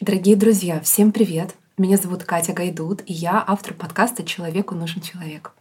Дорогие 0.00 0.34
друзья, 0.34 0.80
всем 0.80 1.12
привет! 1.12 1.54
Меня 1.76 1.98
зовут 1.98 2.24
Катя 2.24 2.54
Гайдут, 2.54 3.02
и 3.04 3.12
я 3.12 3.44
автор 3.46 3.74
подкаста 3.74 4.24
«Человеку 4.24 4.74
нужен 4.74 5.02
человек». 5.02 5.52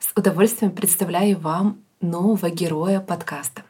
С 0.00 0.10
удовольствием 0.18 0.72
представляю 0.72 1.38
вам 1.38 1.78
нового 2.00 2.50
героя 2.50 2.98
подкаста. 2.98 3.62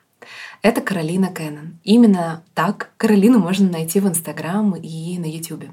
Это 0.62 0.80
Каролина 0.80 1.26
Кеннон. 1.26 1.79
Именно 1.84 2.42
так 2.54 2.92
Каролину 2.96 3.38
можно 3.38 3.68
найти 3.68 4.00
в 4.00 4.08
Инстаграм 4.08 4.74
и 4.76 5.18
на 5.18 5.26
Ютубе. 5.26 5.72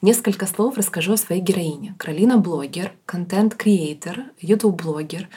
Несколько 0.00 0.46
слов 0.46 0.76
расскажу 0.76 1.14
о 1.14 1.16
своей 1.16 1.40
героине. 1.40 1.96
Каролина— 1.98 2.36
блогер, 2.38 2.92
контент-креатор, 3.04 4.26
ютуб-блогер. 4.40 5.28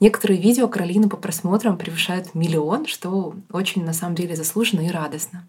Некоторые 0.00 0.40
видео 0.40 0.66
Каролины 0.66 1.08
по 1.08 1.16
просмотрам 1.16 1.78
превышают 1.78 2.34
миллион, 2.34 2.86
что 2.86 3.36
очень 3.52 3.84
на 3.84 3.92
самом 3.92 4.16
деле 4.16 4.34
заслуженно 4.34 4.80
и 4.80 4.90
радостно. 4.90 5.46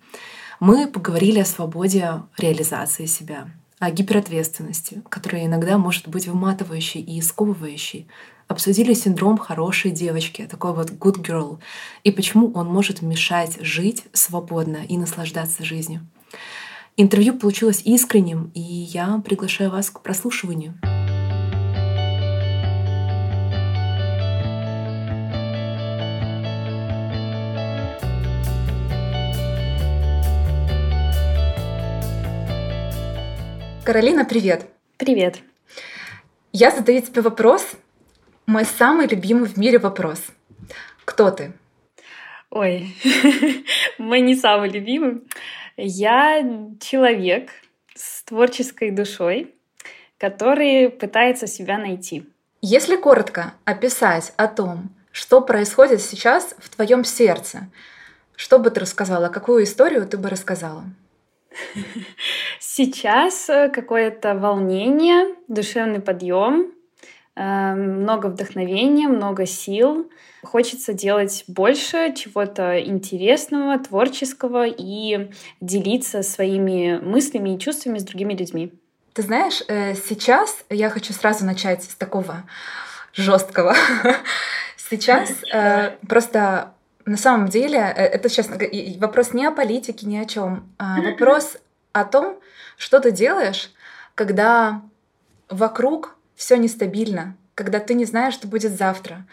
Мы 0.65 0.87
поговорили 0.87 1.39
о 1.39 1.45
свободе 1.45 2.21
реализации 2.37 3.05
себя, 3.05 3.49
о 3.79 3.91
гиперответственности, 3.91 5.01
которая 5.09 5.43
иногда 5.43 5.77
может 5.77 6.07
быть 6.07 6.25
выматывающей 6.25 7.01
и 7.01 7.19
сковывающей. 7.19 8.07
Обсудили 8.47 8.93
синдром 8.93 9.37
хорошей 9.37 9.91
девочки, 9.91 10.47
такой 10.49 10.73
вот 10.73 10.91
good 10.91 11.21
girl, 11.21 11.59
и 12.05 12.11
почему 12.11 12.49
он 12.53 12.67
может 12.67 13.01
мешать 13.01 13.57
жить 13.59 14.05
свободно 14.13 14.77
и 14.87 14.95
наслаждаться 14.95 15.65
жизнью. 15.65 16.07
Интервью 16.95 17.37
получилось 17.37 17.81
искренним, 17.83 18.49
и 18.53 18.61
я 18.61 19.21
приглашаю 19.25 19.69
вас 19.69 19.89
к 19.89 19.99
прослушиванию. 19.99 20.79
Каролина, 33.85 34.23
привет. 34.23 34.67
Привет. 34.95 35.39
Я 36.53 36.71
задаю 36.71 37.01
тебе 37.01 37.21
вопрос, 37.21 37.73
мой 38.45 38.63
самый 38.63 39.07
любимый 39.07 39.49
в 39.49 39.57
мире 39.57 39.77
вопрос. 39.77 40.21
Кто 41.03 41.31
ты? 41.31 41.51
Ой, 42.49 42.95
мой 43.97 44.21
не 44.21 44.35
самый 44.37 44.69
любимый. 44.69 45.23
Я 45.75 46.41
человек 46.79 47.49
с 47.93 48.23
творческой 48.23 48.91
душой, 48.91 49.53
который 50.17 50.89
пытается 50.89 51.45
себя 51.45 51.77
найти. 51.77 52.25
Если 52.61 52.95
коротко 52.95 53.53
описать 53.65 54.31
о 54.37 54.47
том, 54.47 54.91
что 55.11 55.41
происходит 55.41 56.01
сейчас 56.01 56.55
в 56.57 56.73
твоем 56.73 57.03
сердце, 57.03 57.69
что 58.37 58.59
бы 58.59 58.69
ты 58.69 58.79
рассказала, 58.79 59.27
какую 59.27 59.65
историю 59.65 60.07
ты 60.07 60.17
бы 60.17 60.29
рассказала? 60.29 60.85
Сейчас 62.59 63.49
э, 63.49 63.69
какое-то 63.69 64.35
волнение, 64.35 65.35
душевный 65.47 65.99
подъем, 65.99 66.71
э, 67.35 67.73
много 67.75 68.27
вдохновения, 68.27 69.07
много 69.07 69.45
сил. 69.45 70.09
Хочется 70.43 70.93
делать 70.93 71.45
больше 71.47 72.13
чего-то 72.13 72.79
интересного, 72.79 73.79
творческого 73.79 74.65
и 74.67 75.31
делиться 75.61 76.23
своими 76.23 76.99
мыслями 77.01 77.55
и 77.55 77.59
чувствами 77.59 77.97
с 77.97 78.03
другими 78.03 78.33
людьми. 78.33 78.73
Ты 79.13 79.21
знаешь, 79.21 79.61
э, 79.67 79.93
сейчас 79.95 80.65
я 80.69 80.89
хочу 80.89 81.13
сразу 81.13 81.45
начать 81.45 81.83
с 81.83 81.95
такого 81.95 82.43
жесткого. 83.13 83.75
Сейчас 84.75 85.31
просто 86.07 86.73
на 87.05 87.17
самом 87.17 87.47
деле, 87.47 87.77
э, 87.77 88.05
это 88.05 88.29
сейчас 88.29 88.49
вопрос 88.97 89.33
не 89.33 89.45
о 89.45 89.51
политике, 89.51 90.05
ни 90.05 90.17
о 90.17 90.25
чем. 90.25 90.73
А 90.77 91.01
вопрос 91.01 91.57
о 91.91 92.05
том, 92.05 92.39
что 92.77 92.99
ты 92.99 93.11
делаешь, 93.11 93.71
когда 94.15 94.81
вокруг 95.49 96.15
все 96.35 96.57
нестабильно, 96.57 97.35
когда 97.55 97.79
ты 97.79 97.93
не 97.93 98.05
знаешь, 98.05 98.33
что 98.33 98.47
будет 98.47 98.75
завтра. 98.75 99.25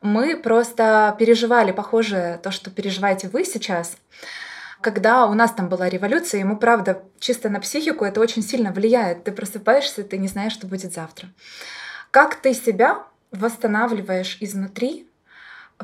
Мы 0.00 0.36
просто 0.36 1.14
переживали, 1.18 1.72
похоже, 1.72 2.40
то, 2.42 2.50
что 2.50 2.70
переживаете 2.70 3.28
вы 3.28 3.44
сейчас. 3.44 3.96
Когда 4.80 5.26
у 5.26 5.34
нас 5.34 5.52
там 5.52 5.68
была 5.68 5.88
революция, 5.88 6.44
мы, 6.44 6.56
правда, 6.56 7.02
чисто 7.20 7.48
на 7.48 7.60
психику 7.60 8.04
это 8.04 8.20
очень 8.20 8.42
сильно 8.42 8.72
влияет. 8.72 9.22
Ты 9.22 9.30
просыпаешься, 9.30 10.02
ты 10.02 10.18
не 10.18 10.26
знаешь, 10.26 10.52
что 10.52 10.66
будет 10.66 10.92
завтра. 10.92 11.28
Как 12.10 12.34
ты 12.34 12.52
себя 12.52 13.04
восстанавливаешь 13.30 14.38
изнутри, 14.40 15.08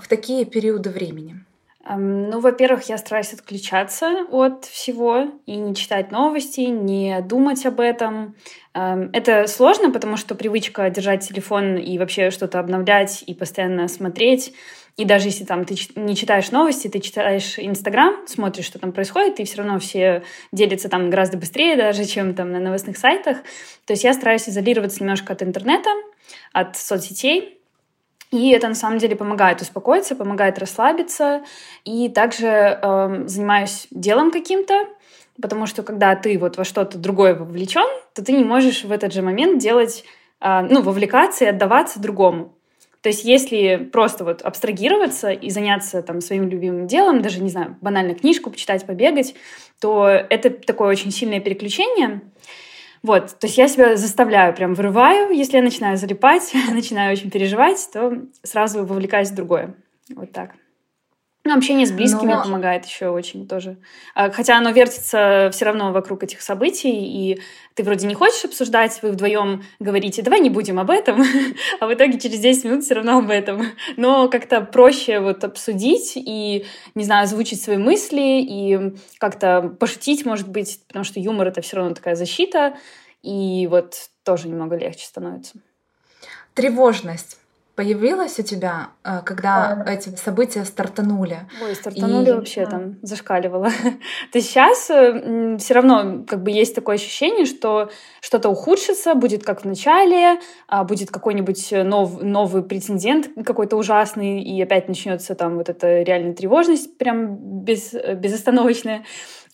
в 0.02 0.08
такие 0.08 0.44
периоды 0.44 0.90
времени? 0.90 1.44
Ну, 1.90 2.40
во-первых, 2.40 2.88
я 2.90 2.98
стараюсь 2.98 3.32
отключаться 3.32 4.26
от 4.30 4.66
всего 4.66 5.28
и 5.46 5.56
не 5.56 5.74
читать 5.74 6.10
новости, 6.10 6.60
не 6.60 7.22
думать 7.22 7.64
об 7.64 7.80
этом. 7.80 8.34
Это 8.74 9.46
сложно, 9.46 9.90
потому 9.90 10.18
что 10.18 10.34
привычка 10.34 10.90
держать 10.90 11.26
телефон 11.26 11.76
и 11.76 11.96
вообще 11.96 12.30
что-то 12.30 12.58
обновлять 12.60 13.24
и 13.26 13.32
постоянно 13.32 13.88
смотреть. 13.88 14.52
И 14.98 15.04
даже 15.06 15.28
если 15.28 15.44
там 15.44 15.64
ты 15.64 15.76
не 15.94 16.14
читаешь 16.14 16.50
новости, 16.50 16.88
ты 16.88 16.98
читаешь 16.98 17.58
Инстаграм, 17.58 18.26
смотришь, 18.26 18.66
что 18.66 18.78
там 18.78 18.92
происходит, 18.92 19.40
и 19.40 19.44
все 19.44 19.58
равно 19.58 19.78
все 19.78 20.24
делятся 20.52 20.90
там 20.90 21.08
гораздо 21.08 21.38
быстрее 21.38 21.76
даже, 21.76 22.04
чем 22.04 22.34
там 22.34 22.52
на 22.52 22.58
новостных 22.58 22.98
сайтах. 22.98 23.38
То 23.86 23.92
есть 23.92 24.04
я 24.04 24.12
стараюсь 24.12 24.48
изолироваться 24.48 25.00
немножко 25.00 25.32
от 25.32 25.42
интернета, 25.42 25.90
от 26.52 26.76
соцсетей, 26.76 27.57
и 28.30 28.50
это 28.50 28.68
на 28.68 28.74
самом 28.74 28.98
деле 28.98 29.16
помогает 29.16 29.62
успокоиться, 29.62 30.14
помогает 30.14 30.58
расслабиться. 30.58 31.42
И 31.84 32.08
также 32.08 32.46
э, 32.46 33.22
занимаюсь 33.26 33.86
делом 33.90 34.30
каким-то, 34.30 34.86
потому 35.40 35.66
что 35.66 35.82
когда 35.82 36.14
ты 36.14 36.38
вот 36.38 36.56
во 36.58 36.64
что-то 36.64 36.98
другое 36.98 37.34
вовлечен, 37.34 37.88
то 38.14 38.24
ты 38.24 38.32
не 38.32 38.44
можешь 38.44 38.84
в 38.84 38.92
этот 38.92 39.12
же 39.12 39.22
момент 39.22 39.60
делать, 39.60 40.04
э, 40.40 40.60
ну, 40.68 40.82
вовлекаться 40.82 41.44
и 41.44 41.48
отдаваться 41.48 42.00
другому. 42.00 42.54
То 43.00 43.10
есть 43.10 43.24
если 43.24 43.76
просто 43.76 44.24
вот 44.24 44.42
абстрагироваться 44.42 45.30
и 45.30 45.48
заняться 45.50 46.02
там 46.02 46.20
своим 46.20 46.48
любимым 46.48 46.86
делом, 46.86 47.22
даже, 47.22 47.40
не 47.40 47.48
знаю, 47.48 47.76
банально 47.80 48.14
книжку 48.14 48.50
почитать, 48.50 48.84
побегать, 48.84 49.34
то 49.80 50.08
это 50.08 50.50
такое 50.50 50.88
очень 50.88 51.12
сильное 51.12 51.40
переключение— 51.40 52.20
вот, 53.02 53.38
то 53.38 53.46
есть 53.46 53.58
я 53.58 53.68
себя 53.68 53.96
заставляю, 53.96 54.54
прям 54.54 54.74
вырываю, 54.74 55.30
если 55.30 55.56
я 55.56 55.62
начинаю 55.62 55.96
залипать, 55.96 56.52
начинаю 56.72 57.12
очень 57.12 57.30
переживать, 57.30 57.88
то 57.92 58.12
сразу 58.42 58.84
вовлекаюсь 58.84 59.30
в 59.30 59.34
другое. 59.34 59.74
Вот 60.14 60.32
так. 60.32 60.54
Ну, 61.48 61.56
общение 61.56 61.86
с 61.86 61.92
близкими 61.92 62.34
Но... 62.34 62.42
помогает 62.42 62.84
еще 62.84 63.08
очень 63.08 63.48
тоже. 63.48 63.78
А, 64.14 64.30
хотя 64.30 64.58
оно 64.58 64.68
вертится 64.68 65.48
все 65.50 65.64
равно 65.64 65.92
вокруг 65.92 66.22
этих 66.22 66.42
событий, 66.42 66.92
и 66.92 67.40
ты 67.72 67.84
вроде 67.84 68.06
не 68.06 68.14
хочешь 68.14 68.44
обсуждать, 68.44 68.98
вы 69.00 69.12
вдвоем 69.12 69.64
говорите, 69.80 70.20
давай 70.20 70.40
не 70.40 70.50
будем 70.50 70.78
об 70.78 70.90
этом, 70.90 71.24
а 71.80 71.86
в 71.86 71.94
итоге 71.94 72.20
через 72.20 72.40
10 72.40 72.64
минут 72.64 72.84
все 72.84 72.96
равно 72.96 73.20
об 73.20 73.30
этом. 73.30 73.64
Но 73.96 74.28
как-то 74.28 74.60
проще 74.60 75.20
вот 75.20 75.42
обсудить 75.42 76.12
и, 76.16 76.66
не 76.94 77.04
знаю, 77.04 77.24
озвучить 77.24 77.62
свои 77.62 77.78
мысли 77.78 78.42
и 78.42 78.94
как-то 79.16 79.74
пошутить, 79.80 80.26
может 80.26 80.48
быть, 80.48 80.82
потому 80.86 81.06
что 81.06 81.18
юмор— 81.18 81.48
это 81.48 81.62
все 81.62 81.76
равно 81.76 81.94
такая 81.94 82.14
защита, 82.14 82.76
и 83.22 83.66
вот 83.70 84.10
тоже 84.22 84.48
немного 84.48 84.76
легче 84.76 85.06
становится. 85.06 85.54
Тревожность 86.52 87.38
появилась 87.78 88.40
у 88.40 88.42
тебя, 88.42 88.88
э, 89.04 89.20
когда 89.24 89.76
да. 89.76 89.92
эти 89.92 90.08
события 90.16 90.64
стартанули? 90.64 91.42
Ой, 91.62 91.76
стартанули 91.76 92.30
и... 92.30 92.32
вообще 92.32 92.66
там, 92.66 92.96
зашкаливало. 93.02 93.68
То 94.32 94.40
сейчас 94.40 94.90
э, 94.90 95.56
все 95.58 95.74
равно 95.74 96.24
как 96.26 96.42
бы 96.42 96.50
есть 96.50 96.74
такое 96.74 96.96
ощущение, 96.96 97.46
что 97.46 97.88
что-то 98.20 98.48
ухудшится, 98.48 99.14
будет 99.14 99.44
как 99.44 99.62
в 99.62 99.64
начале, 99.64 100.40
а 100.66 100.82
будет 100.82 101.12
какой-нибудь 101.12 101.70
нов, 101.84 102.20
новый 102.20 102.64
претендент 102.64 103.28
какой-то 103.46 103.76
ужасный, 103.76 104.42
и 104.42 104.60
опять 104.60 104.88
начнется 104.88 105.36
там 105.36 105.54
вот 105.54 105.68
эта 105.68 106.02
реальная 106.02 106.34
тревожность 106.34 106.98
прям 106.98 107.36
без, 107.62 107.92
безостановочная. 107.92 109.04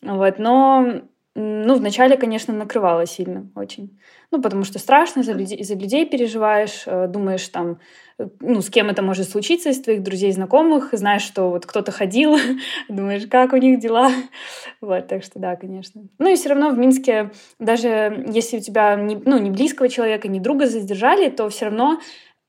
Вот. 0.00 0.38
Но 0.38 1.02
ну, 1.36 1.74
вначале, 1.74 2.16
конечно, 2.16 2.54
накрывало 2.54 3.06
сильно 3.06 3.50
очень. 3.56 3.98
Ну, 4.30 4.40
потому 4.40 4.62
что 4.62 4.78
страшно, 4.78 5.24
за 5.24 5.32
людей, 5.32 5.64
за 5.64 5.74
людей 5.74 6.06
переживаешь, 6.06 6.84
э, 6.86 7.08
думаешь 7.08 7.48
там, 7.48 7.80
э, 8.18 8.28
ну, 8.38 8.62
с 8.62 8.70
кем 8.70 8.88
это 8.88 9.02
может 9.02 9.28
случиться 9.28 9.70
из 9.70 9.80
твоих 9.80 10.04
друзей, 10.04 10.30
знакомых, 10.30 10.90
знаешь, 10.92 11.22
что 11.22 11.50
вот 11.50 11.66
кто-то 11.66 11.90
ходил, 11.90 12.36
думаешь, 12.88 13.26
как 13.26 13.52
у 13.52 13.56
них 13.56 13.80
дела. 13.80 14.10
Вот, 14.80 15.08
так 15.08 15.24
что 15.24 15.40
да, 15.40 15.56
конечно. 15.56 16.02
Ну 16.18 16.30
и 16.30 16.36
все 16.36 16.50
равно 16.50 16.70
в 16.70 16.78
Минске, 16.78 17.32
даже 17.58 18.24
если 18.28 18.58
у 18.58 18.60
тебя 18.60 18.94
не, 18.94 19.16
ну, 19.16 19.38
не 19.38 19.50
близкого 19.50 19.88
человека, 19.88 20.28
не 20.28 20.38
друга 20.38 20.66
задержали, 20.66 21.30
то 21.30 21.48
все 21.48 21.66
равно 21.66 22.00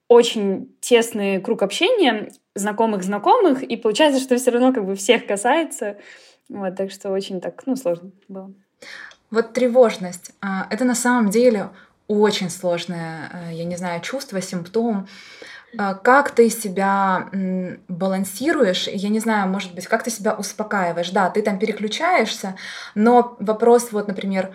очень 0.07 0.75
тесный 0.81 1.41
круг 1.41 1.63
общения, 1.63 2.29
знакомых-знакомых, 2.53 3.63
и 3.63 3.77
получается, 3.77 4.21
что 4.21 4.35
все 4.35 4.51
равно 4.51 4.73
как 4.73 4.85
бы 4.85 4.95
всех 4.95 5.25
касается. 5.25 5.97
Вот, 6.49 6.75
так 6.75 6.91
что 6.91 7.09
очень 7.09 7.41
так, 7.41 7.65
ну, 7.65 7.75
сложно 7.75 8.11
было. 8.27 8.53
Вот 9.31 9.53
тревожность 9.53 10.31
а,— 10.41 10.67
это 10.69 10.85
на 10.85 10.95
самом 10.95 11.29
деле 11.29 11.69
очень 12.07 12.49
сложное, 12.49 13.29
а, 13.31 13.51
я 13.51 13.65
не 13.65 13.75
знаю, 13.75 14.01
чувство, 14.01 14.41
симптом. 14.41 15.07
А, 15.77 15.95
как 15.95 16.31
ты 16.31 16.49
себя 16.49 17.29
балансируешь? 17.87 18.87
Я 18.87 19.09
не 19.09 19.19
знаю, 19.19 19.49
может 19.49 19.73
быть, 19.73 19.87
как 19.87 20.03
ты 20.03 20.11
себя 20.11 20.33
успокаиваешь? 20.33 21.09
Да, 21.09 21.29
ты 21.29 21.41
там 21.41 21.59
переключаешься, 21.59 22.55
но 22.93 23.35
вопрос 23.39 23.91
вот, 23.91 24.07
например, 24.07 24.51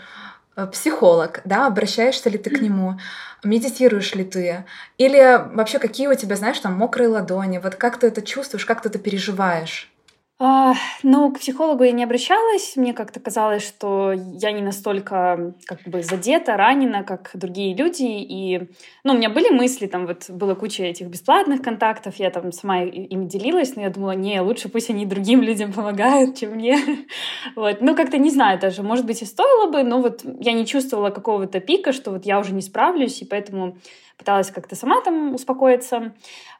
э, 0.56 0.66
психолог, 0.66 1.40
да, 1.44 1.66
обращаешься 1.66 2.30
ли 2.30 2.38
ты 2.38 2.50
к 2.50 2.60
нему, 2.60 2.98
медитируешь 3.42 4.14
ли 4.14 4.24
ты, 4.24 4.64
или 4.98 5.44
вообще 5.54 5.78
какие 5.78 6.06
у 6.06 6.14
тебя, 6.14 6.36
знаешь, 6.36 6.60
там 6.60 6.74
мокрые 6.74 7.08
ладони, 7.08 7.58
вот 7.58 7.74
как 7.74 7.98
ты 7.98 8.06
это 8.06 8.22
чувствуешь, 8.22 8.64
как 8.64 8.82
ты 8.82 8.88
это 8.88 8.98
переживаешь? 8.98 9.92
А, 10.42 10.72
ну, 11.02 11.30
к 11.30 11.38
психологу 11.38 11.84
я 11.84 11.92
не 11.92 12.02
обращалась. 12.02 12.74
Мне 12.74 12.94
как-то 12.94 13.20
казалось, 13.20 13.62
что 13.62 14.12
я 14.12 14.52
не 14.52 14.62
настолько 14.62 15.52
как 15.66 15.82
бы 15.84 16.02
задета, 16.02 16.56
ранена, 16.56 17.04
как 17.04 17.32
другие 17.34 17.76
люди. 17.76 18.04
И, 18.04 18.70
ну, 19.04 19.12
у 19.12 19.16
меня 19.18 19.28
были 19.28 19.50
мысли, 19.50 19.86
там 19.86 20.06
вот 20.06 20.30
была 20.30 20.54
куча 20.54 20.84
этих 20.84 21.08
бесплатных 21.08 21.60
контактов, 21.60 22.14
я 22.16 22.30
там 22.30 22.52
сама 22.52 22.84
ими 22.84 23.26
делилась, 23.26 23.76
но 23.76 23.82
я 23.82 23.90
думала, 23.90 24.12
не, 24.12 24.40
лучше 24.40 24.70
пусть 24.70 24.88
они 24.88 25.04
другим 25.04 25.42
людям 25.42 25.74
помогают, 25.74 26.38
чем 26.38 26.52
мне. 26.52 26.78
Вот. 27.54 27.82
Ну, 27.82 27.94
как-то 27.94 28.16
не 28.16 28.30
знаю 28.30 28.58
даже, 28.58 28.82
может 28.82 29.04
быть, 29.04 29.20
и 29.20 29.26
стоило 29.26 29.70
бы, 29.70 29.82
но 29.82 30.00
вот 30.00 30.22
я 30.24 30.52
не 30.52 30.64
чувствовала 30.64 31.10
какого-то 31.10 31.60
пика, 31.60 31.92
что 31.92 32.12
вот 32.12 32.24
я 32.24 32.38
уже 32.38 32.54
не 32.54 32.62
справлюсь, 32.62 33.20
и 33.20 33.26
поэтому 33.26 33.76
пыталась 34.16 34.50
как-то 34.50 34.74
сама 34.74 35.02
там 35.02 35.34
успокоиться. 35.34 36.14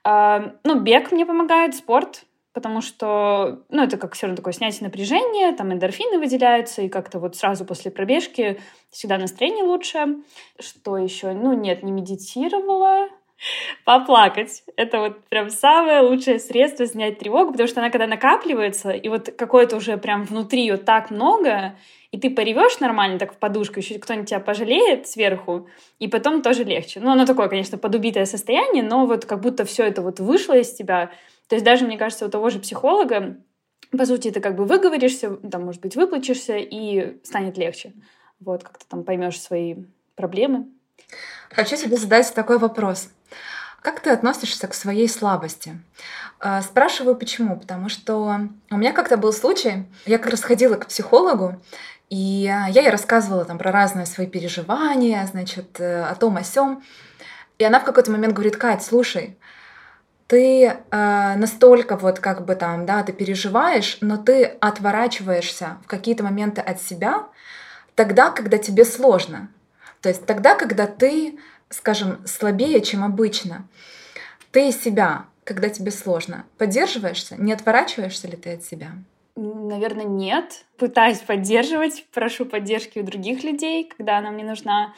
А, 0.05 0.53
ну, 0.65 0.81
бег 0.81 1.13
мне 1.13 1.25
помогает, 1.25 1.75
спорт— 1.75 2.25
потому 2.53 2.81
что, 2.81 3.63
ну, 3.69 3.83
это 3.83 3.97
как 3.97 4.15
все 4.15 4.27
равно 4.27 4.37
такое 4.37 4.53
снятие 4.53 4.85
напряжения, 4.85 5.53
там 5.53 5.73
эндорфины 5.73 6.19
выделяются, 6.19 6.83
и 6.83 6.89
как-то 6.89 7.19
вот 7.19 7.37
сразу 7.37 7.65
после 7.65 7.91
пробежки 7.91 8.61
всегда 8.91 9.19
настроение 9.19 9.65
лучше. 9.65 10.17
Что 10.59 10.97
еще? 10.97 11.33
Ну, 11.33 11.53
нет, 11.53 11.83
не 11.83 11.93
медитировала. 11.93 13.09
Поплакать. 13.85 14.63
Это 14.77 14.99
вот 14.99 15.25
прям 15.29 15.49
самое 15.49 16.03
лучшее 16.03 16.39
средство 16.39 16.87
снять 16.87 17.19
тревогу, 17.19 17.53
потому 17.53 17.69
что 17.69 17.81
она 17.81 17.91
когда 17.91 18.07
накапливается, 18.07 18.91
и 18.91 19.09
вот 19.09 19.31
какое-то 19.31 19.77
уже 19.77 19.97
прям 19.97 20.25
внутри 20.25 20.61
ее 20.61 20.77
так 20.77 21.11
много, 21.11 21.75
и 22.11 22.19
ты 22.19 22.29
поревешь 22.29 22.81
нормально 22.81 23.19
так 23.19 23.33
в 23.33 23.39
подушку, 23.39 23.79
еще 23.79 23.99
кто-нибудь 23.99 24.29
тебя 24.29 24.41
пожалеет 24.41 25.07
сверху, 25.09 25.69
и 25.99 26.07
потом 26.07 26.43
тоже 26.43 26.65
легче. 26.65 27.01
Ну, 27.01 27.11
оно 27.11 27.25
такое, 27.25 27.49
конечно, 27.49 27.79
подубитое 27.79 28.27
состояние, 28.27 28.83
но 28.83 29.07
вот 29.07 29.25
как 29.25 29.41
будто 29.41 29.65
все 29.65 29.85
это 29.85 30.03
вот 30.03 30.21
вышло 30.21 30.59
из 30.59 30.75
тебя, 30.75 31.11
то 31.51 31.57
есть 31.57 31.65
даже, 31.65 31.85
мне 31.85 31.99
кажется, 31.99 32.27
у 32.27 32.29
того 32.29 32.49
же 32.49 32.61
психолога, 32.61 33.37
по 33.91 34.07
сути, 34.07 34.31
ты 34.31 34.41
как 34.41 34.55
бы 34.55 34.67
выговоришься, 34.67 35.31
там, 35.51 35.65
может 35.65 35.81
быть, 35.81 35.97
выплачешься, 35.97 36.57
и 36.57 37.19
станет 37.25 37.59
легче. 37.59 37.93
Вот, 38.39 38.63
как 38.63 38.79
ты 38.79 38.85
там 38.89 39.03
поймешь 39.03 39.41
свои 39.41 39.75
проблемы. 40.15 40.69
Хочу 41.51 41.75
тебе 41.75 41.97
задать 41.97 42.33
такой 42.35 42.59
вопрос. 42.59 43.09
Как 43.83 43.99
ты 43.99 44.11
относишься 44.11 44.69
к 44.69 44.75
своей 44.75 45.09
слабости? 45.09 45.77
А, 46.39 46.63
спрашиваю 46.63 47.17
почему. 47.17 47.59
Потому 47.59 47.89
что 47.89 48.43
у 48.71 48.77
меня 48.77 48.93
как-то 48.93 49.17
был 49.17 49.33
случай, 49.33 49.87
я 50.07 50.19
как 50.19 50.31
раз 50.31 50.45
ходила 50.45 50.77
к 50.77 50.87
психологу, 50.87 51.61
и 52.11 52.17
я 52.17 52.69
ей 52.69 52.91
рассказывала 52.91 53.45
там 53.45 53.59
про 53.59 53.73
разные 53.73 54.07
свои 54.07 54.29
переживания, 54.29 55.27
значит, 55.27 55.81
э, 55.81 56.05
о 56.05 56.15
том, 56.15 56.37
о 56.37 56.45
сём. 56.45 56.85
И 57.59 57.65
она 57.65 57.81
в 57.81 57.85
какой-то 57.85 58.13
момент 58.13 58.35
говорит, 58.35 58.57
Кать, 58.57 58.85
слушай, 58.85 59.37
ты 60.31 60.63
э, 60.65 60.77
настолько 61.37 61.97
вот 61.97 62.21
как 62.21 62.45
бы 62.45 62.55
там, 62.55 62.87
да, 62.87 63.03
ты 63.03 63.13
переживаешь, 63.13 63.99
но 64.01 64.17
ты 64.17 64.45
отворачиваешься 64.45 65.79
в 65.85 65.89
какие-то 65.89 66.23
моменты 66.23 66.61
от 66.61 66.81
себя 66.81 67.27
тогда, 67.97 68.31
когда 68.31 68.57
тебе 68.57 68.85
сложно. 68.85 69.49
То 70.01 70.09
есть 70.09 70.25
тогда, 70.27 70.55
когда 70.55 70.87
ты, 70.87 71.41
скажем, 71.69 72.25
слабее, 72.27 72.81
чем 72.81 73.03
обычно. 73.03 73.67
Ты 74.53 74.71
себя, 74.71 75.25
когда 75.43 75.69
тебе 75.69 75.91
сложно, 75.91 76.45
поддерживаешься, 76.59 77.35
не 77.37 77.53
отворачиваешься 77.53 78.29
ли 78.29 78.37
ты 78.37 78.55
от 78.55 78.63
себя? 78.63 78.93
Наверное, 79.35 80.05
нет. 80.05 80.65
Пытаюсь 80.79 81.19
поддерживать, 81.19 82.07
прошу 82.15 82.47
поддержки 82.47 83.01
у 83.01 83.03
других 83.03 83.43
людей, 83.43 83.93
когда 83.97 84.19
она 84.19 84.31
мне 84.31 84.45
нужна. 84.45 84.95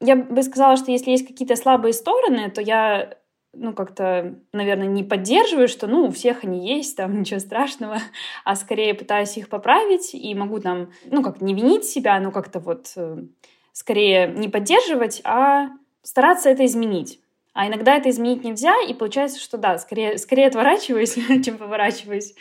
Я 0.00 0.16
бы 0.16 0.42
сказала, 0.42 0.76
что 0.76 0.90
если 0.90 1.12
есть 1.12 1.26
какие-то 1.26 1.56
слабые 1.56 1.94
стороны, 1.94 2.50
то 2.50 2.60
я 2.60 3.16
ну, 3.58 3.72
как-то, 3.72 4.38
наверное, 4.52 4.86
не 4.86 5.04
поддерживаю, 5.04 5.68
что, 5.68 5.86
ну, 5.86 6.06
у 6.06 6.10
всех 6.10 6.44
они 6.44 6.66
есть, 6.66 6.96
там, 6.96 7.18
ничего 7.20 7.40
страшного, 7.40 7.98
а 8.44 8.56
скорее 8.56 8.94
пытаюсь 8.94 9.36
их 9.36 9.48
поправить 9.48 10.14
и 10.14 10.34
могу 10.34 10.60
там, 10.60 10.90
ну, 11.06 11.22
как 11.22 11.40
не 11.40 11.54
винить 11.54 11.84
себя, 11.84 12.18
но 12.20 12.30
как-то 12.30 12.60
вот 12.60 12.92
э, 12.96 13.24
скорее 13.72 14.28
не 14.28 14.48
поддерживать, 14.48 15.20
а 15.24 15.68
стараться 16.02 16.50
это 16.50 16.64
изменить. 16.64 17.20
А 17.52 17.66
иногда 17.68 17.96
это 17.96 18.10
изменить 18.10 18.44
нельзя, 18.44 18.74
и 18.86 18.92
получается, 18.92 19.40
что 19.40 19.56
да, 19.56 19.78
скорее, 19.78 20.18
скорее 20.18 20.48
отворачиваюсь, 20.48 21.14
чем 21.44 21.56
поворачиваюсь. 21.56 22.34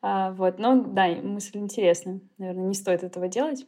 А, 0.00 0.30
вот, 0.30 0.60
но 0.60 0.76
да, 0.76 1.08
мысль 1.08 1.58
интересная. 1.58 2.20
Наверное, 2.38 2.68
не 2.68 2.74
стоит 2.74 3.02
этого 3.02 3.26
делать. 3.26 3.66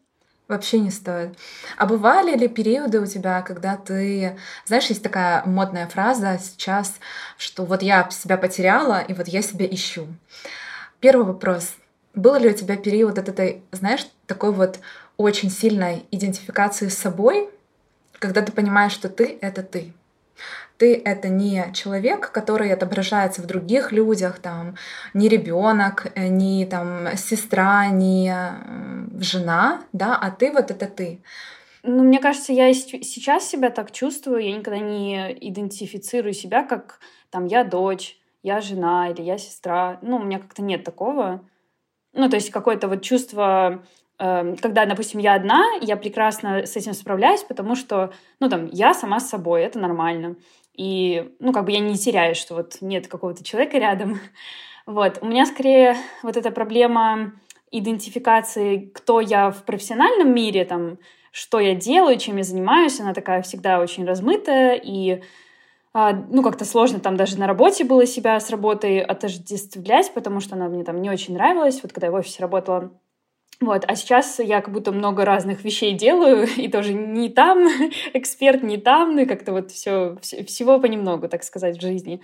Вообще 0.53 0.81
не 0.81 0.91
стоит. 0.91 1.35
А 1.79 1.87
бывали 1.87 2.37
ли 2.37 2.47
периоды 2.47 3.01
у 3.01 3.07
тебя, 3.07 3.41
когда 3.41 3.79
ты... 3.79 4.37
Знаешь, 4.67 4.85
есть 4.89 5.03
такая 5.03 5.43
модная 5.47 5.87
фраза 5.87 6.39
сейчас, 6.39 6.97
что 7.39 7.65
вот 7.65 7.81
я 7.81 8.11
себя 8.11 8.37
потеряла, 8.37 9.01
и 9.01 9.15
вот 9.15 9.29
я 9.29 9.41
себя 9.41 9.65
ищу. 9.65 10.07
Первый 11.01 11.25
вопрос. 11.25 11.75
Был 12.15 12.35
ли 12.35 12.51
у 12.51 12.53
тебя 12.53 12.77
период 12.77 13.19
от 13.19 13.31
этой, 13.31 13.63
знаешь, 13.73 14.07
такой 14.27 14.53
вот 14.53 14.81
очень 15.17 15.51
сильной 15.51 16.05
идентификации 16.11 16.89
с 16.89 16.99
собой, 16.99 17.49
когда 18.19 18.43
ты 18.43 18.53
понимаешь, 18.53 18.93
что 18.93 19.09
ты— 19.09 19.39
это 19.41 19.63
ты? 19.63 19.95
Ты 20.77 21.01
это 21.05 21.29
не 21.29 21.73
человек, 21.75 22.33
который 22.33 22.73
отображается 22.73 23.43
в 23.43 23.47
других 23.47 23.93
людях, 23.93 24.39
там, 24.39 24.75
не 25.15 25.29
ребенок, 25.29 26.07
э, 26.15 26.29
не 26.29 26.67
там 26.67 27.17
сестра, 27.17 27.89
не 27.89 28.35
жена, 29.21 29.83
да, 29.93 30.17
а 30.17 30.31
ты 30.31 30.53
вот 30.53 30.71
это 30.71 30.87
ты. 30.87 31.21
Ну, 31.85 32.05
мне 32.05 32.21
кажется, 32.21 32.53
я 32.53 32.73
сейчас 32.75 33.49
себя 33.49 33.71
так 33.71 33.91
чувствую, 33.91 34.43
я 34.43 34.57
никогда 34.57 34.79
не 34.79 35.33
идентифицирую 35.49 36.33
себя 36.33 36.65
как 36.65 37.01
там 37.31 37.47
я 37.47 37.65
дочь, 37.65 38.19
я 38.43 38.61
жена 38.61 39.11
или 39.11 39.23
я 39.23 39.39
сестра. 39.39 39.99
Ну, 40.03 40.17
у 40.17 40.23
меня 40.23 40.39
как-то 40.39 40.63
нет 40.63 40.85
такого. 40.85 41.45
Ну, 42.13 42.29
то 42.29 42.37
есть 42.37 42.51
какое-то 42.51 42.89
вот 42.89 43.03
чувство 43.03 43.85
когда, 44.19 44.87
допустим, 44.87 45.21
я 45.21 45.35
одна, 45.35 45.65
я 45.81 45.97
прекрасно 45.97 46.65
с 46.67 46.77
этим 46.77 46.95
справляюсь, 46.95 47.43
потому 47.43 47.75
что, 47.75 48.13
ну, 48.41 48.49
там, 48.49 48.69
я 48.73 48.95
сама 48.95 49.19
с 49.21 49.29
собой, 49.29 49.63
это 49.63 49.79
нормально. 49.79 50.37
И, 50.75 51.35
ну, 51.41 51.53
как 51.53 51.65
бы 51.65 51.73
я 51.73 51.81
не 51.81 51.97
теряю, 51.97 52.35
что 52.35 52.55
вот 52.55 52.79
нет 52.81 53.09
какого-то 53.09 53.45
человека 53.45 53.79
рядом. 53.79 54.19
Вот. 54.85 55.19
У 55.21 55.27
меня 55.27 55.47
скорее 55.47 55.95
вот 56.25 56.37
эта 56.37 56.51
проблема 56.51 57.35
идентификации, 57.71 58.91
кто 58.93 59.21
я 59.21 59.53
в 59.53 59.63
профессиональном 59.63 60.35
мире, 60.35 60.65
там, 60.65 60.99
что 61.31 61.61
я 61.61 61.77
делаю, 61.77 62.19
чем 62.19 62.37
я 62.37 62.43
занимаюсь, 62.43 62.99
она 62.99 63.15
такая 63.15 63.43
всегда 63.43 63.79
очень 63.79 64.05
размытая, 64.05 64.75
и 64.75 65.23
а, 65.95 66.13
ну, 66.13 66.43
как-то 66.43 66.65
сложно 66.65 67.01
там 67.01 67.17
даже 67.17 67.39
на 67.39 67.47
работе 67.47 67.85
было 67.85 68.07
себя 68.07 68.41
с 68.41 68.51
работой 68.51 69.01
отождествлять, 69.01 70.13
потому 70.15 70.41
что 70.41 70.57
она 70.57 70.69
мне 70.69 70.85
там 70.85 71.03
не 71.03 71.11
очень 71.11 71.35
нравилась. 71.35 71.81
Вот 71.83 71.93
когда 71.93 72.07
я 72.07 72.11
в 72.13 72.17
офисе 72.17 72.43
работала, 72.43 72.93
вот, 73.61 73.85
а 73.87 73.95
сейчас 73.95 74.41
я 74.41 74.61
как 74.61 74.73
будто 74.73 74.93
много 74.93 75.25
разных 75.25 75.65
вещей 75.65 75.93
делаю, 75.93 76.47
и 76.57 76.69
тоже 76.69 76.93
не 76.93 77.29
там 77.29 77.69
эксперт, 78.13 78.63
не 78.63 78.77
там, 78.77 79.15
ну 79.15 79.23
и 79.23 79.27
как-то 79.27 79.53
вот 79.53 79.71
все, 79.71 80.17
всего 80.21 80.81
понемногу, 80.81 81.29
так 81.29 81.45
сказать, 81.45 81.79
в 81.79 81.81
жизни. 81.81 82.21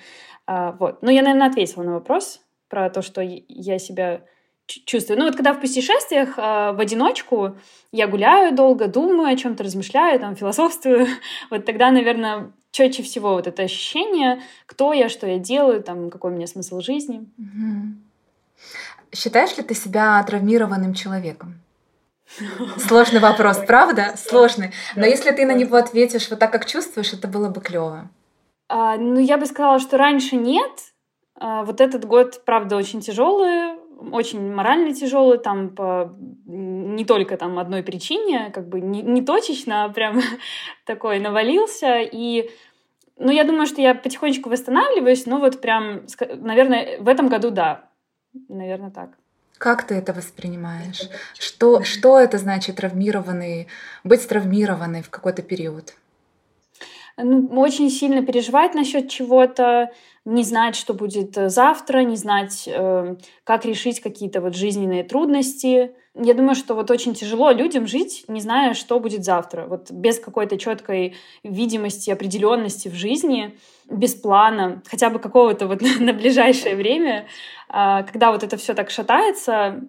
А, 0.47 0.73
вот. 0.73 1.02
Но 1.02 1.11
я, 1.11 1.23
наверное, 1.23 1.49
ответила 1.49 1.82
на 1.82 1.94
вопрос 1.94 2.40
про 2.68 2.90
то, 2.90 3.02
что 3.02 3.23
я 3.23 3.78
себя 3.78 4.23
чувствую. 4.66 5.18
Ну 5.18 5.25
вот 5.25 5.37
когда 5.37 5.54
в 5.54 5.61
путешествиях 5.61 6.35
а, 6.37 6.73
в 6.73 6.80
одиночку 6.80 7.56
я 7.92 8.06
гуляю 8.06 8.54
долго, 8.54 8.87
думаю 8.87 9.32
о 9.32 9.37
чем-то, 9.37 9.64
размышляю, 9.64 10.20
там, 10.20 10.37
философствую, 10.37 11.06
вот 11.50 11.64
тогда, 11.64 11.90
наверное, 11.90 12.52
чаще 12.70 13.02
всего 13.02 13.30
вот 13.30 13.47
это 13.47 13.62
ощущение, 13.62 14.42
кто 14.66 14.92
я, 14.92 15.08
что 15.08 15.26
я 15.26 15.38
делаю, 15.38 15.82
там, 15.82 16.11
какой 16.11 16.32
у 16.32 16.35
меня 16.35 16.47
смысл 16.47 16.80
жизни. 16.80 17.26
Угу. 17.38 18.07
Считаешь 19.14 19.56
ли 19.56 19.62
ты 19.62 19.74
себя 19.74 20.22
травмированным 20.24 20.94
человеком? 20.94 21.60
Сложный 22.76 23.20
вопрос, 23.20 23.58
правда? 23.66 24.14
Сложный. 24.16 24.72
Но 24.96 25.06
если 25.06 25.30
ты 25.30 25.46
на 25.46 25.54
него 25.54 25.76
ответишь 25.76 26.28
вот 26.30 26.38
так, 26.38 26.52
как 26.52 26.66
чувствуешь, 26.66 27.12
это 27.12 27.26
было 27.26 27.48
бы 27.48 27.60
клево. 27.60 28.10
А, 28.68 28.96
ну, 28.96 29.18
я 29.18 29.38
бы 29.38 29.46
сказала, 29.46 29.78
что 29.78 29.96
раньше 29.96 30.36
нет. 30.36 30.70
А, 31.34 31.64
вот 31.64 31.80
этот 31.80 32.04
год, 32.04 32.42
правда, 32.44 32.76
очень 32.76 33.00
тяжелый, 33.00 33.78
очень 34.12 34.52
морально 34.52 34.94
тяжелый, 34.94 35.38
там 35.38 35.70
по 35.70 36.14
не 36.46 37.04
только 37.04 37.36
там 37.36 37.58
одной 37.58 37.82
причине, 37.82 38.50
как 38.54 38.68
бы 38.68 38.80
не, 38.80 39.02
не 39.02 39.22
точечно, 39.22 39.84
а 39.84 39.88
прям 39.88 40.20
такой 40.84 41.18
навалился. 41.18 42.00
И 42.00 42.50
ну, 43.16 43.32
я 43.32 43.44
думаю, 43.44 43.66
что 43.66 43.80
я 43.80 43.94
потихонечку 43.94 44.50
восстанавливаюсь, 44.50 45.26
но 45.26 45.38
вот 45.38 45.60
прям, 45.60 46.02
наверное, 46.36 47.00
в 47.00 47.08
этом 47.08 47.28
году 47.28 47.50
да, 47.50 47.88
Наверное, 48.49 48.90
так. 48.90 49.11
Как 49.58 49.87
ты 49.87 49.94
это 49.94 50.12
воспринимаешь? 50.12 51.08
Что, 51.38 51.82
что 51.82 52.18
это 52.18 52.38
значит 52.38 52.76
травмированный, 52.76 53.66
быть 54.04 54.26
травмированной 54.28 55.02
в 55.02 55.11
какой-то 55.11 55.42
период? 55.42 55.94
ну, 57.23 57.49
очень 57.61 57.90
сильно 57.90 58.25
переживать 58.25 58.75
насчет 58.75 59.11
чего-то, 59.11 59.90
не 60.25 60.44
знать, 60.44 60.76
что 60.76 60.94
будет 60.94 61.37
э, 61.37 61.49
завтра, 61.49 62.00
не 62.00 62.16
знать, 62.16 62.64
э, 62.66 63.16
как 63.44 63.64
решить 63.64 64.00
какие-то 64.00 64.40
вот 64.40 64.54
жизненные 64.54 65.02
трудности. 65.02 65.94
Я 66.20 66.34
думаю, 66.34 66.56
что 66.56 66.75
вот 66.75 66.90
очень 66.90 67.14
тяжело 67.14 67.52
людям 67.52 67.87
жить, 67.87 68.25
не 68.26 68.40
зная, 68.40 68.75
что 68.75 68.98
будет 68.98 69.25
завтра. 69.25 69.66
Вот 69.66 69.92
без 69.92 70.18
какой-то 70.18 70.58
четкой 70.58 71.14
видимости, 71.44 72.10
определенности 72.10 72.88
в 72.88 72.94
жизни, 72.94 73.56
без 73.88 74.16
плана, 74.16 74.82
хотя 74.87 75.10
бы 75.10 75.20
какого-то 75.20 75.68
вот 75.68 75.80
на 76.00 76.12
ближайшее 76.12 76.75
время, 76.75 77.28
э, 77.68 78.02
когда 78.04 78.32
вот 78.32 78.42
это 78.42 78.56
все 78.56 78.75
так 78.75 78.90
шатается 78.90 79.82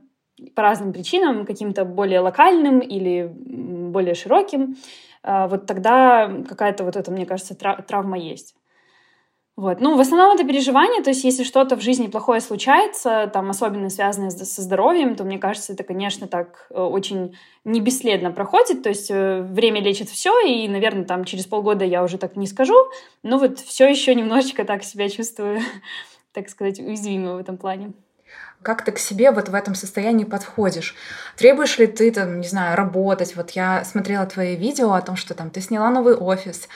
по 0.56 0.62
разным 0.62 0.94
причинам, 0.94 1.46
каким-то 1.46 1.84
более 1.84 2.20
локальным 2.20 2.80
или 2.80 3.32
более 3.34 4.14
широким, 4.14 4.76
э, 5.24 5.48
вот 5.48 5.66
тогда 5.66 6.32
какая-то 6.48 6.84
вот 6.84 6.96
это, 6.96 7.12
мне 7.12 7.26
кажется, 7.26 7.56
травма 7.56 8.20
есть. 8.20 8.56
Вот. 9.60 9.82
Ну, 9.82 9.98
в 9.98 10.00
основном 10.00 10.34
это 10.34 10.48
переживание, 10.48 11.04
то 11.04 11.10
есть 11.10 11.26
если 11.26 11.44
что-то 11.44 11.76
в 11.76 11.82
жизни 11.82 12.08
плохое 12.08 12.40
случается, 12.40 13.30
там, 13.34 13.50
особенно 13.50 13.90
связанное 13.90 14.30
со 14.30 14.62
здоровьем, 14.62 15.18
то, 15.18 15.26
мне 15.26 15.38
кажется, 15.38 15.74
это, 15.74 15.84
конечно, 15.84 16.28
так 16.28 16.68
э, 16.70 16.80
очень 16.80 17.36
не 17.66 17.82
бесследно 17.82 18.32
проходит, 18.32 18.84
то 18.84 18.88
есть 18.88 19.12
э, 19.12 19.42
время 19.42 19.82
лечит 19.82 20.08
все, 20.08 20.32
и, 20.48 20.70
наверное, 20.70 21.04
там 21.04 21.26
через 21.26 21.46
полгода 21.46 21.84
я 21.84 22.06
уже 22.06 22.18
так 22.18 22.38
не 22.38 22.48
скажу, 22.48 22.74
но 23.22 23.38
вот 23.38 23.60
все 23.60 23.90
еще 23.90 24.16
немножечко 24.16 24.64
так 24.64 24.86
себя 24.86 25.10
чувствую, 25.10 25.60
так 26.32 26.48
сказать, 26.48 26.80
уязвимо 26.80 27.36
в 27.36 27.40
этом 27.40 27.58
плане. 27.58 27.92
Как 28.62 28.86
ты 28.86 28.94
к 28.94 29.00
себе 29.00 29.32
вот 29.32 29.50
в 29.50 29.54
этом 29.54 29.76
состоянии 29.76 30.24
подходишь? 30.24 30.96
Требуешь 31.36 31.78
ли 31.80 31.88
ты, 31.88 32.12
там, 32.12 32.40
не 32.40 32.48
знаю, 32.48 32.78
работать? 32.78 33.36
Вот 33.36 33.52
я 33.52 33.84
смотрела 33.84 34.26
твои 34.26 34.56
видео 34.56 34.94
о 34.94 35.02
том, 35.02 35.18
что 35.18 35.34
там 35.34 35.50
ты 35.50 35.62
сняла 35.62 35.90
новый 35.90 36.16
офис, 36.16 36.68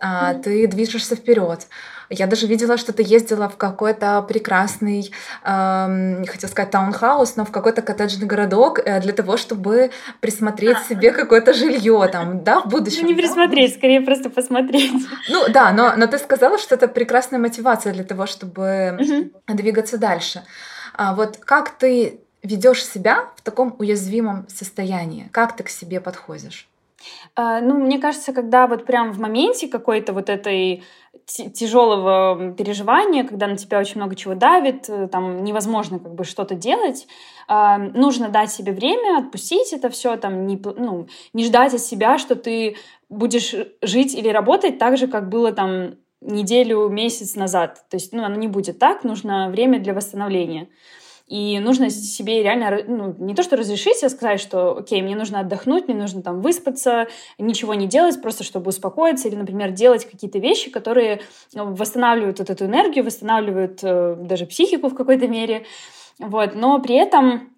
mm-hmm. 0.00 0.42
ты 0.42 0.66
движешься 0.66 1.16
вперед. 1.16 1.66
Я 2.10 2.26
даже 2.26 2.46
видела, 2.46 2.78
что 2.78 2.92
ты 2.92 3.02
ездила 3.02 3.48
в 3.48 3.56
какой-то 3.56 4.22
прекрасный, 4.22 5.12
эм, 5.44 6.22
не 6.22 6.26
хотела 6.26 6.50
сказать 6.50 6.70
таунхаус, 6.70 7.36
но 7.36 7.44
в 7.44 7.50
какой-то 7.50 7.82
коттеджный 7.82 8.26
городок 8.26 8.78
э, 8.78 9.00
для 9.00 9.12
того, 9.12 9.36
чтобы 9.36 9.90
присмотреть 10.20 10.78
себе 10.88 11.10
какое-то 11.10 11.52
жилье 11.52 12.08
там, 12.10 12.42
да, 12.44 12.60
в 12.60 12.68
будущем. 12.68 13.02
Ну, 13.02 13.08
не 13.08 13.14
присмотреть, 13.14 13.72
да? 13.72 13.78
скорее 13.78 14.00
просто 14.00 14.30
посмотреть. 14.30 14.92
Ну 15.28 15.48
да, 15.50 15.72
но, 15.72 15.94
но 15.96 16.06
ты 16.06 16.18
сказала, 16.18 16.58
что 16.58 16.74
это 16.74 16.88
прекрасная 16.88 17.38
мотивация 17.38 17.92
для 17.92 18.04
того, 18.04 18.26
чтобы 18.26 18.96
угу. 18.98 19.54
двигаться 19.54 19.98
дальше. 19.98 20.44
А 20.94 21.14
вот 21.14 21.36
как 21.36 21.70
ты 21.70 22.20
ведешь 22.42 22.84
себя 22.84 23.26
в 23.36 23.42
таком 23.42 23.74
уязвимом 23.78 24.46
состоянии? 24.48 25.28
Как 25.32 25.56
ты 25.56 25.62
к 25.62 25.68
себе 25.68 26.00
подходишь? 26.00 26.68
А, 27.34 27.60
ну, 27.60 27.74
мне 27.74 27.98
кажется, 27.98 28.32
когда 28.32 28.66
вот 28.66 28.84
прям 28.84 29.12
в 29.12 29.20
моменте 29.20 29.68
какой-то 29.68 30.12
вот 30.12 30.28
этой 30.28 30.82
тяжелого 31.26 32.52
переживания, 32.52 33.24
когда 33.24 33.46
на 33.46 33.56
тебя 33.56 33.78
очень 33.78 33.96
много 33.96 34.16
чего 34.16 34.34
давит, 34.34 34.88
э, 34.88 35.08
там 35.08 35.44
невозможно 35.44 35.98
как 35.98 36.14
бы 36.14 36.24
что-то 36.24 36.54
делать, 36.54 37.06
а, 37.48 37.76
нужно 37.78 38.28
дать 38.28 38.50
себе 38.50 38.72
время, 38.72 39.18
отпустить 39.18 39.72
это 39.72 39.90
все, 39.90 40.16
там 40.16 40.46
не, 40.46 40.56
ну, 40.56 41.06
не 41.34 41.44
ждать 41.44 41.74
от 41.74 41.80
себя, 41.80 42.18
что 42.18 42.34
ты 42.34 42.76
будешь 43.10 43.54
жить 43.82 44.14
или 44.14 44.28
работать 44.28 44.78
так 44.78 44.96
же, 44.96 45.06
как 45.06 45.28
было 45.28 45.52
там 45.52 45.96
неделю, 46.20 46.88
месяц 46.88 47.36
назад. 47.36 47.84
То 47.90 47.96
есть, 47.96 48.12
ну, 48.12 48.24
оно 48.24 48.36
не 48.36 48.48
будет 48.48 48.78
так, 48.78 49.04
нужно 49.04 49.50
время 49.50 49.78
для 49.80 49.94
восстановления. 49.94 50.68
И 51.28 51.58
нужно 51.58 51.90
себе 51.90 52.42
реально, 52.42 52.82
ну, 52.86 53.14
не 53.18 53.34
то 53.34 53.42
что 53.42 53.56
разрешить, 53.56 54.02
а 54.02 54.08
сказать, 54.08 54.40
что, 54.40 54.78
окей, 54.78 55.02
мне 55.02 55.14
нужно 55.14 55.40
отдохнуть, 55.40 55.86
мне 55.86 55.96
нужно 55.96 56.22
там 56.22 56.40
выспаться, 56.40 57.06
ничего 57.36 57.74
не 57.74 57.86
делать, 57.86 58.20
просто 58.22 58.44
чтобы 58.44 58.70
успокоиться, 58.70 59.28
или, 59.28 59.36
например, 59.36 59.70
делать 59.70 60.10
какие-то 60.10 60.38
вещи, 60.38 60.70
которые 60.70 61.20
ну, 61.52 61.74
восстанавливают 61.74 62.38
вот 62.38 62.48
эту 62.48 62.64
энергию, 62.64 63.04
восстанавливают 63.04 63.80
э, 63.82 64.16
даже 64.20 64.46
психику 64.46 64.88
в 64.88 64.94
какой-то 64.94 65.28
мере. 65.28 65.66
Вот. 66.18 66.54
Но 66.54 66.80
при 66.80 66.96
этом 66.96 67.50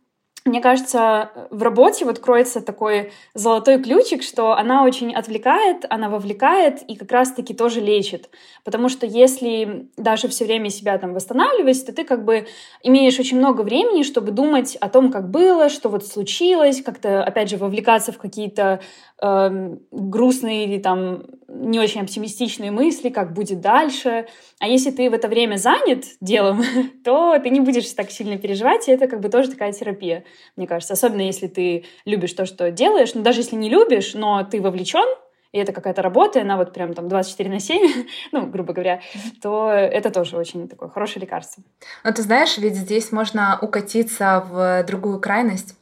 мне 0.47 0.62
кажется, 0.62 1.30
в 1.50 1.62
работе 1.62 2.06
вот 2.06 2.18
кроется 2.18 2.62
такой 2.62 3.12
золотой 3.35 3.82
ключик, 3.82 4.23
что 4.23 4.52
она 4.52 4.85
очень 4.85 5.14
отвлекает, 5.14 5.85
она 5.90 6.09
вовлекает 6.09 6.82
и 6.82 6.97
как 6.97 7.12
раз-таки 7.12 7.52
тоже 7.52 7.80
лечит. 7.80 8.30
Потому 8.64 8.88
что 8.88 9.04
если 9.06 9.90
даже 9.99 10.28
все 10.28 10.47
время 10.47 10.70
себя 10.70 10.97
там 10.97 11.12
восстанавливать, 11.12 11.85
то 11.85 11.92
ты 11.92 12.04
как 12.04 12.25
бы 12.25 12.47
имеешь 12.82 13.18
очень 13.18 13.37
много 13.37 13.61
времени, 13.61 14.02
чтобы 14.02 14.30
думать 14.30 14.76
о 14.76 14.88
том, 14.88 15.12
как 15.12 15.30
было, 15.30 15.68
что 15.68 15.90
вот 15.90 16.06
случилось, 16.06 16.82
как-то, 16.82 17.23
опять 17.23 17.50
же, 17.50 17.59
вовлекаться 17.59 18.11
в 18.12 18.18
какие-то 18.18 18.80
э, 19.20 19.76
грустные 19.90 20.64
или 20.64 20.78
там 20.78 21.25
не 21.49 21.80
очень 21.80 22.00
оптимистичные 22.00 22.70
мысли, 22.70 23.09
как 23.09 23.32
будет 23.32 23.61
дальше. 23.61 24.26
А 24.61 24.68
если 24.68 24.90
ты 24.90 25.11
в 25.11 25.14
это 25.14 25.28
время 25.28 25.56
занят 25.56 26.04
делом, 26.20 26.62
то 27.04 27.38
ты 27.38 27.50
не 27.50 27.61
будешь 27.61 27.90
так 27.90 28.11
сильно 28.11 28.38
переживать, 28.38 28.88
и 28.88 28.92
это 28.92 29.06
как 29.09 29.20
бы 29.20 29.28
тоже 29.28 29.50
такая 29.50 29.73
терапия, 29.73 30.25
мне 30.56 30.66
кажется. 30.66 30.94
Особенно 30.94 31.22
если 31.22 31.46
ты 31.46 31.84
любишь 32.04 32.32
то, 32.32 32.46
что 32.46 32.70
делаешь. 32.70 33.14
Но 33.14 33.22
даже 33.22 33.40
если 33.40 33.56
не 33.56 33.68
любишь, 33.68 34.14
но 34.14 34.44
ты 34.44 34.60
вовлечен, 34.60 35.06
и 35.52 35.58
это 35.58 35.72
какая-то 35.72 36.00
работа, 36.02 36.38
и 36.38 36.42
она 36.42 36.56
вот 36.56 36.72
прям 36.72 36.94
там 36.94 37.08
24 37.08 37.50
на 37.50 37.58
7, 37.60 38.04
ну, 38.32 38.46
грубо 38.46 38.72
говоря, 38.72 39.00
то 39.42 39.70
это 39.70 40.10
тоже 40.10 40.37
очень 40.37 40.68
такое 40.68 40.88
хорошее 40.88 41.22
лекарство. 41.22 41.62
Но 42.04 42.12
ты 42.12 42.22
знаешь, 42.22 42.56
ведь 42.58 42.76
здесь 42.76 43.10
можно 43.10 43.58
укатиться 43.60 44.46
в 44.49 44.84
другую 44.84 45.18
крайность, 45.20 45.75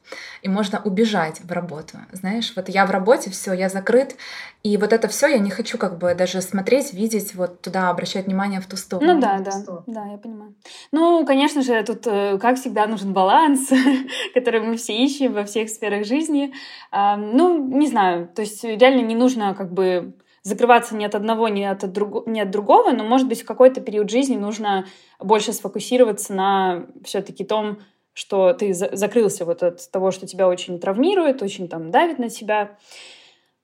и 0.42 0.48
можно 0.48 0.80
убежать 0.84 1.40
в 1.42 1.50
работу. 1.52 1.98
Знаешь, 2.12 2.52
вот 2.56 2.68
я 2.68 2.86
в 2.86 2.90
работе, 2.90 3.30
все, 3.30 3.52
я 3.52 3.68
закрыт, 3.68 4.16
и 4.62 4.76
вот 4.76 4.92
это 4.92 5.08
все 5.08 5.28
я 5.28 5.38
не 5.38 5.50
хочу 5.50 5.78
как 5.78 5.98
бы 5.98 6.14
даже 6.14 6.40
смотреть, 6.42 6.92
видеть, 6.92 7.34
вот 7.34 7.60
туда 7.60 7.90
обращать 7.90 8.26
внимание 8.26 8.60
в 8.60 8.66
ту 8.66 8.76
сторону. 8.76 9.14
Ну 9.14 9.20
да, 9.20 9.38
да, 9.40 9.52
да, 9.86 10.06
я 10.06 10.18
понимаю. 10.18 10.54
Ну, 10.92 11.24
конечно 11.26 11.62
же, 11.62 11.82
тут, 11.82 12.06
э, 12.06 12.38
как 12.38 12.56
всегда, 12.56 12.86
нужен 12.86 13.12
баланс, 13.12 13.70
который 14.34 14.60
мы 14.60 14.76
все 14.76 14.96
ищем 14.96 15.32
во 15.32 15.44
всех 15.44 15.68
сферах 15.68 16.04
жизни. 16.06 16.52
Ну, 16.92 17.68
не 17.68 17.86
знаю, 17.86 18.28
то 18.28 18.42
есть 18.42 18.64
реально 18.64 19.00
не 19.00 19.14
нужно 19.14 19.54
как 19.54 19.72
бы 19.72 20.14
закрываться 20.48 20.96
ни 20.96 21.04
от 21.04 21.14
одного, 21.14 21.48
ни 21.48 21.62
от, 21.62 21.90
друг, 21.92 22.26
ни 22.26 22.40
от 22.40 22.50
другого, 22.50 22.90
но, 22.90 23.04
может 23.04 23.28
быть, 23.28 23.42
в 23.42 23.46
какой-то 23.46 23.80
период 23.80 24.10
жизни 24.10 24.36
нужно 24.36 24.86
больше 25.20 25.52
сфокусироваться 25.52 26.32
на 26.32 26.86
все-таки 27.04 27.44
том, 27.44 27.78
что 28.18 28.52
ты 28.52 28.74
закрылся 28.74 29.44
вот 29.44 29.62
от 29.62 29.88
того, 29.92 30.10
что 30.10 30.26
тебя 30.26 30.48
очень 30.48 30.80
травмирует, 30.80 31.40
очень 31.40 31.68
там 31.68 31.92
давит 31.92 32.18
на 32.18 32.28
тебя. 32.28 32.76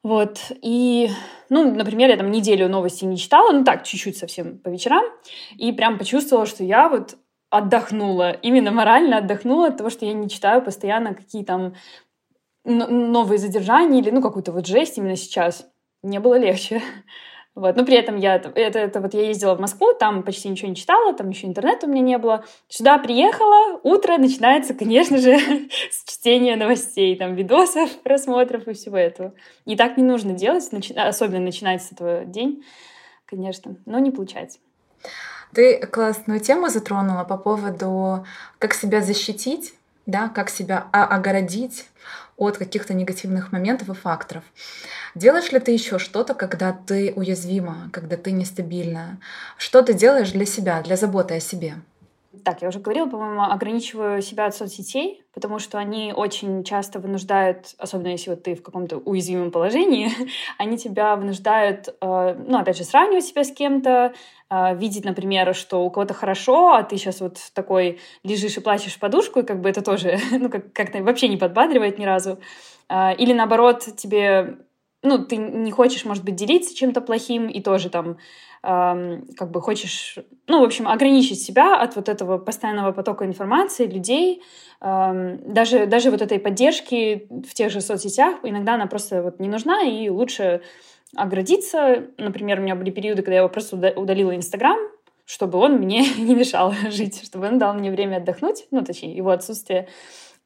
Вот. 0.05 0.39
И, 0.63 1.11
ну, 1.49 1.75
например, 1.75 2.09
я 2.09 2.17
там 2.17 2.31
неделю 2.31 2.69
новости 2.69 3.05
не 3.05 3.17
читала, 3.17 3.51
ну 3.51 3.65
так, 3.65 3.83
чуть-чуть 3.83 4.17
совсем 4.17 4.59
по 4.61 4.69
вечерам, 4.69 5.05
и 5.57 5.73
прям 5.73 5.99
почувствовала, 5.99 6.47
что 6.47 6.63
я 6.63 6.89
вот 6.89 7.17
отдохнула, 7.51 8.31
именно 8.31 8.71
морально 8.71 9.19
отдохнула 9.19 9.69
от 9.69 9.79
того, 9.79 9.91
что 9.91 10.07
я 10.07 10.13
не 10.13 10.29
читаю 10.29 10.63
постоянно 10.63 11.15
какие 11.15 11.43
там 11.43 11.75
новые 12.65 13.39
задержания 13.39 14.01
или, 14.01 14.11
ну, 14.11 14.23
какую-то 14.23 14.53
вот 14.53 14.69
жесть 14.69 14.99
именно 14.99 15.17
сейчас. 15.17 15.67
Мне 16.03 16.21
было 16.21 16.39
легче. 16.39 16.81
Вот. 17.55 17.77
Но 17.77 17.85
при 17.85 17.95
этом 17.95 18.17
я, 18.17 18.35
это, 18.35 18.51
это 18.57 19.01
вот 19.01 19.15
я 19.15 19.29
ездила 19.29 19.55
в 19.55 19.61
Москву, 19.61 19.95
там 19.95 20.25
почти 20.25 20.49
ничего 20.49 20.69
не 20.69 20.75
читала, 20.75 21.15
там 21.15 21.31
еще 21.31 21.47
интернета 21.47 21.87
у 21.87 21.91
меня 21.91 22.03
не 22.03 22.19
было. 22.19 22.45
Сюда 22.69 22.99
приехала, 22.99 23.79
утро 23.85 24.19
начинается, 24.19 24.75
конечно 24.75 25.19
же, 25.19 25.39
с 25.91 26.05
чтения 26.05 26.57
новостей, 26.57 27.17
там, 27.17 27.35
видосов, 27.35 27.91
просмотров 28.03 28.67
и 28.67 28.73
всего 28.73 28.97
этого. 28.97 29.35
И 29.67 29.77
так 29.77 29.97
не 29.97 30.03
нужно 30.03 30.33
делать, 30.33 30.67
начи... 30.73 30.93
особенно 30.95 31.45
начинать 31.45 31.83
с 31.83 31.93
этого 31.93 32.25
день, 32.25 32.65
конечно, 33.25 33.77
но 33.87 34.01
не 34.01 34.11
получается. 34.11 34.59
Ты 35.53 35.87
классную 35.87 36.41
тему 36.41 36.69
затронула 36.69 37.23
по 37.23 37.37
поводу, 37.37 38.27
как 38.59 38.75
себя 38.75 39.01
защитить, 39.01 39.75
да, 40.07 40.29
как 40.29 40.51
себя 40.51 40.87
огородить 40.93 41.87
от 42.37 42.59
каких-то 42.59 42.95
негативных 42.95 43.53
моментов 43.53 43.89
и 43.89 43.95
факторов. 43.95 44.45
Делаешь 45.15 45.53
ли 45.53 45.61
ты 45.61 45.71
еще 45.71 45.99
что-то, 45.99 46.35
когда 46.35 46.73
ты 46.73 47.13
уязвима, 47.15 47.91
когда 47.93 48.17
ты 48.17 48.33
нестабильна? 48.33 49.19
Что 49.57 49.83
ты 49.83 49.95
делаешь 49.95 50.33
для 50.33 50.47
себя, 50.47 50.83
для 50.83 50.97
заботы 50.97 51.35
о 51.35 51.41
себе? 51.41 51.75
Так, 52.43 52.63
я 52.63 52.69
уже 52.69 52.81
говорила, 52.81 53.07
по-моему, 53.07 53.43
ограничиваю 53.43 54.21
себя 54.21 54.47
от 54.47 54.57
соцсетей, 54.57 55.23
потому 55.33 55.61
что 55.61 55.79
они 55.79 56.13
очень 56.15 56.65
часто 56.65 56.99
вынуждают, 56.99 57.75
особенно 57.79 58.09
если 58.09 58.31
вот 58.31 58.43
ты 58.43 58.57
в 58.57 58.63
каком-то 58.63 58.99
уязвимом 58.99 59.53
положении, 59.53 60.11
они 60.59 60.77
тебя 60.77 61.15
вынуждают, 61.15 61.89
э, 61.89 62.37
ну, 62.47 62.59
опять 62.59 62.77
же, 62.77 62.85
сравнивать 62.85 63.25
себя 63.25 63.45
с 63.45 63.53
кем-то, 63.53 64.15
видеть, 64.75 65.05
например, 65.05 65.55
что 65.55 65.85
у 65.85 65.91
кого-то 65.91 66.15
хорошо, 66.15 66.73
а 66.75 66.83
ты 66.83 66.97
сейчас 66.97 67.21
вот 67.21 67.39
такой 67.55 68.01
лежишь 68.23 68.57
и 68.57 68.61
плачешь 68.61 68.95
в 68.95 68.99
подушку, 68.99 69.41
и 69.41 69.45
как 69.45 69.61
бы 69.61 69.69
это 69.69 69.83
тоже, 69.83 70.19
ну, 70.31 70.49
как- 70.51 70.73
как-то 70.73 71.03
вообще 71.03 71.29
не 71.29 71.37
подбадривает 71.37 71.99
ни 71.99 72.05
разу. 72.05 72.39
Э, 72.89 73.15
или 73.17 73.33
наоборот, 73.33 73.87
тебе 73.97 74.59
ну, 75.03 75.19
ты 75.19 75.37
не 75.37 75.71
хочешь, 75.71 76.07
может 76.07 76.25
быть, 76.25 76.35
делиться 76.35 76.75
чем-то 76.75 77.03
плохим 77.03 77.49
и 77.49 77.61
тоже 77.61 77.91
там 77.91 78.17
как 78.65 79.51
бы 79.51 79.61
хочешь, 79.61 80.19
ну, 80.47 80.61
в 80.61 80.65
общем, 80.65 80.89
ограничить 80.89 81.43
себя 81.43 81.79
от 81.79 81.97
вот 81.97 82.09
этого 82.09 82.39
постоянного 82.39 82.93
потока 82.93 83.27
информации, 83.27 83.87
людей, 83.87 84.43
даже, 84.81 85.85
даже 85.87 86.11
вот 86.11 86.23
этой 86.23 86.39
поддержки 86.39 87.29
в 87.29 87.53
тех 87.53 87.71
же 87.71 87.83
соцсетях, 87.83 88.37
иногда 88.43 88.75
она 88.75 88.87
просто 88.87 89.23
вот 89.23 89.39
не 89.39 89.49
нужна, 89.49 89.83
и 89.83 90.09
лучше 90.09 90.63
оградиться. 91.17 92.09
Например, 92.19 92.59
у 92.59 92.63
меня 92.63 92.75
были 92.75 92.91
периоды, 92.91 93.23
когда 93.23 93.35
я 93.35 93.39
его 93.41 93.49
просто 93.49 93.77
удалила 93.97 94.35
Инстаграм, 94.35 94.79
чтобы 95.25 95.59
он 95.59 95.75
мне 95.77 96.05
не 96.19 96.35
мешал 96.35 96.73
жить, 96.91 97.25
чтобы 97.25 97.47
он 97.47 97.59
дал 97.59 97.75
мне 97.75 97.91
время 97.91 98.17
отдохнуть, 98.17 98.67
ну, 98.71 98.83
точнее, 98.83 99.17
его 99.17 99.31
отсутствие. 99.31 99.89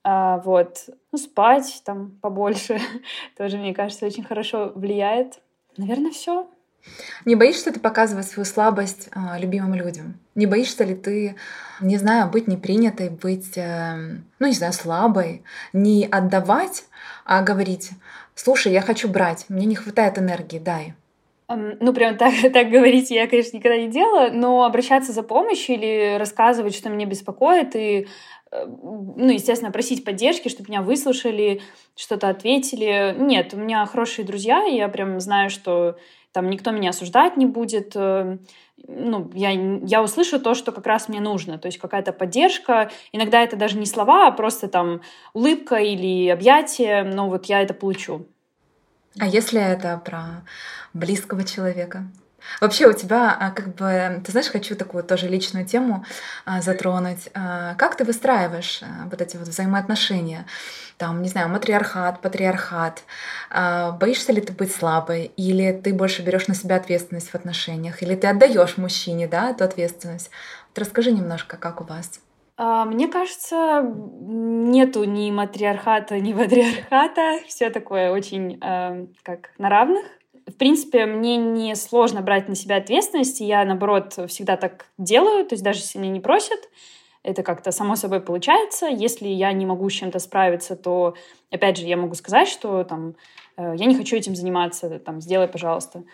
А, 0.05 0.39
вот. 0.39 0.89
Ну, 1.13 1.19
спать 1.19 1.83
там 1.85 2.19
побольше 2.23 2.81
тоже, 3.37 3.59
мне 3.59 3.75
кажется, 3.75 4.07
очень 4.07 4.25
хорошо 4.25 4.73
влияет. 4.75 5.41
Наверное, 5.77 6.11
все. 6.11 6.49
Не 7.25 7.35
боишься 7.35 7.73
ты 7.73 7.81
показывать 7.81 8.27
свою 8.27 8.45
слабость 8.45 9.09
э, 9.15 9.39
любимым 9.39 9.75
людям? 9.75 10.19
Не 10.35 10.47
боишься 10.47 10.85
ли 10.85 10.95
ты, 10.95 11.37
не 11.81 11.97
знаю, 11.97 12.31
быть 12.31 12.49
непринятой, 12.49 13.11
быть, 13.11 13.57
э, 13.57 14.19
ну, 14.39 14.47
не 14.47 14.53
знаю, 14.53 14.73
слабой, 14.73 15.43
не 15.73 16.07
отдавать, 16.11 16.85
а 17.25 17.43
говорить, 17.43 17.91
слушай, 18.35 18.73
я 18.73 18.81
хочу 18.81 19.09
брать, 19.09 19.47
мне 19.49 19.67
не 19.67 19.75
хватает 19.75 20.19
энергии, 20.19 20.59
дай. 20.59 20.95
Ну, 21.49 21.95
прям 21.95 22.17
так, 22.17 22.35
так 22.53 22.71
говорить 22.71 23.11
я, 23.11 23.27
конечно, 23.27 23.57
никогда 23.57 23.79
не 23.79 23.89
делала, 23.89 24.31
но 24.31 24.65
обращаться 24.65 25.13
за 25.13 25.23
помощью 25.23 25.77
или 25.77 26.17
рассказывать, 26.19 26.75
что 26.75 26.91
меня 26.91 27.07
беспокоит, 27.07 27.75
и 27.75 28.07
Э, 28.51 28.65
ну, 28.67 29.31
естественно, 29.31 29.71
просить 29.71 30.05
поддержки, 30.05 30.49
чтобы 30.49 30.71
меня 30.71 30.83
выслушали, 30.83 31.61
что-то 31.97 32.29
ответили. 32.29 33.15
Нет, 33.19 33.55
у 33.55 33.59
меня 33.59 33.85
хорошие 33.87 34.25
друзья, 34.25 34.67
и 34.67 34.77
я 34.77 34.89
прям 34.89 35.21
знаю, 35.21 35.51
что 35.51 35.97
там 36.33 36.51
никто 36.51 36.71
меня 36.71 36.91
осуждать 36.91 37.37
не 37.37 37.47
будет. 37.47 37.93
Э, 37.95 38.39
ну, 38.87 39.31
я, 39.35 39.51
я 39.51 40.03
услышу 40.03 40.39
то, 40.41 40.55
что 40.55 40.73
как 40.73 40.87
раз 40.87 41.09
мне 41.09 41.21
нужно. 41.21 41.59
То 41.59 41.67
есть 41.67 41.79
какая-то 41.79 42.13
поддержка. 42.13 42.91
Иногда 43.13 43.43
это 43.43 43.57
даже 43.57 43.79
не 43.79 43.87
слова, 43.87 44.29
а 44.29 44.33
просто 44.33 44.69
там 44.69 45.01
улыбка 45.33 45.77
или 45.77 46.29
объятие. 46.29 47.05
Но 47.05 47.29
вот 47.29 47.47
я 47.47 47.63
это 47.63 47.75
получу. 47.75 48.27
А 49.19 49.27
если 49.27 49.61
это 49.61 50.01
про 50.05 50.45
близкого 50.93 51.45
человека? 51.45 52.05
Вообще 52.61 52.87
у 52.87 52.93
тебя, 52.93 53.37
а, 53.39 53.51
как 53.51 53.75
бы, 53.75 54.23
ты 54.25 54.33
знаешь, 54.33 54.49
хочу 54.49 54.75
такую 54.77 55.05
тоже 55.05 55.29
личную 55.29 55.67
тему 55.67 56.05
а, 56.45 56.61
затронуть. 56.63 57.29
А, 57.35 57.75
как 57.75 57.97
ты 57.97 58.05
выстраиваешь 58.05 58.83
вот 59.11 59.21
эти 59.21 59.37
вот 59.37 59.49
взаимоотношения? 59.49 60.47
Там, 60.97 61.23
не 61.23 61.29
знаю, 61.29 61.49
матриархат, 61.49 62.21
патриархат. 62.21 63.03
Боишься 64.01 64.33
ли 64.33 64.41
ты 64.41 64.53
быть 64.53 64.75
слабой? 64.75 65.31
Или 65.37 65.73
ты 65.73 65.95
больше 65.95 66.23
берешь 66.23 66.49
на 66.49 66.55
себя 66.55 66.77
ответственность 66.77 67.31
в 67.31 67.35
отношениях? 67.37 68.03
Или 68.03 68.17
ты 68.17 68.27
отдаешь 68.27 68.77
мужчине, 68.77 69.29
да, 69.29 69.51
эту 69.51 69.63
ответственность? 69.65 70.31
Вот 70.71 70.79
расскажи 70.81 71.13
немножко, 71.13 71.57
как 71.57 71.81
у 71.81 71.85
вас. 71.85 72.21
Мне 72.57 73.07
кажется, 73.07 73.83
нету 73.83 75.05
ни 75.05 75.31
матриархата, 75.31 76.19
ни 76.19 76.33
патриархата. 76.33 77.39
Все 77.47 77.71
такое 77.71 78.11
очень 78.11 78.59
как 79.23 79.51
на 79.59 79.69
равных. 79.69 80.05
В 80.49 80.55
принципе, 80.57 81.05
мне 81.05 81.37
не 81.37 81.77
сложно 81.77 82.23
брать 82.23 82.49
на 82.49 82.55
себя 82.55 82.77
ответственность, 82.77 83.41
и 83.41 83.45
я, 83.45 83.65
наоборот, 83.65 84.19
всегда 84.29 84.57
так 84.57 84.87
делаю, 84.97 85.45
то 85.45 85.53
есть 85.53 85.63
даже 85.63 85.81
если 85.81 85.99
меня 85.99 86.13
не 86.13 86.21
просят, 86.21 86.71
это 87.23 87.43
как-то 87.43 87.71
само 87.71 87.97
собой 87.97 88.21
получается. 88.21 88.87
Если 88.87 89.29
я 89.29 89.53
не 89.53 89.67
могу 89.67 89.91
с 89.91 89.93
чем-то 89.93 90.19
справиться, 90.19 90.75
то, 90.77 91.15
опять 91.51 91.77
же, 91.77 91.85
я 91.85 91.99
могу 91.99 92.15
сказать, 92.15 92.49
что 92.49 92.83
там, 92.85 93.15
э, 93.59 93.75
я 93.77 93.85
не 93.85 93.95
хочу 93.95 94.17
этим 94.17 94.35
заниматься, 94.35 94.99
там, 95.01 95.21
сделай, 95.21 95.49
пожалуйста. 95.49 96.05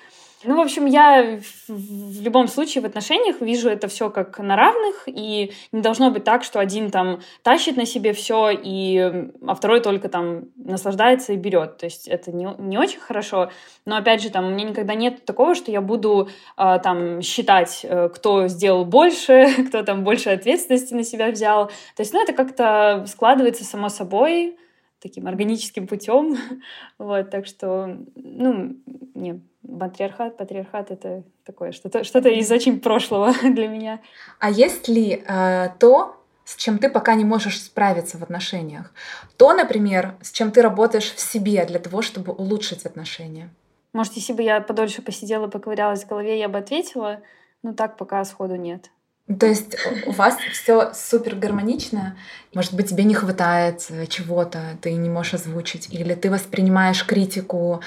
Ну, 0.45 0.57
в 0.57 0.61
общем, 0.61 0.85
я 0.85 1.41
в 1.69 2.23
любом 2.23 2.49
случае 2.49 2.83
в 2.83 2.87
отношениях 2.87 3.41
вижу 3.41 3.69
это 3.69 3.89
все 3.89 4.11
как 4.11 4.39
на 4.39 4.57
равных, 4.57 5.05
и 5.07 5.53
не 5.73 5.81
должно 5.81 6.11
быть 6.11 6.25
так, 6.25 6.45
что 6.45 6.61
один 6.61 6.91
там 6.91 7.21
тащит 7.43 7.77
на 7.77 7.87
себе 7.87 8.13
все, 8.13 8.51
и, 8.51 9.31
а 9.47 9.55
второй 9.55 9.81
только 9.81 10.09
там 10.09 10.47
наслаждается 10.57 11.33
и 11.33 11.37
берет. 11.37 11.79
То 11.79 11.87
есть 11.87 12.09
это 12.09 12.31
не, 12.33 12.49
не 12.59 12.79
очень 12.79 13.01
хорошо. 13.01 13.51
Но 13.87 13.97
опять 13.97 14.23
же, 14.23 14.31
там 14.31 14.47
у 14.47 14.51
меня 14.51 14.69
никогда 14.69 14.95
нет 14.95 15.25
такого, 15.25 15.55
что 15.55 15.71
я 15.71 15.81
буду 15.81 16.29
э, 16.57 16.79
там 16.83 17.23
считать, 17.23 17.81
э, 17.83 18.09
кто 18.11 18.49
сделал 18.49 18.85
больше, 18.85 19.47
кто 19.69 19.83
там 19.83 20.05
больше 20.05 20.31
ответственности 20.31 20.95
на 20.95 21.05
себя 21.05 21.31
взял. 21.31 21.69
То 21.97 22.01
есть, 22.01 22.13
ну, 22.13 22.23
это 22.23 22.33
как-то 22.33 23.05
складывается 23.09 23.65
само 23.65 23.89
собой 23.89 24.59
таким 25.01 25.27
органическим 25.27 25.87
путем. 25.87 26.37
вот, 26.99 27.31
так 27.31 27.47
что, 27.47 27.99
ну, 28.15 28.77
не, 29.15 29.41
матриархат, 29.67 30.37
патриархат— 30.37 30.91
это 30.91 31.23
такое 31.45 31.73
что-то 31.73 32.05
что 32.05 32.19
из 32.21 32.51
очень 32.51 32.81
прошлого 32.81 33.33
для 33.43 33.69
меня. 33.69 34.01
А 34.39 34.51
есть 34.51 34.89
ли 34.89 35.25
э, 35.27 35.69
то, 35.79 36.17
с 36.45 36.57
чем 36.57 36.79
ты 36.79 36.89
пока 36.89 37.15
не 37.15 37.25
можешь 37.25 37.61
справиться 37.61 38.19
в 38.19 38.23
отношениях? 38.23 38.93
То, 39.37 39.53
например, 39.53 40.15
с 40.21 40.31
чем 40.33 40.51
ты 40.51 40.63
работаешь 40.63 41.13
в 41.13 41.21
себе 41.21 41.65
для 41.65 41.79
того, 41.79 42.03
чтобы 42.03 42.33
улучшить 42.33 42.85
отношения? 42.85 43.51
Может, 43.93 44.15
если 44.15 44.33
бы 44.33 44.43
я 44.43 44.61
подольше 44.61 45.03
посидела, 45.03 45.47
поковырялась 45.47 46.05
в 46.05 46.09
голове, 46.09 46.39
я 46.39 46.49
бы 46.49 46.59
ответила, 46.59 47.21
но 47.63 47.73
так 47.73 47.97
пока 47.97 48.25
сходу 48.25 48.57
нет. 48.57 48.91
То 49.27 49.47
есть 49.47 49.75
у 50.07 50.11
вас 50.11 50.37
все 50.53 50.93
супер 50.93 51.35
гармонично. 51.35 52.17
Может 52.55 52.75
быть, 52.75 52.91
тебе 52.91 53.05
не 53.05 53.15
хватает 53.15 53.81
чего-то, 54.11 54.77
ты 54.83 54.93
не 54.93 55.09
можешь 55.09 55.35
озвучить, 55.35 55.89
или 55.93 56.15
ты 56.15 56.31
воспринимаешь 56.31 57.07
критику 57.07 57.81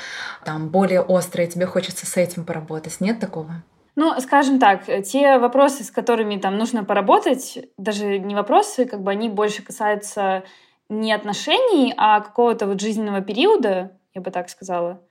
там 0.44 0.70
более 0.70 1.02
остро, 1.02 1.44
и 1.44 1.48
тебе 1.48 1.68
хочется 1.68 2.08
с 2.08 2.18
этим 2.18 2.44
поработать. 2.44 3.00
Нет 3.02 3.20
такого? 3.20 3.64
Ну, 3.96 4.20
скажем 4.20 4.60
так, 4.60 4.86
те 5.06 5.38
вопросы, 5.38 5.84
с 5.84 5.92
которыми 5.92 6.38
там 6.38 6.58
нужно 6.58 6.84
поработать, 6.84 7.60
даже 7.78 8.18
не 8.18 8.34
вопросы, 8.34 8.86
как 8.86 9.02
бы 9.02 9.12
они 9.12 9.30
больше 9.30 9.64
касаются 9.64 10.44
не 10.90 11.14
отношений, 11.14 11.94
а 11.98 12.22
какого-то 12.22 12.66
вот 12.66 12.82
жизненного 12.82 13.22
периода, 13.22 13.92
я 14.14 14.22
бы 14.22 14.32
так 14.32 14.50
сказала. 14.50 15.02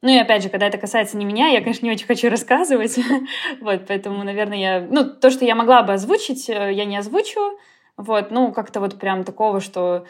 Ну 0.00 0.10
и 0.10 0.18
опять 0.18 0.44
же, 0.44 0.48
когда 0.48 0.68
это 0.68 0.78
касается 0.78 1.16
не 1.16 1.24
меня, 1.24 1.48
я, 1.48 1.60
конечно, 1.60 1.84
не 1.84 1.92
очень 1.92 2.06
хочу 2.06 2.30
рассказывать. 2.30 2.98
вот, 3.60 3.86
поэтому, 3.88 4.22
наверное, 4.22 4.58
я... 4.58 4.80
Ну, 4.88 5.04
то, 5.04 5.30
что 5.30 5.44
я 5.44 5.54
могла 5.54 5.82
бы 5.82 5.92
озвучить, 5.92 6.48
э, 6.48 6.72
я 6.72 6.84
не 6.84 6.96
озвучу. 6.96 7.58
Вот, 7.96 8.30
ну, 8.30 8.52
как-то 8.52 8.78
вот 8.78 8.98
прям 9.00 9.24
такого, 9.24 9.60
что, 9.60 10.06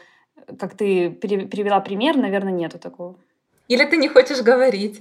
как 0.58 0.76
ты 0.76 1.08
перевела 1.10 1.80
пример, 1.80 2.16
наверное, 2.16 2.52
нету 2.52 2.78
такого. 2.78 3.16
Или 3.68 3.84
ты 3.86 3.96
не 3.96 4.08
хочешь 4.08 4.42
говорить? 4.42 5.00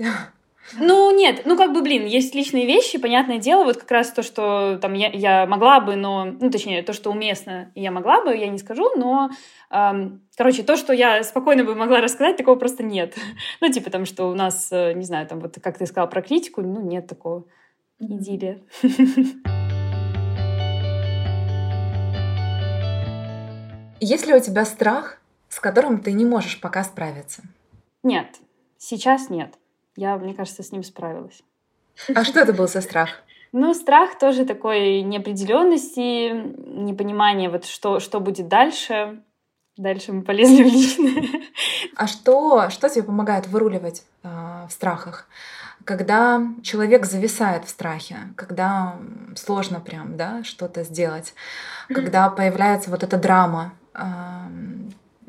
Ну, 0.74 1.16
нет, 1.16 1.44
ну, 1.46 1.56
как 1.56 1.74
бы, 1.74 1.82
блин, 1.82 2.06
есть 2.06 2.36
личные 2.36 2.66
вещи, 2.66 2.98
понятное 2.98 3.38
дело, 3.38 3.64
вот 3.64 3.78
как 3.78 3.90
раз 3.90 4.12
то, 4.12 4.22
что 4.22 4.78
там 4.82 4.94
я, 4.94 5.10
я 5.10 5.46
могла 5.46 5.80
бы, 5.80 5.96
но, 5.96 6.26
ну, 6.26 6.50
точнее, 6.50 6.84
то, 6.84 6.92
что 6.94 7.10
уместно, 7.10 7.72
я 7.74 7.90
могла 7.92 8.22
бы, 8.24 8.36
я 8.36 8.50
не 8.50 8.58
скажу, 8.58 8.92
но, 8.96 9.30
эм, 9.72 10.28
короче, 10.36 10.64
то, 10.64 10.76
что 10.76 10.92
я 10.94 11.24
спокойно 11.24 11.64
бы 11.64 11.74
могла 11.74 12.02
рассказать, 12.02 12.36
такого 12.38 12.56
просто 12.56 12.84
нет. 12.84 13.16
ну, 13.62 13.72
типа, 13.72 13.90
там, 13.90 14.06
что 14.06 14.30
у 14.30 14.36
нас, 14.36 14.70
э, 14.72 14.94
не 14.94 15.06
знаю, 15.06 15.26
там, 15.28 15.40
вот, 15.40 15.58
как 15.62 15.78
ты 15.78 15.86
сказала 15.86 16.08
про 16.08 16.22
критику, 16.22 16.62
ну, 16.62 16.82
нет 16.82 17.08
такого 17.08 17.46
идиллия. 18.00 18.60
Есть 24.00 24.28
ли 24.28 24.34
у 24.36 24.40
тебя 24.40 24.66
страх, 24.66 25.20
с 25.50 25.60
которым 25.60 26.02
ты 26.02 26.12
не 26.12 26.26
можешь 26.26 26.60
пока 26.62 26.84
справиться? 26.84 27.42
Нет, 28.04 28.28
сейчас 28.78 29.30
нет 29.30 29.56
я, 29.98 30.16
мне 30.18 30.34
кажется, 30.34 30.64
с 30.64 30.72
ним 30.72 30.84
справилась. 30.84 31.42
А 32.16 32.24
что 32.24 32.40
это 32.40 32.54
был 32.54 32.68
за 32.68 32.82
страх? 32.82 33.10
Ну, 33.52 33.74
страх 33.74 34.18
тоже 34.18 34.46
такой 34.46 35.02
неопределенности, 35.02 36.30
непонимания, 36.32 37.50
вот 37.50 37.66
что, 37.66 38.00
что 38.00 38.20
будет 38.20 38.48
дальше. 38.48 39.22
Дальше 39.76 40.12
мы 40.12 40.22
полезли 40.22 40.64
в 40.64 40.68
личное. 40.68 41.42
А 41.96 42.08
что, 42.08 42.70
что 42.70 42.90
тебе 42.90 43.04
помогает 43.04 43.48
выруливать 43.48 44.04
э, 44.24 44.28
в 44.70 44.72
страхах? 44.72 45.28
Когда 45.84 46.42
человек 46.64 47.06
зависает 47.06 47.66
в 47.66 47.70
страхе, 47.70 48.18
когда 48.36 48.98
сложно 49.36 49.80
прям 49.80 50.18
да, 50.18 50.44
что-то 50.44 50.84
сделать, 50.84 51.34
когда 51.88 52.30
появляется 52.30 52.92
вот 52.92 53.04
эта 53.04 53.18
драма, 53.18 53.74
э, 53.94 54.02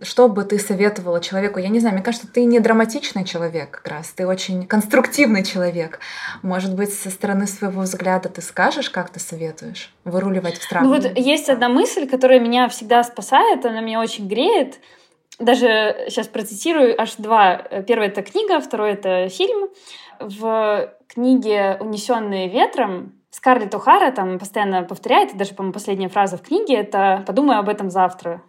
что 0.02 0.28
бы 0.28 0.44
ты 0.44 0.58
советовала 0.58 1.20
человеку? 1.20 1.58
Я 1.58 1.68
не 1.68 1.80
знаю, 1.80 1.94
мне 1.94 2.04
кажется, 2.04 2.28
ты 2.32 2.44
не 2.44 2.60
драматичный 2.60 3.24
человек 3.24 3.70
как 3.70 3.88
раз, 3.88 4.08
ты 4.10 4.26
очень 4.26 4.66
конструктивный 4.66 5.44
человек. 5.44 6.00
Может 6.42 6.74
быть, 6.74 6.92
со 6.92 7.10
стороны 7.10 7.46
своего 7.46 7.82
взгляда 7.82 8.28
ты 8.28 8.40
скажешь, 8.42 8.90
как 8.90 9.10
ты 9.10 9.20
советуешь 9.20 9.92
выруливать 10.04 10.58
в 10.58 10.62
страх? 10.62 10.82
Ну 10.84 10.94
вот 10.94 11.18
есть 11.18 11.48
одна 11.48 11.68
мысль, 11.68 12.08
которая 12.08 12.40
меня 12.40 12.68
всегда 12.68 13.02
спасает, 13.02 13.66
она 13.66 13.80
меня 13.80 14.00
очень 14.00 14.28
греет. 14.28 14.78
Даже 15.38 16.06
сейчас 16.08 16.26
процитирую 16.26 17.00
аж 17.00 17.14
два. 17.16 17.56
Первое— 17.86 18.06
это 18.08 18.22
книга, 18.22 18.60
второе— 18.60 18.92
это 18.94 19.28
фильм. 19.28 19.68
В 20.20 20.92
книге 21.08 21.76
«Унесенные 21.80 22.48
ветром» 22.48 23.14
Скарлетт 23.30 23.74
О'Хара 23.74 24.10
там 24.10 24.38
постоянно 24.38 24.82
повторяет, 24.82 25.34
и 25.34 25.36
даже, 25.36 25.54
по-моему, 25.54 25.72
последняя 25.72 26.08
фраза 26.08 26.36
в 26.38 26.42
книге— 26.42 26.74
это 26.76 27.22
«подумай 27.26 27.56
об 27.56 27.68
этом 27.68 27.90
завтра». 27.90 28.42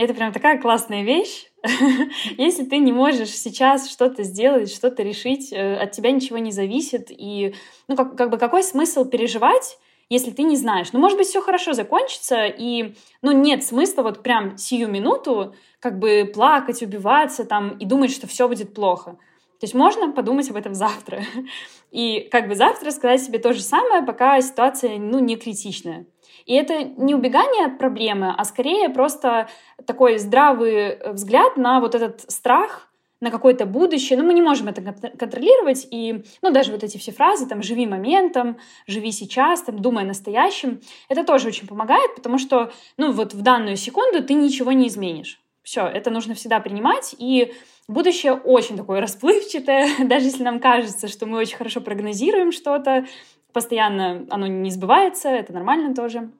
Это 0.00 0.14
прям 0.14 0.32
такая 0.32 0.58
классная 0.58 1.02
вещь. 1.02 1.50
Если 2.38 2.64
ты 2.64 2.78
не 2.78 2.90
можешь 2.90 3.28
сейчас 3.28 3.90
что-то 3.90 4.22
сделать, 4.22 4.72
что-то 4.72 5.02
решить, 5.02 5.52
э, 5.52 5.76
от 5.76 5.92
тебя 5.92 6.10
ничего 6.10 6.38
не 6.38 6.52
зависит, 6.52 7.08
и 7.10 7.54
ну 7.86 7.96
как, 7.96 8.16
как 8.16 8.30
бы 8.30 8.38
какой 8.38 8.62
смысл 8.62 9.04
переживать, 9.04 9.76
если 10.08 10.30
ты 10.30 10.42
не 10.44 10.56
знаешь. 10.56 10.94
Ну, 10.94 11.00
может 11.00 11.18
быть, 11.18 11.26
все 11.26 11.42
хорошо 11.42 11.74
закончится, 11.74 12.46
и 12.46 12.94
ну, 13.20 13.32
нет 13.32 13.62
смысла 13.62 14.02
вот 14.02 14.22
прям 14.22 14.56
сию 14.56 14.88
минуту 14.88 15.54
как 15.80 15.98
бы 15.98 16.24
плакать, 16.32 16.80
убиваться 16.80 17.44
там 17.44 17.76
и 17.76 17.84
думать, 17.84 18.10
что 18.10 18.26
все 18.26 18.48
будет 18.48 18.72
плохо. 18.72 19.18
То 19.60 19.64
есть 19.64 19.74
можно 19.74 20.10
подумать 20.12 20.48
об 20.48 20.56
этом 20.56 20.74
завтра. 20.74 21.22
И 21.90 22.20
как 22.30 22.48
бы 22.48 22.54
завтра 22.54 22.90
сказать 22.92 23.22
себе 23.22 23.38
то 23.38 23.52
же 23.52 23.60
самое, 23.60 24.02
пока 24.02 24.40
ситуация 24.40 24.96
ну, 24.96 25.18
не 25.18 25.36
критичная. 25.36 26.06
И 26.46 26.54
это 26.54 26.84
не 26.84 27.14
убегание 27.14 27.66
от 27.66 27.78
проблемы, 27.78 28.34
а 28.36 28.44
скорее 28.44 28.88
просто 28.88 29.48
такой 29.86 30.18
здравый 30.18 30.74
э, 30.74 31.12
взгляд 31.12 31.56
на 31.56 31.80
вот 31.80 31.94
этот 31.94 32.30
страх, 32.30 32.90
на 33.20 33.30
какое-то 33.30 33.66
будущее. 33.66 34.16
Но 34.16 34.22
ну, 34.22 34.28
мы 34.28 34.34
не 34.34 34.42
можем 34.42 34.68
это 34.68 34.80
контролировать. 35.18 35.86
И, 35.90 36.24
ну, 36.42 36.50
даже 36.50 36.72
вот 36.72 36.82
эти 36.82 36.96
все 36.96 37.12
фразы, 37.12 37.46
там, 37.46 37.62
живи 37.62 37.86
моментом, 37.86 38.56
живи 38.86 39.12
сейчас, 39.12 39.62
там, 39.62 39.78
думай 39.80 40.04
о 40.04 40.06
настоящем, 40.06 40.80
это 41.08 41.24
тоже 41.24 41.48
очень 41.48 41.66
помогает, 41.66 42.14
потому 42.14 42.38
что, 42.38 42.72
ну, 42.96 43.12
вот 43.12 43.34
в 43.34 43.42
данную 43.42 43.76
секунду 43.76 44.24
ты 44.24 44.34
ничего 44.34 44.72
не 44.72 44.88
изменишь. 44.88 45.40
Все, 45.62 45.86
это 45.86 46.10
нужно 46.10 46.34
всегда 46.34 46.60
принимать. 46.60 47.14
И 47.18 47.52
будущее 47.86 48.32
очень 48.32 48.76
такое 48.76 49.00
расплывчатое. 49.02 49.88
Даже 50.06 50.26
если 50.26 50.42
нам 50.42 50.58
кажется, 50.58 51.08
что 51.08 51.26
мы 51.26 51.38
очень 51.38 51.56
хорошо 51.56 51.80
прогнозируем 51.80 52.52
что-то, 52.52 53.06
постоянно 53.52 54.26
оно 54.30 54.46
не 54.46 54.70
сбывается, 54.70 55.28
это 55.28 55.52
нормально 55.52 55.94
тоже. 55.94 56.30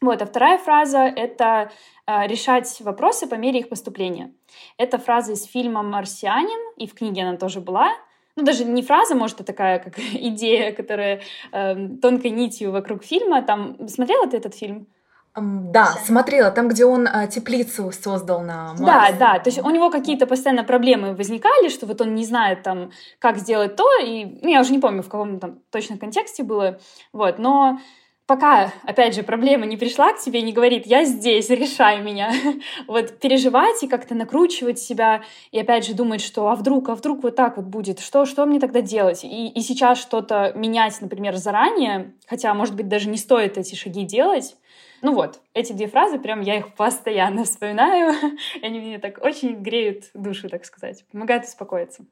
Вот, 0.00 0.22
а 0.22 0.26
вторая 0.26 0.58
фраза— 0.58 0.98
это 1.16 1.72
э, 2.06 2.26
решать 2.28 2.80
вопросы 2.80 3.26
по 3.26 3.34
мере 3.34 3.60
их 3.60 3.68
поступления. 3.68 4.32
Это 4.76 4.96
фраза 4.98 5.32
из 5.32 5.44
фильма 5.44 5.82
«Марсианин», 5.82 6.74
и 6.76 6.86
в 6.86 6.94
книге 6.94 7.22
она 7.22 7.36
тоже 7.36 7.60
была. 7.60 7.90
Ну, 8.36 8.44
даже 8.44 8.64
не 8.64 8.82
фраза, 8.82 9.16
может, 9.16 9.40
это 9.40 9.46
такая 9.46 9.80
как 9.80 9.98
идея, 10.12 10.72
которая 10.72 11.22
э, 11.50 11.88
тонкой 12.00 12.30
нитью 12.30 12.70
вокруг 12.70 13.02
фильма. 13.02 13.42
Там 13.42 13.88
смотрела 13.88 14.28
ты 14.28 14.36
этот 14.36 14.54
фильм? 14.54 14.86
Да, 15.36 15.86
смотрела, 16.04 16.50
там, 16.50 16.68
где 16.68 16.84
он 16.84 17.06
а, 17.06 17.26
теплицу 17.26 17.92
создал 17.92 18.40
на 18.40 18.74
Марсе. 18.74 18.84
Да, 18.84 19.12
да, 19.18 19.38
то 19.38 19.48
есть 19.48 19.62
у 19.62 19.70
него 19.70 19.90
какие-то 19.90 20.26
постоянно 20.26 20.64
проблемы 20.64 21.14
возникали, 21.14 21.68
что 21.68 21.86
вот 21.86 22.00
он 22.00 22.14
не 22.14 22.24
знает 22.24 22.62
там, 22.62 22.90
как 23.18 23.38
сделать 23.38 23.76
то, 23.76 23.86
и 24.02 24.24
ну, 24.42 24.48
я 24.48 24.60
уже 24.60 24.72
не 24.72 24.78
помню, 24.78 25.02
в 25.02 25.08
каком 25.08 25.38
там 25.38 25.60
точно 25.70 25.96
контексте 25.96 26.42
было, 26.42 26.80
вот, 27.12 27.38
но 27.38 27.78
пока, 28.28 28.72
опять 28.82 29.14
же, 29.14 29.22
проблема 29.22 29.64
не 29.64 29.78
пришла 29.78 30.12
к 30.12 30.20
тебе 30.20 30.40
и 30.40 30.42
не 30.42 30.52
говорит, 30.52 30.86
я 30.86 31.04
здесь, 31.04 31.48
решай 31.48 32.02
меня. 32.02 32.30
вот 32.86 33.18
переживать 33.18 33.82
и 33.82 33.88
как-то 33.88 34.14
накручивать 34.14 34.78
себя, 34.78 35.22
и 35.50 35.58
опять 35.58 35.86
же 35.86 35.94
думать, 35.94 36.20
что 36.20 36.48
а 36.48 36.54
вдруг, 36.54 36.90
а 36.90 36.94
вдруг 36.94 37.22
вот 37.22 37.36
так 37.36 37.56
вот 37.56 37.66
будет, 37.66 38.00
что, 38.00 38.26
что 38.26 38.44
мне 38.44 38.60
тогда 38.60 38.82
делать? 38.82 39.24
И, 39.24 39.48
и 39.48 39.60
сейчас 39.62 39.98
что-то 39.98 40.52
менять, 40.54 41.00
например, 41.00 41.36
заранее, 41.36 42.12
хотя, 42.26 42.52
может 42.52 42.76
быть, 42.76 42.88
даже 42.88 43.08
не 43.08 43.16
стоит 43.16 43.56
эти 43.56 43.74
шаги 43.74 44.04
делать, 44.04 44.56
ну 45.02 45.14
вот, 45.14 45.40
эти 45.54 45.72
две 45.72 45.86
фразы, 45.88 46.18
прям 46.18 46.40
я 46.40 46.58
их 46.58 46.74
постоянно 46.74 47.44
вспоминаю, 47.44 48.14
они 48.62 48.80
мне 48.80 48.98
так 48.98 49.22
очень 49.22 49.62
греют 49.62 50.04
душу, 50.14 50.48
так 50.48 50.64
сказать, 50.64 51.04
помогают 51.10 51.44
успокоиться. 51.44 52.04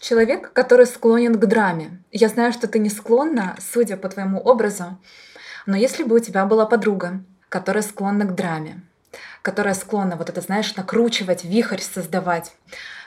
Человек, 0.00 0.52
который 0.52 0.86
склонен 0.86 1.34
к 1.34 1.46
драме. 1.46 2.02
Я 2.12 2.28
знаю, 2.28 2.52
что 2.52 2.68
ты 2.68 2.78
не 2.78 2.90
склонна, 2.90 3.56
судя 3.58 3.96
по 3.96 4.08
твоему 4.08 4.38
образу, 4.40 4.98
но 5.64 5.76
если 5.76 6.04
бы 6.04 6.16
у 6.16 6.18
тебя 6.18 6.44
была 6.44 6.66
подруга, 6.66 7.24
которая 7.48 7.82
склонна 7.82 8.26
к 8.26 8.34
драме, 8.34 8.82
которая 9.42 9.74
склонна 9.74 10.16
вот 10.16 10.28
это, 10.28 10.40
знаешь, 10.40 10.76
накручивать, 10.76 11.44
вихрь 11.44 11.80
создавать, 11.80 12.54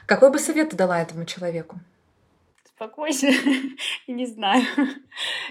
какой 0.05 0.31
бы 0.31 0.39
совет 0.39 0.71
ты 0.71 0.75
дала 0.75 0.99
этому 0.99 1.25
человеку? 1.25 1.79
Спокойно, 2.65 3.33
не 4.07 4.25
знаю. 4.25 4.65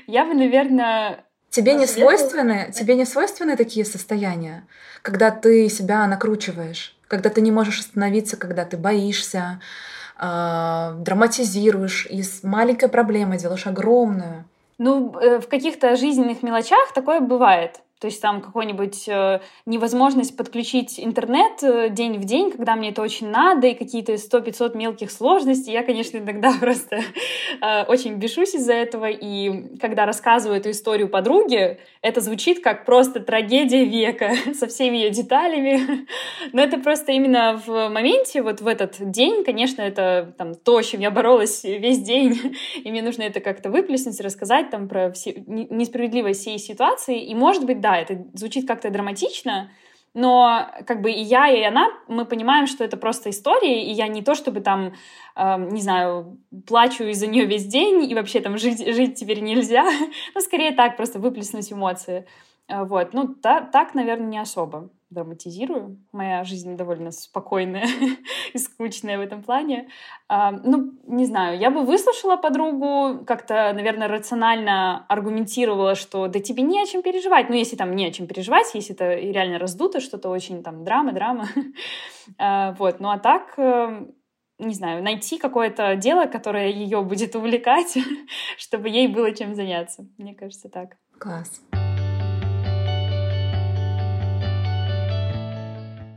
Я 0.06 0.24
бы, 0.24 0.34
наверное, 0.34 1.24
Тебе 1.50 1.74
не 1.74 1.86
свойственны, 1.86 2.70
тебе 2.74 2.94
не 2.94 3.04
свойственны 3.04 3.56
такие 3.56 3.84
состояния, 3.84 4.66
когда 5.02 5.30
ты 5.30 5.68
себя 5.68 6.06
накручиваешь, 6.06 6.94
когда 7.08 7.30
ты 7.30 7.40
не 7.40 7.50
можешь 7.50 7.80
остановиться, 7.80 8.36
когда 8.36 8.64
ты 8.64 8.76
боишься, 8.76 9.60
э, 10.20 10.92
драматизируешь, 10.98 12.06
из 12.06 12.42
маленькой 12.42 12.88
проблемы 12.90 13.38
делаешь 13.38 13.66
огромную. 13.66 14.44
Ну, 14.76 15.18
э, 15.18 15.40
в 15.40 15.48
каких-то 15.48 15.96
жизненных 15.96 16.42
мелочах 16.42 16.92
такое 16.92 17.20
бывает. 17.20 17.80
То 18.00 18.06
есть 18.06 18.20
там 18.22 18.40
какой-нибудь 18.40 19.08
э, 19.08 19.40
невозможность 19.66 20.36
подключить 20.36 21.00
интернет 21.00 21.62
э, 21.62 21.88
день 21.90 22.18
в 22.18 22.24
день, 22.24 22.52
когда 22.52 22.76
мне 22.76 22.90
это 22.90 23.02
очень 23.02 23.28
надо, 23.28 23.66
и 23.66 23.74
какие-то 23.74 24.12
100-500 24.14 24.76
мелких 24.76 25.10
сложностей. 25.10 25.72
Я, 25.72 25.82
конечно, 25.82 26.18
иногда 26.18 26.52
просто 26.60 27.00
э, 27.60 27.84
очень 27.84 28.14
бешусь 28.14 28.54
из-за 28.54 28.74
этого. 28.74 29.06
И 29.10 29.76
когда 29.78 30.06
рассказываю 30.06 30.58
эту 30.60 30.70
историю 30.70 31.08
подруге, 31.08 31.80
это 32.00 32.20
звучит 32.20 32.62
как 32.62 32.84
просто 32.84 33.20
трагедия 33.20 33.84
века 33.84 34.32
со 34.54 34.68
всеми 34.68 34.98
ее 34.98 35.10
деталями. 35.10 36.06
Но 36.52 36.62
это 36.62 36.78
просто 36.78 37.12
именно 37.12 37.60
в 37.66 37.88
моменте, 37.88 38.42
вот 38.42 38.60
в 38.60 38.66
этот 38.68 38.96
день, 39.10 39.44
конечно, 39.44 39.82
это 39.82 40.34
там, 40.38 40.54
то, 40.54 40.80
с 40.80 40.86
чем 40.86 41.00
я 41.00 41.10
боролась 41.10 41.64
весь 41.64 41.98
день. 41.98 42.56
И 42.76 42.90
мне 42.90 43.02
нужно 43.02 43.22
это 43.22 43.40
как-то 43.40 43.70
выплеснуть, 43.70 44.20
рассказать 44.20 44.70
там 44.70 44.88
про 44.88 45.10
все, 45.10 45.42
несправедливость 45.46 46.42
всей 46.42 46.58
ситуации. 46.58 47.20
И, 47.24 47.34
может 47.34 47.64
быть, 47.64 47.80
да, 47.88 47.96
это 47.96 48.26
звучит 48.34 48.66
как-то 48.66 48.90
драматично, 48.90 49.70
но 50.14 50.70
как 50.86 51.00
бы 51.00 51.10
и 51.10 51.20
я, 51.22 51.48
и 51.48 51.62
она, 51.62 51.88
мы 52.06 52.24
понимаем, 52.24 52.66
что 52.66 52.84
это 52.84 52.96
просто 52.96 53.30
история, 53.30 53.82
и 53.82 53.92
я 53.92 54.08
не 54.08 54.22
то 54.22 54.34
чтобы 54.34 54.60
там, 54.60 54.94
э, 55.36 55.56
не 55.70 55.80
знаю, 55.80 56.38
плачу 56.66 57.04
из-за 57.04 57.26
нее 57.26 57.46
весь 57.46 57.66
день, 57.66 58.10
и 58.10 58.14
вообще 58.14 58.40
там 58.40 58.58
жить, 58.58 58.94
жить 58.94 59.14
теперь 59.14 59.40
нельзя, 59.40 59.84
но 60.34 60.40
скорее 60.40 60.72
так, 60.72 60.96
просто 60.96 61.18
выплеснуть 61.18 61.72
эмоции. 61.72 62.26
Э, 62.68 62.84
вот, 62.84 63.14
ну, 63.14 63.28
та, 63.28 63.60
так, 63.60 63.94
наверное, 63.94 64.28
не 64.28 64.38
особо 64.38 64.90
драматизирую. 65.10 65.98
Моя 66.12 66.44
жизнь 66.44 66.76
довольно 66.76 67.10
спокойная 67.10 67.86
и 68.52 68.58
скучная 68.58 69.18
в 69.18 69.20
этом 69.20 69.42
плане. 69.42 69.88
А, 70.28 70.52
ну, 70.52 70.92
не 71.06 71.24
знаю, 71.24 71.58
я 71.58 71.70
бы 71.70 71.84
выслушала 71.84 72.36
подругу, 72.36 73.24
как-то, 73.24 73.72
наверное, 73.72 74.08
рационально 74.08 75.06
аргументировала, 75.08 75.94
что 75.94 76.28
да 76.28 76.40
тебе 76.40 76.62
не 76.62 76.82
о 76.82 76.86
чем 76.86 77.02
переживать. 77.02 77.48
Ну, 77.48 77.54
если 77.54 77.76
там 77.76 77.94
не 77.96 78.06
о 78.06 78.12
чем 78.12 78.26
переживать, 78.26 78.74
если 78.74 78.94
это 78.94 79.14
реально 79.14 79.58
раздуто, 79.58 80.00
что-то 80.00 80.28
очень 80.28 80.62
там 80.62 80.84
драма, 80.84 81.12
драма. 81.12 81.48
а, 82.38 82.72
вот, 82.72 83.00
ну 83.00 83.08
а 83.10 83.18
так 83.18 83.54
э, 83.56 84.06
не 84.58 84.74
знаю, 84.74 85.02
найти 85.02 85.38
какое-то 85.38 85.96
дело, 85.96 86.26
которое 86.26 86.68
ее 86.68 87.02
будет 87.02 87.36
увлекать, 87.36 87.96
чтобы 88.58 88.88
ей 88.88 89.08
было 89.08 89.32
чем 89.34 89.54
заняться. 89.54 90.06
Мне 90.18 90.34
кажется, 90.34 90.68
так. 90.68 90.96
Класс. 91.18 91.62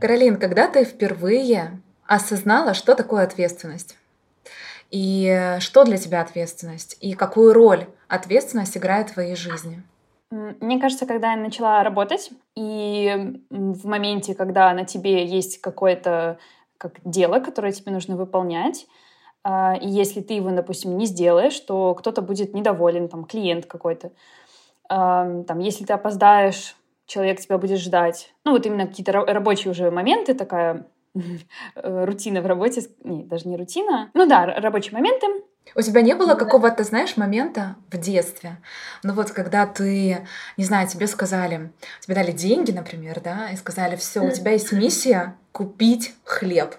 Каролин, 0.02 0.36
когда 0.36 0.66
ты 0.66 0.82
впервые 0.82 1.80
осознала, 2.08 2.74
что 2.74 2.96
такое 2.96 3.22
ответственность? 3.22 3.96
И 4.90 5.56
что 5.60 5.84
для 5.84 5.96
тебя 5.96 6.22
ответственность? 6.22 6.96
И 7.00 7.12
какую 7.12 7.52
роль 7.52 7.86
ответственность 8.08 8.76
играет 8.76 9.10
в 9.10 9.12
твоей 9.12 9.36
жизни? 9.36 9.80
Мне 10.32 10.80
кажется, 10.80 11.06
когда 11.06 11.34
я 11.34 11.36
начала 11.36 11.84
работать, 11.84 12.32
и 12.56 13.40
в 13.48 13.86
моменте, 13.86 14.34
когда 14.34 14.72
на 14.72 14.84
тебе 14.84 15.24
есть 15.24 15.60
какое-то 15.60 16.38
как 16.78 16.94
дело, 17.04 17.38
которое 17.38 17.70
тебе 17.70 17.92
нужно 17.92 18.16
выполнять, 18.16 18.88
а, 19.44 19.76
и 19.80 19.86
если 19.86 20.20
ты 20.20 20.34
его, 20.34 20.50
допустим, 20.50 20.98
не 20.98 21.06
сделаешь, 21.06 21.60
то 21.60 21.94
кто-то 21.94 22.22
будет 22.22 22.54
недоволен, 22.54 23.08
там, 23.08 23.24
клиент 23.24 23.66
какой-то. 23.66 24.10
Там, 24.88 25.60
если 25.60 25.84
ты 25.84 25.92
опоздаешь 25.92 26.74
человек 27.06 27.40
тебя 27.40 27.58
будет 27.58 27.78
ждать. 27.78 28.32
Ну, 28.44 28.52
вот 28.52 28.66
именно 28.66 28.86
какие-то 28.86 29.12
рабочие 29.12 29.70
уже 29.70 29.90
моменты, 29.90 30.34
такая 30.34 30.86
э, 31.14 32.04
рутина 32.04 32.40
в 32.40 32.46
работе, 32.46 32.82
нет, 33.04 33.28
даже 33.28 33.48
не 33.48 33.56
рутина, 33.56 34.10
ну 34.14 34.26
да, 34.26 34.46
рабочие 34.46 34.92
моменты. 34.94 35.26
У 35.76 35.80
тебя 35.80 36.02
не 36.02 36.14
было 36.14 36.34
какого-то, 36.34 36.82
знаешь, 36.82 37.16
момента 37.16 37.76
в 37.90 37.96
детстве, 37.96 38.56
ну 39.02 39.14
вот 39.14 39.30
когда 39.30 39.66
ты, 39.66 40.26
не 40.56 40.64
знаю, 40.64 40.88
тебе 40.88 41.06
сказали, 41.06 41.72
тебе 42.00 42.14
дали 42.14 42.32
деньги, 42.32 42.72
например, 42.72 43.20
да, 43.20 43.50
и 43.50 43.56
сказали, 43.56 43.96
все, 43.96 44.20
у 44.20 44.30
тебя 44.30 44.52
есть 44.52 44.72
миссия 44.72 45.36
купить 45.52 46.14
хлеб. 46.24 46.74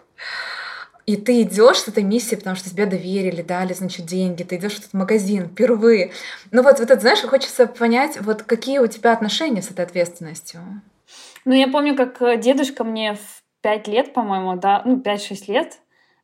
И 1.05 1.17
ты 1.17 1.41
идешь 1.41 1.79
с 1.79 1.87
этой 1.87 2.03
миссией, 2.03 2.37
потому 2.37 2.55
что 2.55 2.69
тебе 2.69 2.85
доверили, 2.85 3.41
дали, 3.41 3.73
значит, 3.73 4.05
деньги, 4.05 4.43
ты 4.43 4.55
идешь 4.55 4.75
в 4.75 4.79
этот 4.79 4.93
магазин 4.93 5.47
впервые. 5.47 6.11
Ну 6.51 6.63
вот, 6.63 6.79
вот 6.79 6.89
это, 6.89 6.99
знаешь, 6.99 7.21
хочется 7.21 7.67
понять, 7.67 8.19
вот 8.21 8.43
какие 8.43 8.79
у 8.79 8.87
тебя 8.87 9.11
отношения 9.11 9.61
с 9.61 9.69
этой 9.69 9.83
ответственностью. 9.85 10.61
Ну, 11.45 11.53
я 11.53 11.67
помню, 11.67 11.95
как 11.95 12.21
э, 12.21 12.37
дедушка 12.37 12.83
мне 12.83 13.15
в 13.15 13.43
пять 13.61 13.87
лет, 13.87 14.13
по-моему, 14.13 14.55
да, 14.55 14.81
ну, 14.85 15.01
5-6 15.01 15.51
лет, 15.51 15.79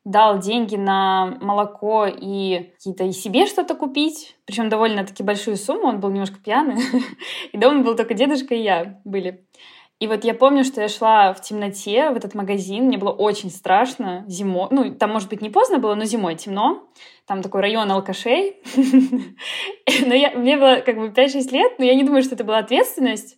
дал 0.05 0.39
деньги 0.39 0.75
на 0.75 1.37
молоко 1.41 2.07
и 2.07 2.71
какие-то 2.77 3.03
и 3.03 3.11
себе 3.11 3.45
что-то 3.45 3.75
купить, 3.75 4.37
причем 4.45 4.69
довольно-таки 4.69 5.23
большую 5.23 5.57
сумму, 5.57 5.87
он 5.87 5.99
был 5.99 6.09
немножко 6.09 6.37
пьяный, 6.37 6.81
и 7.51 7.57
дома 7.57 7.83
был 7.83 7.95
только 7.95 8.13
дедушка 8.13 8.55
и 8.55 8.61
я 8.61 8.99
были. 9.03 9.45
И 9.99 10.07
вот 10.07 10.23
я 10.23 10.33
помню, 10.33 10.63
что 10.63 10.79
я 10.81 10.87
шла 10.87 11.33
в 11.33 11.41
темноте 11.41 12.09
в 12.11 12.15
этот 12.15 12.33
магазин, 12.33 12.85
мне 12.85 12.97
было 12.97 13.11
очень 13.11 13.49
страшно 13.49 14.23
зимой. 14.27 14.69
Ну, 14.71 14.95
там, 14.95 15.11
может 15.11 15.27
быть, 15.27 15.41
не 15.41 15.49
поздно 15.49 15.77
было, 15.77 15.93
но 15.95 16.05
зимой 16.05 16.35
темно. 16.35 16.89
Там 17.25 17.41
такой 17.41 17.61
район 17.61 17.91
алкашей. 17.91 18.57
Но 20.05 20.13
я, 20.13 20.31
мне 20.31 20.57
было 20.57 20.77
как 20.77 20.97
бы 20.97 21.09
5-6 21.09 21.51
лет, 21.51 21.77
но 21.77 21.85
я 21.85 21.93
не 21.93 22.03
думаю, 22.03 22.23
что 22.23 22.35
это 22.35 22.43
была 22.43 22.59
ответственность. 22.59 23.37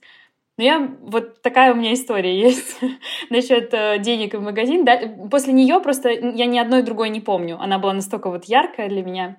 Но 0.57 0.63
я 0.63 0.95
вот 1.01 1.41
такая 1.41 1.73
у 1.73 1.75
меня 1.75 1.93
история 1.93 2.39
есть 2.39 2.79
насчет 3.29 3.73
э, 3.73 3.97
денег 3.99 4.35
в 4.35 4.41
магазин. 4.41 4.87
После 5.29 5.53
нее 5.53 5.79
просто 5.79 6.09
я 6.09 6.45
ни 6.45 6.59
одной 6.59 6.83
другой 6.83 7.09
не 7.09 7.19
помню. 7.19 7.57
Она 7.59 7.79
была 7.79 7.93
настолько 7.93 8.29
вот 8.29 8.45
яркая 8.45 8.87
для 8.87 9.01
меня. 9.01 9.37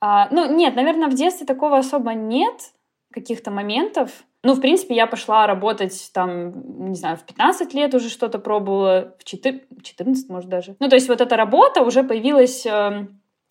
А, 0.00 0.28
ну, 0.30 0.52
нет, 0.52 0.74
наверное, 0.74 1.08
в 1.08 1.14
детстве 1.14 1.46
такого 1.46 1.78
особо 1.78 2.12
нет 2.14 2.72
каких-то 3.12 3.50
моментов. 3.50 4.10
Ну, 4.44 4.54
в 4.54 4.60
принципе, 4.60 4.94
я 4.94 5.06
пошла 5.06 5.46
работать 5.46 6.10
там, 6.14 6.90
не 6.90 6.94
знаю, 6.94 7.16
в 7.16 7.24
15 7.24 7.74
лет 7.74 7.94
уже 7.94 8.08
что-то 8.08 8.38
пробовала, 8.38 9.16
в 9.18 9.24
4, 9.24 9.66
14, 9.82 10.28
может, 10.28 10.48
даже. 10.48 10.76
Ну, 10.78 10.88
то 10.88 10.94
есть 10.94 11.08
вот 11.08 11.20
эта 11.20 11.36
работа 11.36 11.82
уже 11.82 12.04
появилась 12.04 12.64
э, 12.64 13.08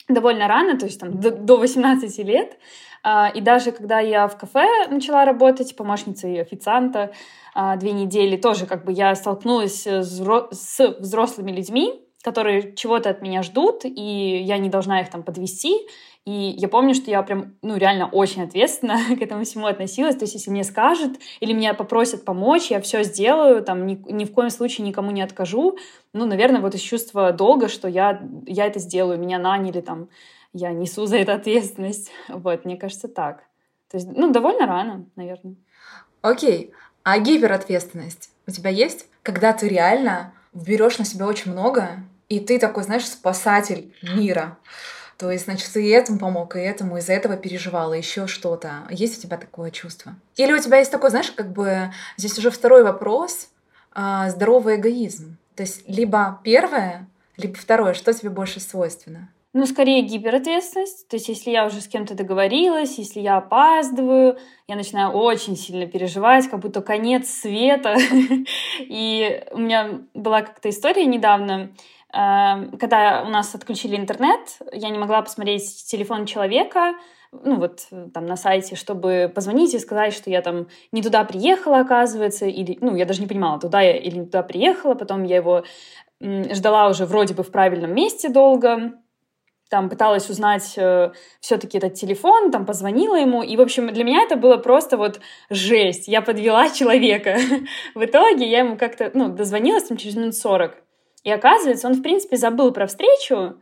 довольно 0.08 0.47
рано, 0.47 0.80
то 0.80 0.86
есть 0.86 1.00
там 1.00 1.19
до, 1.19 1.32
до 1.32 1.58
18 1.58 2.17
лет. 2.19 2.58
Э, 3.04 3.26
и 3.34 3.41
даже 3.41 3.73
когда 3.73 4.00
я 4.00 4.30
в 4.30 4.38
кафе 4.38 4.88
начала 4.89 5.26
работать 5.26 5.76
помощницей 5.76 6.41
официанта 6.41 7.12
э, 7.54 7.78
две 7.78 7.91
недели, 7.91 8.38
тоже 8.38 8.65
как 8.65 8.86
бы 8.86 8.93
я 8.93 9.13
столкнулась 9.15 9.86
с, 9.86 10.21
с 10.52 10.95
взрослыми 11.00 11.52
людьми, 11.52 12.07
которые 12.23 12.75
чего-то 12.75 13.10
от 13.10 13.21
меня 13.21 13.43
ждут, 13.43 13.86
и 13.86 14.41
я 14.43 14.58
не 14.58 14.69
должна 14.69 15.01
их 15.01 15.10
там 15.10 15.23
подвести. 15.23 15.88
И 16.25 16.56
я 16.58 16.67
помню, 16.67 16.93
что 16.93 17.10
я 17.10 17.23
прям, 17.23 17.56
ну, 17.62 17.77
реально 17.77 18.10
очень 18.10 18.43
ответственно 18.43 18.97
к 19.17 19.21
этому 19.21 19.45
всему 19.45 19.67
относилась. 19.67 20.15
То 20.15 20.23
есть, 20.23 20.34
если 20.34 20.51
мне 20.51 20.65
скажут 20.65 21.17
или 21.39 21.53
меня 21.53 21.73
попросят 21.73 22.25
помочь, 22.25 22.69
я 22.69 22.82
все 22.82 23.03
сделаю, 23.03 23.63
там, 23.63 23.86
ни, 23.86 23.95
ни 24.12 24.25
в 24.25 24.34
коем 24.34 24.49
случае 24.49 24.86
никому 24.86 25.12
не 25.12 25.21
откажу. 25.21 25.77
Ну, 26.12 26.25
наверное, 26.25 26.60
вот 26.60 26.75
из 26.75 26.82
чувства 26.82 27.32
долга, 27.32 27.69
что 27.69 27.88
я, 27.88 28.21
я 28.45 28.65
это 28.65 28.80
сделаю, 28.80 29.17
меня 29.17 29.39
наняли, 29.39 29.80
там, 29.80 30.10
я 30.51 30.71
несу 30.71 31.06
за 31.06 31.17
это 31.17 31.34
ответственность. 31.34 32.12
Вот, 32.27 32.65
мне 32.65 32.75
кажется, 32.75 33.08
так. 33.08 33.43
То 33.89 33.95
есть, 33.95 34.10
ну, 34.13 34.32
довольно 34.32 34.65
рано, 34.65 35.06
наверное. 35.15 35.56
Окей. 36.21 36.73
А 37.03 37.19
гиперответственность 37.19 38.32
у 38.47 38.51
тебя 38.51 38.69
есть? 38.69 39.08
Когда 39.23 39.53
ты 39.53 39.69
реально 39.69 40.34
берешь 40.65 40.98
на 40.98 41.06
себя 41.06 41.28
очень 41.28 41.52
много, 41.52 42.04
и 42.30 42.39
ты 42.39 42.60
такой, 42.60 42.84
знаешь, 42.84 43.08
спасатель 43.08 43.93
мира. 44.02 44.58
То 45.17 45.32
есть, 45.32 45.46
значит, 45.46 45.72
ты 45.74 45.84
и 45.84 45.89
этому 45.89 46.20
помог, 46.20 46.56
и 46.56 46.60
этому 46.60 46.98
из-за 46.98 47.13
этого 47.13 47.38
переживала, 47.38 47.93
еще 47.93 48.28
что-то. 48.28 48.84
Есть 48.89 49.17
у 49.17 49.22
тебя 49.22 49.38
такое 49.38 49.72
чувство? 49.72 50.15
Или 50.36 50.54
у 50.54 50.60
тебя 50.60 50.78
есть 50.78 50.91
такой, 50.91 51.10
знаешь, 51.10 51.32
как 51.32 51.52
бы 51.52 51.91
здесь 52.17 52.38
уже 52.38 52.52
второй 52.52 52.84
вопрос, 52.84 53.50
а, 53.93 54.30
здоровый 54.30 54.76
эгоизм. 54.76 55.38
То 55.56 55.63
есть 55.63 55.89
либо 55.89 56.39
первое, 56.43 57.08
либо 57.36 57.58
второе, 57.58 57.96
что 57.96 58.13
тебе 58.13 58.30
больше 58.30 58.60
свойственно? 58.60 59.30
Ну, 59.58 59.65
скорее 59.65 60.04
гиперответственность. 60.04 61.08
То 61.08 61.15
есть, 61.15 61.30
если 61.30 61.50
я 61.50 61.65
уже 61.65 61.82
с 61.82 61.88
кем-то 61.88 62.13
договорилась, 62.13 63.00
если 63.00 63.22
я 63.22 63.38
опаздываю, 63.38 64.38
я 64.67 64.76
начинаю 64.76 65.12
очень 65.12 65.58
сильно 65.58 65.88
переживать, 65.88 66.48
как 66.48 66.60
будто 66.60 66.82
конец 66.82 67.28
света. 67.28 67.96
И 68.80 69.43
у 69.52 69.58
меня 69.58 70.02
была 70.13 70.43
как-то 70.43 70.70
история 70.70 71.06
недавно, 71.06 71.72
Эм, 72.13 72.78
когда 72.78 73.24
у 73.24 73.30
нас 73.30 73.54
отключили 73.54 73.98
интернет, 73.98 74.60
я 74.72 74.89
не 74.89 74.98
могла 74.98 75.22
посмотреть 75.22 75.86
телефон 75.88 76.26
человека, 76.26 76.96
ну 77.32 77.58
вот 77.58 77.82
там 78.13 78.26
на 78.26 78.38
сайте, 78.38 78.76
чтобы 78.76 79.30
позвонить 79.34 79.74
и 79.74 79.80
сказать, 79.80 80.13
что 80.13 80.30
я 80.30 80.41
там 80.41 80.67
не 80.93 81.04
туда 81.04 81.26
приехала, 81.26 81.80
оказывается, 81.80 82.46
или, 82.46 82.78
ну, 82.80 82.96
я 82.96 83.06
даже 83.06 83.20
не 83.20 83.28
понимала, 83.28 83.60
туда 83.60 83.82
я 83.82 83.98
или 83.98 84.20
не 84.20 84.26
туда 84.26 84.41
приехала, 84.41 84.96
потом 84.96 85.24
я 85.24 85.36
его 85.36 85.63
ждала 86.22 86.88
уже 86.88 87.06
вроде 87.06 87.34
бы 87.34 87.43
в 87.43 87.52
правильном 87.52 87.93
месте 87.93 88.30
долго, 88.30 88.93
там 89.69 89.89
пыталась 89.89 90.30
узнать 90.30 90.73
э, 90.77 91.12
все-таки 91.39 91.77
этот 91.77 91.95
телефон, 91.95 92.51
там 92.51 92.65
позвонила 92.65 93.15
ему, 93.15 93.43
и, 93.43 93.56
в 93.58 93.62
общем, 93.62 93.93
для 93.93 94.03
меня 94.03 94.23
это 94.23 94.36
было 94.36 94.58
просто 94.58 94.97
вот 94.97 95.19
жесть, 95.49 96.08
я 96.08 96.21
подвела 96.21 96.69
человека. 96.73 97.38
в 97.95 98.03
итоге 98.03 98.47
я 98.47 98.60
ему 98.60 98.77
как-то, 98.77 99.12
ну, 99.13 99.30
дозвонилась 99.30 99.84
там 99.84 99.97
через 99.97 100.15
минут 100.15 100.36
сорок, 100.36 100.75
и 101.23 101.32
оказывается, 101.32 101.88
он, 101.88 101.95
в 101.95 102.01
принципе, 102.01 102.38
забыл 102.38 102.71
про 102.71 102.88
встречу, 102.88 103.56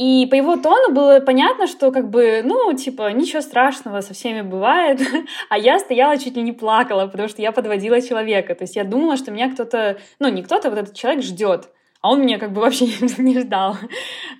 и 0.00 0.24
по 0.30 0.34
его 0.34 0.56
тону 0.56 0.94
было 0.94 1.20
понятно, 1.20 1.66
что 1.66 1.92
как 1.92 2.08
бы, 2.08 2.40
ну, 2.42 2.72
типа, 2.72 3.12
ничего 3.12 3.42
страшного, 3.42 4.00
со 4.00 4.14
всеми 4.14 4.40
бывает. 4.40 4.98
А 5.50 5.58
я 5.58 5.78
стояла 5.78 6.16
чуть 6.16 6.36
ли 6.36 6.42
не 6.42 6.52
плакала, 6.52 7.06
потому 7.06 7.28
что 7.28 7.42
я 7.42 7.52
подводила 7.52 8.00
человека. 8.00 8.54
То 8.54 8.64
есть 8.64 8.76
я 8.76 8.84
думала, 8.84 9.18
что 9.18 9.30
меня 9.30 9.52
кто-то, 9.52 9.98
ну, 10.18 10.28
не 10.28 10.42
кто-то, 10.42 10.70
вот 10.70 10.78
этот 10.78 10.94
человек 10.94 11.22
ждет. 11.22 11.68
А 12.00 12.10
он 12.10 12.22
меня 12.22 12.38
как 12.38 12.52
бы 12.52 12.60
вообще 12.60 12.86
не 13.18 13.38
ждал. 13.38 13.76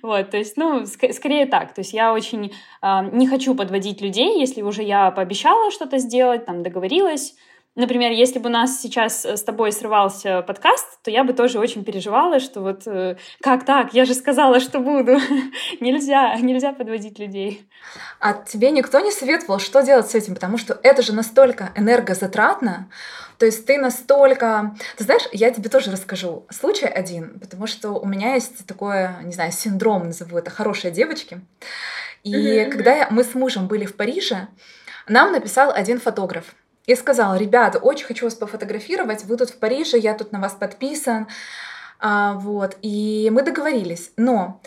Вот, 0.01 0.31
то 0.31 0.37
есть, 0.37 0.57
ну, 0.57 0.81
ск- 0.81 1.13
скорее 1.13 1.45
так. 1.45 1.73
То 1.73 1.81
есть 1.81 1.93
я 1.93 2.13
очень 2.13 2.53
э, 2.81 3.09
не 3.11 3.27
хочу 3.27 3.55
подводить 3.55 4.01
людей, 4.01 4.39
если 4.39 4.61
уже 4.61 4.81
я 4.83 5.11
пообещала 5.11 5.71
что-то 5.71 5.99
сделать, 5.99 6.45
там, 6.45 6.63
договорилась, 6.63 7.35
Например, 7.73 8.11
если 8.11 8.39
бы 8.39 8.49
у 8.49 8.51
нас 8.51 8.81
сейчас 8.81 9.23
э, 9.23 9.37
с 9.37 9.43
тобой 9.43 9.71
срывался 9.71 10.41
подкаст, 10.41 11.01
то 11.03 11.09
я 11.09 11.23
бы 11.23 11.31
тоже 11.31 11.57
очень 11.57 11.85
переживала, 11.85 12.41
что 12.41 12.59
вот 12.59 12.85
э, 12.85 13.15
как 13.41 13.65
так, 13.65 13.93
я 13.93 14.03
же 14.03 14.13
сказала, 14.13 14.59
что 14.59 14.79
буду. 14.79 15.17
нельзя, 15.79 16.35
нельзя 16.35 16.73
подводить 16.73 17.17
людей. 17.17 17.65
А 18.19 18.33
тебе 18.33 18.71
никто 18.71 18.99
не 18.99 19.11
советовал, 19.11 19.59
что 19.59 19.81
делать 19.83 20.11
с 20.11 20.15
этим? 20.15 20.33
Потому 20.33 20.57
что 20.57 20.77
это 20.83 21.01
же 21.01 21.13
настолько 21.13 21.71
энергозатратно, 21.77 22.89
то 23.41 23.47
есть 23.47 23.65
ты 23.65 23.79
настолько... 23.79 24.75
Ты 24.97 25.03
знаешь, 25.03 25.27
я 25.31 25.49
тебе 25.49 25.67
тоже 25.67 25.89
расскажу 25.89 26.45
случай 26.51 26.85
один, 26.85 27.39
потому 27.39 27.65
что 27.65 27.93
у 27.93 28.05
меня 28.05 28.35
есть 28.35 28.67
такое, 28.67 29.17
не 29.23 29.33
знаю, 29.33 29.51
синдром, 29.51 30.05
назову 30.05 30.37
это, 30.37 30.51
хорошие 30.51 30.91
девочки. 30.91 31.41
И 32.21 32.35
mm-hmm. 32.35 32.69
когда 32.69 33.07
мы 33.09 33.23
с 33.23 33.33
мужем 33.33 33.65
были 33.65 33.87
в 33.87 33.95
Париже, 33.95 34.47
нам 35.07 35.31
написал 35.31 35.71
один 35.71 35.99
фотограф 35.99 36.53
и 36.85 36.93
сказал, 36.93 37.35
ребята, 37.35 37.79
очень 37.79 38.05
хочу 38.05 38.25
вас 38.25 38.35
пофотографировать, 38.35 39.23
вы 39.23 39.37
тут 39.37 39.49
в 39.49 39.57
Париже, 39.57 39.97
я 39.97 40.13
тут 40.13 40.31
на 40.31 40.39
вас 40.39 40.53
подписан, 40.53 41.27
а, 41.99 42.33
вот, 42.33 42.77
и 42.83 43.31
мы 43.33 43.41
договорились, 43.41 44.11
но 44.17 44.61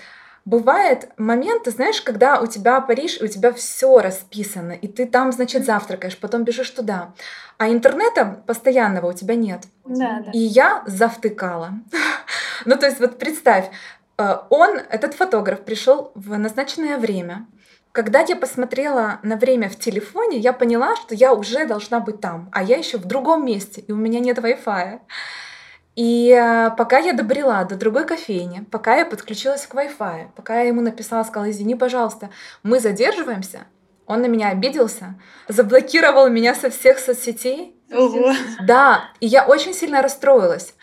Бывает 0.44 1.08
момент, 1.16 1.64
ты 1.64 1.70
знаешь, 1.70 2.02
когда 2.02 2.38
у 2.38 2.46
тебя 2.46 2.80
Париж, 2.82 3.18
и 3.18 3.24
у 3.24 3.28
тебя 3.28 3.52
все 3.52 4.00
расписано, 4.00 4.72
и 4.72 4.88
ты 4.88 5.06
там, 5.06 5.32
значит, 5.32 5.64
завтракаешь, 5.64 6.18
потом 6.18 6.44
бежишь 6.44 6.68
туда, 6.70 7.14
а 7.56 7.68
интернета 7.68 8.42
постоянного 8.46 9.10
у 9.10 9.12
тебя 9.14 9.36
нет. 9.36 9.62
Да, 9.84 10.20
да. 10.24 10.30
И 10.32 10.38
я 10.38 10.82
завтыкала. 10.86 11.72
ну, 12.66 12.76
то 12.76 12.84
есть 12.84 13.00
вот 13.00 13.18
представь, 13.18 13.70
э, 14.18 14.36
он, 14.50 14.80
этот 14.90 15.14
фотограф, 15.14 15.60
пришел 15.60 16.12
в 16.14 16.36
назначенное 16.36 16.98
время, 16.98 17.46
когда 17.92 18.20
я 18.20 18.36
посмотрела 18.36 19.20
на 19.22 19.36
время 19.36 19.70
в 19.70 19.76
телефоне, 19.76 20.38
я 20.38 20.52
поняла, 20.52 20.96
что 20.96 21.14
я 21.14 21.32
уже 21.32 21.64
должна 21.64 22.00
быть 22.00 22.20
там, 22.20 22.50
а 22.52 22.62
я 22.62 22.76
еще 22.76 22.98
в 22.98 23.06
другом 23.06 23.46
месте, 23.46 23.80
и 23.80 23.92
у 23.92 23.96
меня 23.96 24.20
нет 24.20 24.38
Wi-Fi. 24.38 25.00
И 25.96 26.30
э, 26.30 26.70
пока 26.76 26.98
я 26.98 27.12
добрела 27.12 27.64
до 27.64 27.76
другой 27.76 28.04
кофейни, 28.04 28.64
пока 28.70 28.96
я 28.96 29.06
подключилась 29.06 29.66
к 29.66 29.74
Wi-Fi, 29.74 30.28
пока 30.34 30.60
я 30.60 30.68
ему 30.68 30.80
написала, 30.80 31.22
сказала, 31.22 31.50
извини, 31.50 31.76
пожалуйста, 31.76 32.30
мы 32.64 32.80
задерживаемся, 32.80 33.60
он 34.06 34.20
на 34.20 34.26
меня 34.26 34.48
обиделся, 34.48 35.14
заблокировал 35.48 36.28
меня 36.28 36.54
со 36.54 36.70
всех 36.70 36.98
соцсетей. 36.98 37.76
Ого. 37.92 38.32
Да, 38.62 39.04
и 39.20 39.26
я 39.26 39.46
очень 39.46 39.72
сильно 39.72 40.02
расстроилась. 40.02 40.74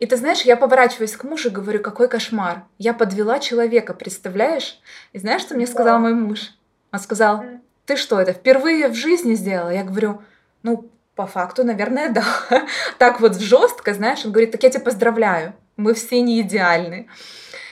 И 0.00 0.06
ты 0.06 0.16
знаешь, 0.16 0.42
я 0.42 0.56
поворачиваюсь 0.56 1.16
к 1.16 1.24
мужу 1.24 1.48
и 1.48 1.52
говорю, 1.52 1.80
какой 1.80 2.08
кошмар. 2.08 2.64
Я 2.78 2.94
подвела 2.94 3.38
человека, 3.40 3.94
представляешь? 3.94 4.80
И 5.12 5.18
знаешь, 5.18 5.42
что 5.42 5.54
мне 5.54 5.66
сказал 5.66 5.98
мой 5.98 6.14
муж? 6.14 6.52
Он 6.92 7.00
сказал, 7.00 7.44
ты 7.84 7.96
что, 7.96 8.20
это 8.20 8.32
впервые 8.32 8.88
в 8.88 8.94
жизни 8.94 9.34
сделала? 9.34 9.70
Я 9.70 9.82
говорю, 9.82 10.22
ну, 10.62 10.88
по 11.18 11.26
факту, 11.26 11.64
наверное, 11.64 12.10
да. 12.10 12.24
так 12.98 13.20
вот 13.20 13.40
жестко, 13.40 13.92
знаешь, 13.92 14.24
он 14.24 14.30
говорит, 14.30 14.52
так 14.52 14.62
я 14.62 14.70
тебя 14.70 14.84
поздравляю, 14.84 15.52
мы 15.76 15.92
все 15.94 16.20
не 16.20 16.40
идеальны. 16.40 17.08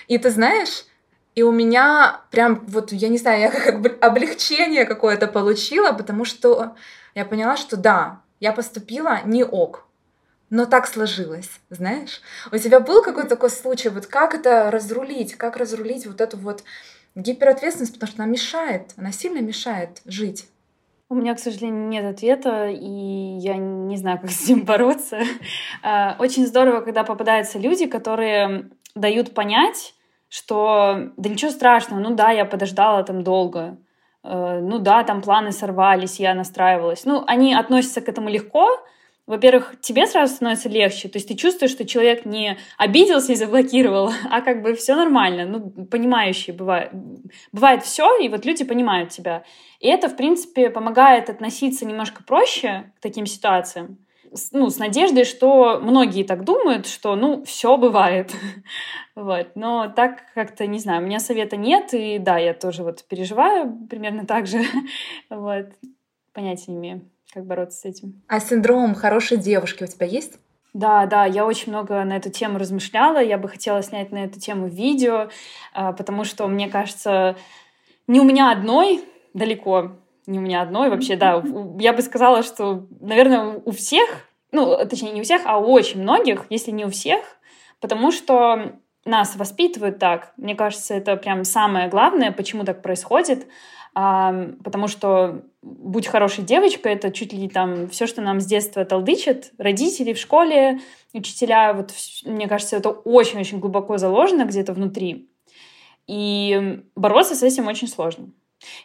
И 0.09 0.18
ты 0.18 0.30
знаешь, 0.30 0.85
и 1.37 1.44
у 1.44 1.52
меня 1.52 2.22
прям 2.32 2.64
вот, 2.66 2.90
я 2.90 3.09
не 3.09 3.18
знаю, 3.18 3.40
я 3.42 3.50
как 3.52 3.80
бы 3.80 3.90
облегчение 4.00 4.85
какое-то 4.85 5.28
получила, 5.28 5.92
потому 5.92 6.24
что 6.24 6.74
я 7.14 7.24
поняла, 7.24 7.56
что 7.56 7.76
да, 7.76 8.20
я 8.40 8.52
поступила 8.52 9.20
не 9.24 9.44
ок, 9.44 9.87
но 10.50 10.66
так 10.66 10.88
сложилось, 10.88 11.50
знаешь? 11.70 12.22
У 12.50 12.59
тебя 12.59 12.80
был 12.80 13.00
какой-то 13.00 13.28
такой 13.28 13.50
случай, 13.50 13.90
вот 13.90 14.06
как 14.06 14.35
это 14.35 14.72
разрулить, 14.72 15.37
как 15.37 15.56
разрулить 15.56 16.04
вот 16.04 16.20
эту 16.20 16.37
вот 16.37 16.64
гиперответственность, 17.14 17.94
потому 17.94 18.11
что 18.11 18.22
она 18.24 18.32
мешает, 18.32 18.90
она 18.96 19.12
сильно 19.12 19.38
мешает 19.38 20.02
жить. 20.04 20.48
У 21.08 21.14
меня, 21.14 21.36
к 21.36 21.38
сожалению, 21.38 21.86
нет 21.86 22.04
ответа, 22.04 22.68
и 22.68 23.38
я 23.38 23.56
не 23.56 23.96
знаю, 23.96 24.18
как 24.20 24.30
с 24.30 24.44
этим 24.44 24.64
бороться. 24.64 25.20
А, 25.82 26.16
очень 26.18 26.46
здорово, 26.46 26.80
когда 26.80 27.04
попадаются 27.04 27.58
люди, 27.58 27.86
которые 27.86 28.70
дают 28.96 29.32
понять, 29.32 29.94
что 30.28 31.12
да 31.16 31.28
ничего 31.28 31.52
страшного, 31.52 32.00
ну 32.00 32.14
да, 32.16 32.30
я 32.30 32.44
подождала 32.44 33.04
там 33.04 33.22
долго, 33.22 33.78
э, 34.24 34.60
ну 34.60 34.78
да, 34.80 35.04
там 35.04 35.22
планы 35.22 35.52
сорвались, 35.52 36.18
я 36.18 36.34
настраивалась. 36.34 37.04
Ну, 37.04 37.22
они 37.28 37.54
относятся 37.54 38.00
к 38.00 38.08
этому 38.08 38.28
легко, 38.28 38.68
во-первых, 39.26 39.74
тебе 39.80 40.06
сразу 40.06 40.34
становится 40.34 40.68
легче, 40.68 41.08
то 41.08 41.16
есть 41.16 41.28
ты 41.28 41.34
чувствуешь, 41.34 41.72
что 41.72 41.84
человек 41.84 42.24
не 42.24 42.58
обиделся 42.78 43.32
и 43.32 43.36
заблокировал, 43.36 44.12
а 44.30 44.40
как 44.40 44.62
бы 44.62 44.74
все 44.74 44.94
нормально, 44.94 45.46
ну, 45.46 45.86
понимающие 45.86 46.54
бывает. 46.54 46.90
Бывает 47.52 47.82
все, 47.82 48.18
и 48.18 48.28
вот 48.28 48.44
люди 48.44 48.64
понимают 48.64 49.10
тебя. 49.10 49.44
И 49.80 49.88
это, 49.88 50.08
в 50.08 50.16
принципе, 50.16 50.70
помогает 50.70 51.28
относиться 51.28 51.84
немножко 51.84 52.22
проще 52.22 52.92
к 52.98 53.00
таким 53.00 53.26
ситуациям, 53.26 53.98
ну, 54.52 54.68
с 54.70 54.78
надеждой, 54.78 55.24
что 55.24 55.80
многие 55.80 56.24
так 56.24 56.44
думают, 56.44 56.86
что, 56.86 57.16
ну, 57.16 57.44
все 57.44 57.76
бывает. 57.76 58.32
вот. 59.14 59.52
Но 59.54 59.88
так 59.88 60.24
как-то, 60.34 60.66
не 60.66 60.78
знаю, 60.78 61.02
у 61.02 61.06
меня 61.06 61.20
совета 61.20 61.56
нет, 61.56 61.94
и 61.94 62.18
да, 62.18 62.36
я 62.38 62.52
тоже 62.54 62.82
вот 62.82 63.04
переживаю 63.04 63.86
примерно 63.88 64.26
так 64.26 64.46
же. 64.46 64.62
вот. 65.30 65.66
Понятия 66.32 66.72
не 66.72 66.76
имею 66.76 67.15
как 67.37 67.44
бороться 67.44 67.81
с 67.81 67.85
этим. 67.85 68.22
А 68.29 68.40
синдром 68.40 68.94
хорошей 68.94 69.37
девушки 69.37 69.85
у 69.85 69.87
тебя 69.87 70.07
есть? 70.07 70.38
Да, 70.72 71.05
да, 71.05 71.27
я 71.27 71.44
очень 71.44 71.70
много 71.70 72.03
на 72.03 72.16
эту 72.16 72.31
тему 72.31 72.59
размышляла. 72.59 73.22
Я 73.22 73.37
бы 73.37 73.46
хотела 73.46 73.83
снять 73.83 74.11
на 74.11 74.25
эту 74.25 74.40
тему 74.40 74.68
видео, 74.68 75.29
а, 75.75 75.92
потому 75.92 76.25
что, 76.25 76.49
мне 76.49 76.70
кажется, 76.70 77.37
не 78.07 78.20
у 78.20 78.25
меня 78.25 78.51
одной 78.51 79.05
далеко, 79.35 79.99
не 80.27 80.38
у 80.38 80.42
меня 80.42 80.62
одной 80.62 80.88
вообще, 80.88 81.16
да. 81.16 81.44
Я 81.79 81.92
бы 81.92 82.01
сказала, 82.01 82.42
что, 82.42 82.87
наверное, 83.01 83.61
у 83.62 83.70
всех, 83.70 84.09
ну, 84.51 84.75
точнее, 84.88 85.12
не 85.12 85.20
у 85.20 85.25
всех, 85.25 85.42
а 85.44 85.59
у 85.59 85.70
очень 85.70 86.01
многих, 86.01 86.46
если 86.49 86.70
не 86.70 86.87
у 86.87 86.90
всех, 86.90 87.20
потому 87.83 88.12
что 88.12 88.77
нас 89.05 89.37
воспитывают 89.37 89.99
так. 89.99 90.33
Мне 90.38 90.55
кажется, 90.55 90.94
это 90.94 91.16
прям 91.16 91.44
самое 91.44 91.88
главное, 91.88 92.33
почему 92.33 92.64
так 92.64 92.81
происходит 92.81 93.46
потому 93.96 94.88
что 94.88 95.40
будь 95.66 96.07
хорошей 96.07 96.44
девочкой, 96.44 96.92
это 96.92 97.11
чуть 97.11 97.33
ли 97.33 97.48
там 97.48 97.88
все, 97.88 98.07
что 98.07 98.22
нам 98.22 98.40
с 98.40 98.46
детства 98.46 98.85
толдычат, 98.85 99.52
родители 99.59 100.12
в 100.12 100.18
школе, 100.18 100.81
учителя, 101.12 101.72
вот 101.72 101.92
мне 102.24 102.46
кажется, 102.46 102.76
это 102.76 102.90
очень-очень 102.90 103.59
глубоко 103.59 103.98
заложено 103.98 104.44
где-то 104.44 104.72
внутри. 104.72 105.29
И 106.07 106.83
бороться 106.94 107.35
с 107.35 107.42
этим 107.42 107.66
очень 107.66 107.88
сложно. 107.88 108.31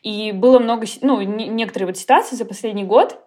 И 0.01 0.31
было 0.31 0.57
много, 0.59 0.87
ну, 1.01 1.21
некоторые 1.21 1.87
вот 1.87 1.97
ситуации 1.97 2.35
за 2.35 2.45
последний 2.45 2.83
год, 2.83 3.19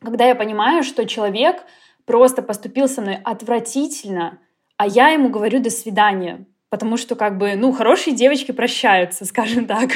когда 0.00 0.24
я 0.24 0.36
понимаю, 0.36 0.84
что 0.84 1.06
человек 1.06 1.64
просто 2.04 2.40
поступил 2.40 2.88
со 2.88 3.02
мной 3.02 3.16
отвратительно, 3.24 4.38
а 4.76 4.86
я 4.86 5.08
ему 5.08 5.28
говорю 5.28 5.60
«до 5.60 5.70
свидания», 5.70 6.46
потому 6.68 6.96
что, 6.96 7.14
как 7.14 7.38
бы, 7.38 7.54
ну, 7.54 7.72
хорошие 7.72 8.14
девочки 8.14 8.52
прощаются, 8.52 9.24
скажем 9.26 9.66
так. 9.66 9.90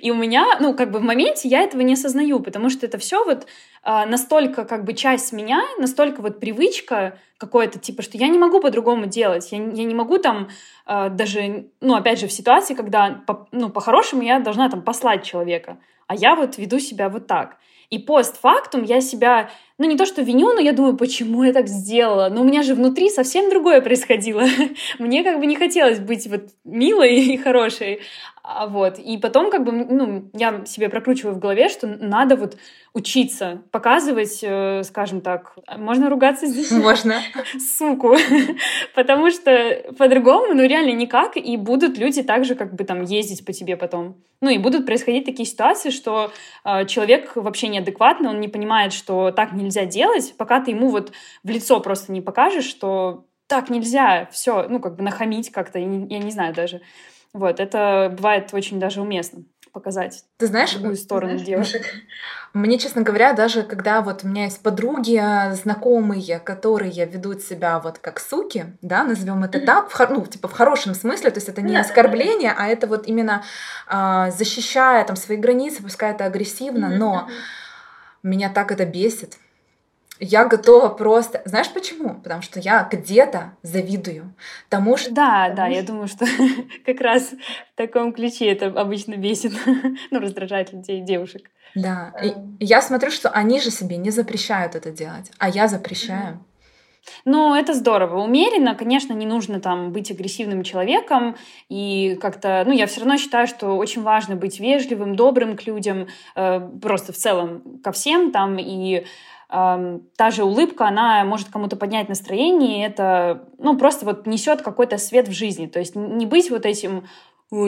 И 0.00 0.10
у 0.10 0.14
меня, 0.14 0.58
ну, 0.60 0.74
как 0.74 0.90
бы 0.90 0.98
в 0.98 1.02
моменте 1.02 1.48
я 1.48 1.62
этого 1.62 1.80
не 1.82 1.94
осознаю, 1.94 2.40
потому 2.40 2.70
что 2.70 2.86
это 2.86 2.98
все 2.98 3.24
вот 3.24 3.46
э, 3.84 4.06
настолько, 4.06 4.64
как 4.64 4.84
бы, 4.84 4.92
часть 4.92 5.32
меня, 5.32 5.62
настолько 5.78 6.20
вот 6.20 6.40
привычка 6.40 7.18
какое-то, 7.38 7.78
типа, 7.78 8.02
что 8.02 8.18
я 8.18 8.28
не 8.28 8.38
могу 8.38 8.60
по-другому 8.60 9.06
делать, 9.06 9.50
я, 9.52 9.58
я 9.58 9.84
не 9.84 9.94
могу 9.94 10.18
там 10.18 10.48
э, 10.86 11.08
даже, 11.10 11.70
ну, 11.80 11.94
опять 11.94 12.20
же, 12.20 12.26
в 12.26 12.32
ситуации, 12.32 12.74
когда, 12.74 13.22
по, 13.26 13.48
ну, 13.52 13.70
по-хорошему 13.70 14.22
я 14.22 14.40
должна 14.40 14.68
там 14.68 14.82
послать 14.82 15.24
человека, 15.24 15.78
а 16.06 16.14
я 16.14 16.34
вот 16.34 16.58
веду 16.58 16.78
себя 16.78 17.08
вот 17.08 17.26
так. 17.26 17.56
И 17.90 17.98
постфактум 17.98 18.84
я 18.84 19.00
себя, 19.00 19.50
ну 19.80 19.86
не 19.86 19.96
то 19.96 20.04
что 20.04 20.20
виню, 20.20 20.52
но 20.52 20.60
я 20.60 20.74
думаю, 20.74 20.94
почему 20.94 21.42
я 21.42 21.54
так 21.54 21.66
сделала. 21.66 22.28
Но 22.28 22.42
у 22.42 22.44
меня 22.44 22.62
же 22.62 22.74
внутри 22.74 23.08
совсем 23.08 23.48
другое 23.48 23.80
происходило. 23.80 24.42
Мне 24.98 25.24
как 25.24 25.40
бы 25.40 25.46
не 25.46 25.56
хотелось 25.56 25.98
быть 25.98 26.26
вот 26.26 26.50
милой 26.64 27.14
и 27.14 27.38
хорошей. 27.38 28.00
А 28.42 28.66
вот. 28.66 28.98
И 28.98 29.16
потом 29.16 29.50
как 29.50 29.64
бы, 29.64 29.72
ну, 29.72 30.30
я 30.32 30.64
себе 30.66 30.88
прокручиваю 30.88 31.34
в 31.34 31.38
голове, 31.38 31.68
что 31.68 31.86
надо 31.86 32.36
вот 32.36 32.56
учиться 32.92 33.62
показывать, 33.70 34.40
э, 34.42 34.82
скажем 34.82 35.20
так, 35.20 35.54
можно 35.76 36.10
ругаться 36.10 36.46
здесь? 36.46 36.70
Можно. 36.90 37.20
Суку. 37.78 38.16
Потому 38.94 39.30
что 39.30 39.82
по-другому, 39.96 40.54
ну, 40.54 40.66
реально 40.66 40.92
никак, 40.92 41.36
и 41.36 41.56
будут 41.56 41.98
люди 41.98 42.22
также 42.22 42.54
как 42.54 42.74
бы 42.74 42.84
там 42.84 43.02
ездить 43.02 43.44
по 43.44 43.52
тебе 43.52 43.76
потом. 43.76 44.16
Ну, 44.40 44.50
и 44.50 44.58
будут 44.58 44.86
происходить 44.86 45.26
такие 45.26 45.46
ситуации, 45.46 45.90
что 45.90 46.32
э, 46.64 46.86
человек 46.86 47.32
вообще 47.36 47.68
неадекватный, 47.68 48.30
он 48.30 48.40
не 48.40 48.48
понимает, 48.48 48.92
что 48.92 49.30
так 49.30 49.52
нельзя 49.52 49.69
делать, 49.70 50.34
пока 50.36 50.60
ты 50.60 50.72
ему 50.72 50.90
вот 50.90 51.12
в 51.42 51.48
лицо 51.48 51.80
просто 51.80 52.12
не 52.12 52.20
покажешь, 52.20 52.64
что 52.64 53.26
так 53.46 53.68
нельзя, 53.70 54.28
все, 54.30 54.66
ну, 54.68 54.78
как 54.78 54.96
бы 54.96 55.02
нахамить 55.02 55.50
как-то, 55.50 55.78
я 55.78 55.84
не, 55.84 56.06
я 56.12 56.20
не 56.20 56.30
знаю 56.30 56.54
даже. 56.54 56.82
Вот, 57.32 57.60
это 57.60 58.12
бывает 58.16 58.50
очень 58.52 58.80
даже 58.80 59.00
уместно 59.00 59.44
показать 59.72 60.24
Ты 60.36 60.46
знаешь, 60.46 60.72
другую 60.72 60.96
сторону 60.96 61.38
знаешь, 61.38 61.46
девушек. 61.46 61.82
Мне, 62.52 62.78
честно 62.78 63.02
говоря, 63.02 63.32
даже 63.32 63.62
когда 63.62 64.00
вот 64.00 64.24
у 64.24 64.28
меня 64.28 64.44
есть 64.44 64.62
подруги, 64.62 65.22
знакомые, 65.54 66.40
которые 66.40 67.06
ведут 67.06 67.42
себя 67.42 67.78
вот 67.78 67.98
как 67.98 68.18
суки, 68.18 68.76
да, 68.82 69.04
назовем 69.04 69.44
это 69.44 69.60
так, 69.60 69.90
в, 69.90 70.10
ну, 70.10 70.26
типа 70.26 70.48
в 70.48 70.52
хорошем 70.52 70.94
смысле, 70.94 71.30
то 71.30 71.38
есть 71.38 71.48
это 71.48 71.62
не 71.62 71.76
оскорбление, 71.76 72.52
а 72.56 72.66
это 72.66 72.88
вот 72.88 73.06
именно 73.06 73.44
э, 73.88 74.30
защищая 74.36 75.04
там 75.04 75.14
свои 75.14 75.36
границы, 75.36 75.82
пускай 75.82 76.10
это 76.12 76.24
агрессивно, 76.24 76.88
но 76.88 77.28
меня 78.24 78.50
так 78.50 78.72
это 78.72 78.84
бесит 78.84 79.36
я 80.20 80.44
готова 80.44 80.90
просто... 80.90 81.42
Знаешь 81.46 81.70
почему? 81.72 82.14
Потому 82.14 82.42
что 82.42 82.60
я 82.60 82.88
где-то 82.90 83.56
завидую 83.62 84.34
тому, 84.68 84.96
что... 84.96 85.10
Да, 85.12 85.44
тому, 85.44 85.56
да, 85.56 85.66
что... 85.66 85.74
я 85.74 85.82
думаю, 85.82 86.08
что 86.08 86.26
как 86.86 87.00
раз 87.00 87.30
в 87.30 87.76
таком 87.76 88.12
ключе 88.12 88.52
это 88.52 88.66
обычно 88.66 89.16
бесит, 89.16 89.52
ну, 90.10 90.20
раздражает 90.20 90.72
людей, 90.72 91.00
девушек. 91.00 91.50
Да, 91.74 92.12
и 92.22 92.34
я 92.58 92.82
смотрю, 92.82 93.10
что 93.10 93.30
они 93.30 93.60
же 93.60 93.70
себе 93.70 93.96
не 93.96 94.10
запрещают 94.10 94.74
это 94.74 94.90
делать, 94.90 95.30
а 95.38 95.48
я 95.48 95.68
запрещаю. 95.68 96.44
Ну, 97.24 97.54
это 97.54 97.74
здорово. 97.74 98.22
Умеренно, 98.22 98.74
конечно, 98.74 99.12
не 99.12 99.26
нужно 99.26 99.60
там 99.60 99.92
быть 99.92 100.10
агрессивным 100.10 100.62
человеком 100.62 101.36
и 101.68 102.18
как-то, 102.20 102.62
ну, 102.66 102.72
я 102.72 102.86
все 102.86 103.00
равно 103.00 103.16
считаю, 103.16 103.46
что 103.46 103.76
очень 103.76 104.02
важно 104.02 104.36
быть 104.36 104.60
вежливым, 104.60 105.16
добрым 105.16 105.56
к 105.56 105.66
людям, 105.66 106.08
э, 106.36 106.60
просто 106.82 107.12
в 107.12 107.16
целом 107.16 107.80
ко 107.82 107.92
всем 107.92 108.32
там 108.32 108.58
и 108.58 109.04
та 109.50 110.30
же 110.30 110.44
улыбка, 110.44 110.86
она 110.86 111.24
может 111.24 111.48
кому-то 111.48 111.76
поднять 111.76 112.08
настроение, 112.08 112.78
и 112.78 112.86
это, 112.86 113.48
ну, 113.58 113.76
просто 113.76 114.04
вот 114.04 114.26
несет 114.26 114.62
какой-то 114.62 114.96
свет 114.96 115.26
в 115.26 115.32
жизни. 115.32 115.66
То 115.66 115.80
есть 115.80 115.96
не 115.96 116.24
быть 116.26 116.50
вот 116.50 116.66
этим 116.66 117.08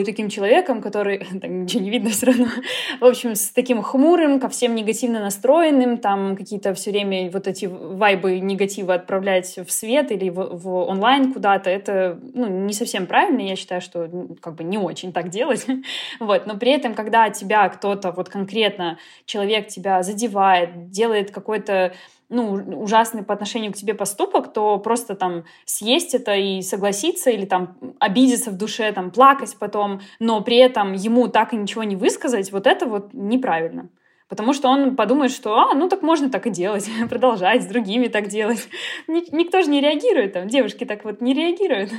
таким 0.05 0.29
человеком, 0.29 0.81
который, 0.81 1.17
так 1.41 1.49
ничего 1.49 1.83
не 1.83 1.89
видно 1.89 2.09
все 2.09 2.27
равно, 2.27 2.47
в 2.99 3.05
общем, 3.05 3.35
с 3.35 3.49
таким 3.49 3.81
хмурым, 3.81 4.39
ко 4.39 4.49
всем 4.49 4.75
негативно 4.75 5.19
настроенным, 5.19 5.97
там 5.97 6.35
какие-то 6.35 6.73
все 6.73 6.91
время 6.91 7.29
вот 7.31 7.47
эти 7.47 7.65
вайбы 7.65 8.39
негатива 8.39 8.93
отправлять 8.93 9.57
в 9.57 9.71
свет 9.71 10.11
или 10.11 10.29
в, 10.29 10.57
в 10.57 10.67
онлайн 10.89 11.33
куда-то, 11.33 11.69
это 11.69 12.19
ну, 12.33 12.47
не 12.47 12.73
совсем 12.73 13.07
правильно, 13.07 13.41
я 13.41 13.55
считаю, 13.55 13.81
что 13.81 14.09
как 14.41 14.55
бы 14.55 14.63
не 14.63 14.77
очень 14.77 15.11
так 15.11 15.29
делать, 15.29 15.65
вот, 16.19 16.47
но 16.47 16.57
при 16.57 16.71
этом, 16.71 16.93
когда 16.93 17.29
тебя 17.29 17.67
кто-то 17.69 18.11
вот 18.11 18.29
конкретно, 18.29 18.97
человек 19.25 19.67
тебя 19.67 20.01
задевает, 20.03 20.89
делает 20.89 21.31
какой-то 21.31 21.93
ну, 22.33 22.81
ужасный 22.81 23.23
по 23.23 23.33
отношению 23.33 23.71
к 23.71 23.75
тебе 23.75 23.93
поступок, 23.93 24.51
то 24.51 24.77
просто 24.79 25.15
там 25.15 25.45
съесть 25.65 26.15
это 26.15 26.35
и 26.35 26.61
согласиться 26.61 27.29
или 27.29 27.45
там 27.45 27.77
обидеться 27.99 28.51
в 28.51 28.57
душе, 28.57 28.91
там 28.91 29.11
плакать 29.11 29.55
потом, 29.59 30.01
но 30.19 30.41
при 30.41 30.57
этом 30.57 30.93
ему 30.93 31.27
так 31.27 31.53
и 31.53 31.57
ничего 31.57 31.83
не 31.83 31.95
высказать, 31.95 32.51
вот 32.51 32.67
это 32.67 32.85
вот 32.87 33.13
неправильно. 33.13 33.89
Потому 34.27 34.53
что 34.53 34.69
он 34.69 34.95
подумает, 34.95 35.31
что, 35.31 35.55
а, 35.55 35.75
ну 35.75 35.87
так 35.89 36.01
можно 36.01 36.29
так 36.29 36.47
и 36.47 36.49
делать, 36.49 36.89
продолжать 37.09 37.63
с 37.63 37.67
другими 37.67 38.07
так 38.07 38.27
делать. 38.27 38.67
Никто 39.07 39.61
же 39.61 39.69
не 39.69 39.79
реагирует, 39.79 40.33
там, 40.33 40.47
девушки 40.47 40.85
так 40.85 41.05
вот 41.05 41.21
не 41.21 41.33
реагируют. 41.33 41.91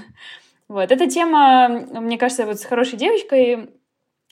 Вот, 0.66 0.90
эта 0.90 1.06
тема, 1.08 1.68
мне 1.68 2.18
кажется, 2.18 2.46
вот 2.46 2.58
с 2.58 2.64
хорошей 2.64 2.98
девочкой 2.98 3.68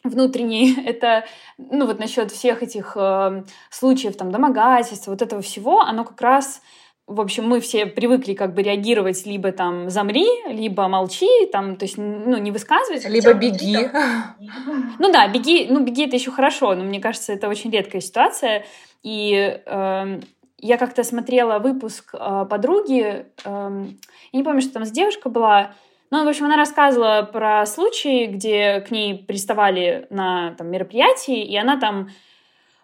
внутренний, 0.04 0.74
это, 0.86 1.24
ну 1.58 1.86
вот 1.86 1.98
насчет 1.98 2.30
всех 2.30 2.62
этих 2.62 2.96
э, 2.96 3.44
случаев 3.70 4.16
там 4.16 4.30
домогательства, 4.30 5.12
вот 5.12 5.22
этого 5.22 5.42
всего, 5.42 5.80
оно 5.80 6.04
как 6.04 6.20
раз 6.20 6.62
в 7.06 7.20
общем, 7.20 7.46
мы 7.46 7.60
все 7.60 7.86
привыкли 7.86 8.32
как 8.32 8.54
бы 8.54 8.62
реагировать 8.62 9.26
либо 9.26 9.52
там 9.52 9.90
замри, 9.90 10.26
либо 10.48 10.86
молчи, 10.88 11.46
там, 11.50 11.76
то 11.76 11.84
есть, 11.84 11.98
ну, 11.98 12.38
не 12.38 12.50
высказывать. 12.50 13.06
Либо 13.08 13.34
беги. 13.34 13.76
Ну 14.98 15.12
да, 15.12 15.26
беги, 15.28 15.66
ну, 15.68 15.80
беги 15.80 16.06
это 16.06 16.16
еще 16.16 16.30
хорошо, 16.30 16.74
но 16.74 16.84
мне 16.84 17.00
кажется, 17.00 17.32
это 17.32 17.48
очень 17.48 17.70
редкая 17.70 18.00
ситуация. 18.00 18.64
И 19.02 19.60
э, 19.66 20.20
я 20.58 20.78
как-то 20.78 21.02
смотрела 21.02 21.58
выпуск 21.58 22.14
э, 22.14 22.46
подруги, 22.48 23.26
э, 23.44 23.84
я 24.32 24.38
не 24.38 24.44
помню, 24.44 24.60
что 24.60 24.72
там 24.72 24.84
с 24.84 24.90
девушкой 24.90 25.32
была, 25.32 25.74
ну, 26.18 26.26
в 26.26 26.28
общем, 26.28 26.44
она 26.44 26.56
рассказывала 26.56 27.28
про 27.32 27.64
случаи, 27.66 28.26
где 28.26 28.80
к 28.80 28.90
ней 28.90 29.24
приставали 29.24 30.06
на 30.10 30.54
там, 30.58 30.70
мероприятии, 30.70 31.42
и 31.44 31.56
она 31.56 31.78
там 31.78 32.08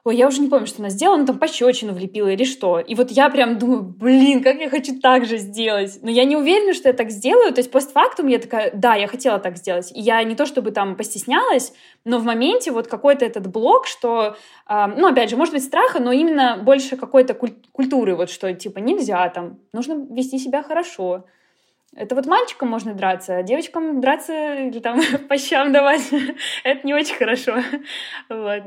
ой, 0.09 0.17
я 0.17 0.27
уже 0.27 0.41
не 0.41 0.49
помню, 0.49 0.67
что 0.67 0.81
она 0.81 0.88
сделала, 0.88 1.19
ну 1.19 1.27
там 1.27 1.38
пощечину 1.38 1.93
влепила 1.93 2.29
или 2.29 2.45
что. 2.45 2.79
И 2.79 2.95
вот 2.95 3.11
я 3.11 3.29
прям 3.29 3.59
думаю, 3.59 3.83
блин, 3.83 4.43
как 4.43 4.57
я 4.57 4.71
хочу 4.71 4.99
так 4.99 5.27
же 5.27 5.37
сделать. 5.37 5.99
Но 6.01 6.11
я 6.11 6.25
не 6.25 6.35
уверена, 6.35 6.73
что 6.73 6.89
я 6.89 6.95
так 6.95 7.11
сделаю. 7.11 7.53
То 7.53 7.59
есть 7.59 7.70
постфактум 7.70 8.26
я 8.29 8.39
такая, 8.39 8.70
да, 8.72 8.95
я 8.95 9.07
хотела 9.07 9.39
так 9.39 9.59
сделать. 9.59 9.93
И 9.95 10.01
я 10.01 10.22
не 10.24 10.35
то 10.35 10.47
чтобы 10.47 10.70
там 10.70 10.97
постеснялась, 10.97 11.74
но 12.07 12.18
в 12.18 12.24
моменте 12.24 12.70
вот 12.70 12.89
какой-то 12.89 13.26
этот 13.26 13.49
блок, 13.49 13.87
что, 13.87 14.37
э, 14.66 14.87
ну 14.97 15.07
опять 15.07 15.29
же, 15.29 15.37
может 15.37 15.53
быть 15.53 15.64
страха, 15.64 16.01
но 16.01 16.12
именно 16.12 16.59
больше 16.62 16.97
какой-то 16.97 17.35
куль- 17.35 17.59
культуры, 17.72 18.16
вот 18.16 18.31
что 18.31 18.51
типа 18.55 18.79
нельзя 18.79 19.29
там, 19.29 19.59
нужно 19.74 20.07
вести 20.11 20.39
себя 20.39 20.62
хорошо. 20.62 21.26
Это 21.95 22.14
вот 22.14 22.26
мальчикам 22.26 22.68
можно 22.68 22.95
драться, 22.95 23.36
а 23.36 23.43
девочкам 23.43 24.01
драться 24.01 24.55
или 24.55 24.78
там 24.78 25.01
по 25.28 25.39
щам 25.39 25.72
давать, 25.72 26.11
это 26.64 26.86
не 26.86 26.95
очень 26.95 27.16
хорошо. 27.16 27.57
Вот. 28.28 28.62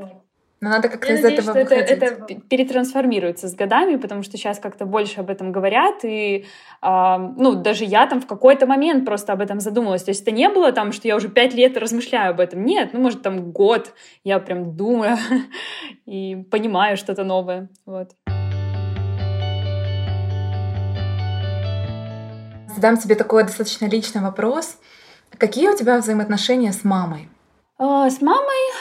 Но 0.62 0.68
надо 0.70 0.88
как-то 0.88 1.12
из 1.12 1.24
этого 1.24 1.42
что 1.42 1.52
выходить. 1.54 1.90
Это, 1.90 2.06
это 2.06 2.40
перетрансформируется 2.48 3.48
с 3.48 3.54
годами, 3.56 3.96
потому 3.96 4.22
что 4.22 4.36
сейчас 4.36 4.60
как-то 4.60 4.86
больше 4.86 5.18
об 5.18 5.28
этом 5.28 5.50
говорят, 5.50 6.04
и 6.04 6.44
э, 6.80 7.16
ну, 7.36 7.54
даже 7.54 7.84
я 7.84 8.06
там 8.06 8.20
в 8.20 8.28
какой-то 8.28 8.64
момент 8.68 9.04
просто 9.04 9.32
об 9.32 9.40
этом 9.40 9.58
задумалась. 9.58 10.04
То 10.04 10.12
есть 10.12 10.22
это 10.22 10.30
не 10.30 10.48
было 10.48 10.70
там, 10.70 10.92
что 10.92 11.08
я 11.08 11.16
уже 11.16 11.28
пять 11.28 11.52
лет 11.52 11.76
размышляю 11.76 12.30
об 12.30 12.38
этом. 12.38 12.64
Нет, 12.64 12.90
ну, 12.92 13.00
может, 13.00 13.22
там 13.22 13.50
год 13.50 13.92
я 14.22 14.38
прям 14.38 14.76
думаю 14.76 15.16
и 16.06 16.36
понимаю 16.48 16.96
что-то 16.96 17.24
новое. 17.24 17.68
Вот. 17.84 18.10
Задам 22.74 22.96
тебе 22.96 23.14
такой 23.14 23.44
достаточно 23.44 23.86
личный 23.86 24.22
вопрос. 24.22 24.78
Какие 25.38 25.68
у 25.68 25.76
тебя 25.76 25.98
взаимоотношения 25.98 26.72
с 26.72 26.84
мамой? 26.84 27.28
Э, 27.78 28.08
с 28.08 28.20
мамой 28.20 28.72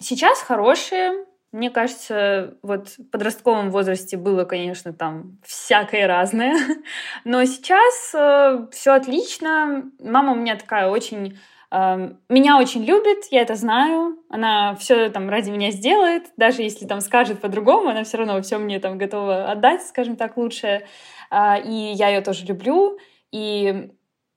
сейчас 0.00 0.40
хорошие. 0.40 1.24
Мне 1.52 1.70
кажется, 1.70 2.56
вот 2.62 2.88
в 2.88 3.10
подростковом 3.10 3.70
возрасте 3.70 4.16
было, 4.16 4.44
конечно, 4.44 4.92
там 4.92 5.38
всякое 5.44 6.08
разное. 6.08 6.56
Но 7.24 7.44
сейчас 7.44 8.12
э, 8.14 8.66
все 8.72 8.92
отлично. 8.92 9.84
Мама 10.00 10.32
у 10.32 10.36
меня 10.36 10.56
такая 10.56 10.88
очень 10.88 11.38
э, 11.70 12.12
меня 12.28 12.58
очень 12.58 12.84
любит, 12.84 13.26
я 13.30 13.42
это 13.42 13.54
знаю. 13.54 14.18
Она 14.28 14.74
все 14.74 15.10
там 15.10 15.28
ради 15.28 15.50
меня 15.50 15.70
сделает, 15.70 16.24
даже 16.36 16.62
если 16.62 16.86
там 16.86 17.00
скажет 17.00 17.40
по-другому, 17.40 17.90
она 17.90 18.02
все 18.02 18.18
равно 18.18 18.42
все 18.42 18.58
мне 18.58 18.80
там 18.80 18.98
готова 18.98 19.50
отдать, 19.50 19.86
скажем 19.86 20.16
так, 20.16 20.36
лучшее. 20.36 20.86
Э, 21.30 21.62
и 21.62 21.92
я 21.92 22.08
ее 22.08 22.20
тоже 22.20 22.46
люблю. 22.46 22.98
И 23.34 23.90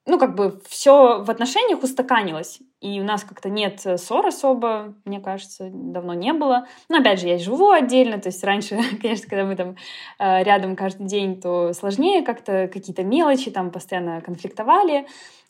ну, 0.08 0.18
как 0.18 0.34
бы 0.34 0.60
все 0.68 1.22
в 1.22 1.30
отношениях 1.30 1.84
устаканилось. 1.84 2.62
И 2.82 3.00
у 3.00 3.04
нас 3.04 3.24
как-то 3.24 3.50
нет 3.50 3.80
ссор 3.98 4.26
особо, 4.26 4.96
мне 5.06 5.20
кажется, 5.20 5.70
давно 5.72 6.16
не 6.16 6.34
было. 6.34 6.68
Но 6.90 6.98
опять 6.98 7.20
же, 7.20 7.28
я 7.28 7.38
живу 7.38 7.70
отдельно, 7.70 8.18
то 8.18 8.30
есть 8.30 8.44
раньше, 8.44 8.80
конечно, 9.02 9.30
когда 9.30 9.46
мы 9.46 9.56
там 9.56 9.76
э, 10.18 10.44
рядом 10.44 10.76
каждый 10.76 11.06
день, 11.06 11.40
то 11.40 11.74
сложнее 11.74 12.24
как-то 12.24 12.68
какие-то 12.74 13.04
мелочи 13.04 13.52
там 13.52 13.70
постоянно 13.70 14.22
конфликтовали. 14.22 15.06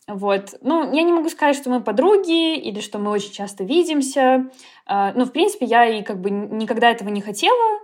Вот. 0.06 0.54
Ну, 0.60 0.92
я 0.94 1.02
не 1.02 1.12
могу 1.12 1.30
сказать, 1.30 1.56
что 1.56 1.70
мы 1.70 1.80
подруги 1.80 2.54
или 2.56 2.80
что 2.80 2.98
мы 2.98 3.10
очень 3.12 3.32
часто 3.32 3.64
видимся. 3.64 4.50
Э, 4.86 5.12
ну, 5.14 5.24
в 5.24 5.32
принципе, 5.32 5.64
я 5.64 5.86
и 5.86 6.02
как 6.02 6.20
бы 6.20 6.28
никогда 6.28 6.90
этого 6.90 7.08
не 7.08 7.22
хотела. 7.22 7.80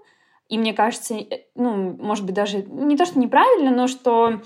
И 0.49 0.59
мне 0.59 0.75
кажется, 0.75 1.15
э, 1.15 1.45
ну, 1.55 1.97
может 1.99 2.27
быть, 2.27 2.35
даже 2.35 2.59
не 2.62 2.97
то, 2.97 3.07
что 3.07 3.19
неправильно, 3.19 3.71
но 3.71 3.87
что 3.87 4.41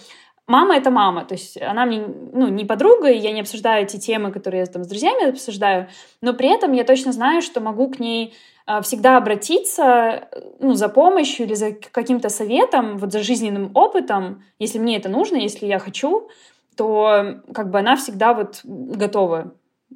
мама— 0.49 0.77
это 0.79 0.91
мама, 0.91 1.25
то 1.25 1.35
есть 1.35 1.61
она 1.61 1.87
мне 1.87 2.05
ну, 2.33 2.49
не 2.49 2.65
подруга, 2.65 3.09
и 3.11 3.19
я 3.19 3.33
не 3.33 3.43
обсуждаю 3.43 3.85
эти 3.85 3.99
темы, 3.99 4.33
которые 4.33 4.61
я 4.61 4.67
там 4.67 4.83
с 4.83 4.89
друзьями 4.89 5.29
обсуждаю, 5.29 5.89
но 6.21 6.33
при 6.33 6.49
этом 6.49 6.73
я 6.73 6.85
точно 6.85 7.13
знаю, 7.13 7.43
что 7.43 7.61
могу 7.61 7.89
к 7.89 8.01
ней 8.01 8.35
а, 8.67 8.81
всегда 8.81 9.17
обратиться 9.17 10.29
ну, 10.59 10.75
за 10.75 10.89
помощью 10.89 11.47
или 11.47 11.55
за 11.55 11.73
каким-то 11.73 12.31
советом, 12.31 12.99
вот 12.99 13.13
за 13.13 13.23
жизненным 13.23 13.71
опытом, 13.75 14.43
если 14.59 14.79
мне 14.79 14.97
это 14.97 15.09
нужно, 15.09 15.37
если 15.37 15.67
я 15.67 15.79
хочу, 15.79 16.29
то 16.77 17.41
как 17.53 17.71
бы 17.71 17.79
она 17.79 17.97
всегда 17.97 18.35
вот 18.35 18.61
готова 18.65 19.55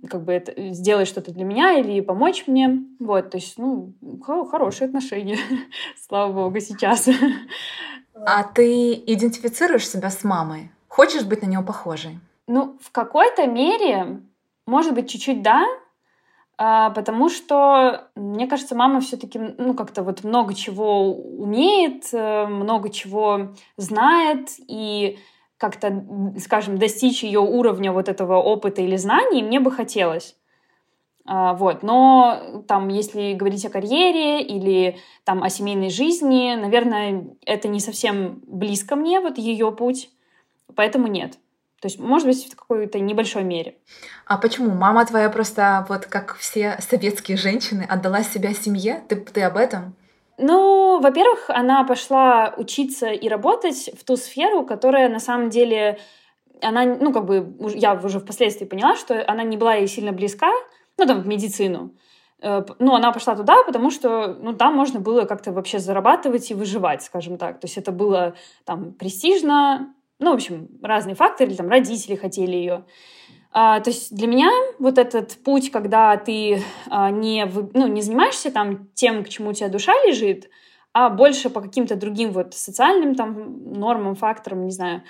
как 0.09 0.25
бы 0.25 0.33
это, 0.33 0.53
сделать 0.73 1.07
что-то 1.07 1.33
для 1.33 1.45
меня 1.45 1.79
или 1.79 2.01
помочь 2.01 2.45
мне. 2.47 2.83
Вот, 2.99 3.31
то 3.31 3.37
есть, 3.37 3.59
ну, 3.59 3.93
хорошие 4.51 4.87
отношения, 4.87 5.39
слава 6.09 6.33
богу, 6.33 6.59
сейчас. 6.61 7.09
А 8.15 8.45
ты 8.45 8.95
идентифицируешь 8.95 9.89
себя 9.89 10.11
с 10.11 10.25
мамой? 10.25 10.71
Хочешь 10.89 11.25
быть 11.25 11.43
на 11.43 11.47
нее 11.47 11.63
похожей? 11.63 12.19
Ну, 12.47 12.79
в 12.83 12.91
какой-то 12.93 13.47
мере, 13.47 14.21
может 14.67 14.95
быть, 14.95 15.11
чуть-чуть 15.11 15.43
да, 15.43 15.65
а, 16.59 16.91
потому 16.91 17.29
что, 17.29 18.09
мне 18.15 18.47
кажется, 18.47 18.77
мама 18.77 19.01
все-таки, 19.01 19.39
ну, 19.39 19.75
как-то 19.75 20.03
вот 20.03 20.23
много 20.23 20.55
чего 20.55 21.13
умеет, 21.13 22.13
э, 22.13 22.47
много 22.47 22.91
чего 22.91 23.55
знает, 23.77 24.51
и 24.69 25.19
как-то, 25.57 26.05
скажем, 26.39 26.79
достичь 26.79 27.23
ее 27.25 27.41
уровня 27.41 27.93
вот 27.93 28.09
этого 28.09 28.37
опыта 28.37 28.83
или 28.83 28.97
знаний 28.97 29.43
мне 29.43 29.61
бы 29.61 29.71
хотелось. 29.71 30.37
А, 31.25 31.55
вот. 31.55 31.83
Но 31.83 32.65
там, 32.67 32.89
если 32.89 33.35
говорить 33.35 33.65
о 33.65 33.71
карьере 33.71 34.43
или 34.43 34.99
там, 35.25 35.43
о 35.43 35.51
семейной 35.51 35.91
жизни, 35.91 36.55
наверное, 36.55 37.27
это 37.47 37.69
не 37.69 37.81
совсем 37.81 38.41
близко 38.47 38.97
мне, 38.97 39.21
вот 39.21 39.39
ее 39.39 39.73
путь, 39.73 40.11
поэтому 40.75 41.07
нет. 41.07 41.39
То 41.81 41.87
есть, 41.87 41.99
может 41.99 42.29
быть, 42.29 42.53
в 42.53 42.57
какой-то 42.57 43.01
небольшой 43.01 43.43
мере. 43.43 43.77
А 44.27 44.39
почему? 44.39 44.71
Мама 44.71 45.05
твоя 45.05 45.29
просто, 45.31 45.85
вот 45.89 46.07
как 46.07 46.37
все 46.37 46.79
советские 46.81 47.37
женщины, 47.37 47.85
отдала 47.89 48.23
себя 48.23 48.55
семье? 48.55 49.03
Ты, 49.09 49.17
ты 49.17 49.43
об 49.43 49.57
этом? 49.57 49.97
Ну, 50.39 51.01
во-первых, 51.01 51.51
она 51.51 51.83
пошла 51.85 52.55
учиться 52.57 53.09
и 53.09 53.29
работать 53.29 53.91
в 53.99 54.05
ту 54.05 54.17
сферу, 54.17 54.65
которая 54.65 55.09
на 55.09 55.19
самом 55.19 55.51
деле, 55.51 55.99
она, 56.61 56.85
ну, 56.85 57.13
как 57.13 57.27
бы, 57.27 57.53
я 57.75 57.95
уже 57.95 58.21
впоследствии 58.21 58.65
поняла, 58.65 58.95
что 58.97 59.29
она 59.29 59.43
не 59.43 59.57
была 59.57 59.75
ей 59.75 59.89
сильно 59.89 60.13
близка, 60.13 60.53
ну, 61.03 61.07
там, 61.07 61.23
в 61.23 61.27
медицину. 61.27 61.95
Э, 62.41 62.65
ну, 62.79 62.95
она 62.95 63.13
пошла 63.13 63.37
туда, 63.37 63.63
потому 63.65 63.91
что, 63.91 64.35
ну, 64.35 64.53
там 64.53 64.75
можно 64.75 65.01
было 65.01 65.25
как-то 65.25 65.53
вообще 65.53 65.79
зарабатывать 65.79 66.51
и 66.51 66.55
выживать, 66.55 67.03
скажем 67.03 67.39
так. 67.39 67.61
То 67.61 67.67
есть 67.67 67.79
это 67.79 67.93
было 67.93 68.35
там 68.65 68.93
престижно, 68.93 69.95
ну, 70.19 70.33
в 70.33 70.35
общем, 70.35 70.69
разные 70.83 71.15
факторы, 71.15 71.55
там 71.55 71.69
родители 71.69 72.15
хотели 72.15 72.57
ее. 72.57 72.85
А, 73.53 73.81
то 73.81 73.91
есть 73.91 74.15
для 74.15 74.27
меня 74.27 74.51
вот 74.79 74.99
этот 74.99 75.37
путь, 75.45 75.71
когда 75.71 76.17
ты 76.17 76.63
а, 76.89 77.11
не, 77.11 77.47
ну, 77.75 77.87
не 77.87 78.01
занимаешься 78.01 78.51
там 78.51 78.89
тем, 78.95 79.25
к 79.25 79.29
чему 79.29 79.51
у 79.51 79.53
тебя 79.53 79.69
душа 79.69 79.93
лежит, 80.07 80.49
а 80.95 81.11
больше 81.11 81.51
по 81.51 81.61
каким-то 81.61 81.97
другим 81.97 82.31
вот 82.31 82.55
социальным 82.55 83.15
там 83.15 83.73
нормам, 83.73 84.15
факторам, 84.15 84.65
не 84.65 84.71
знаю, 84.71 85.03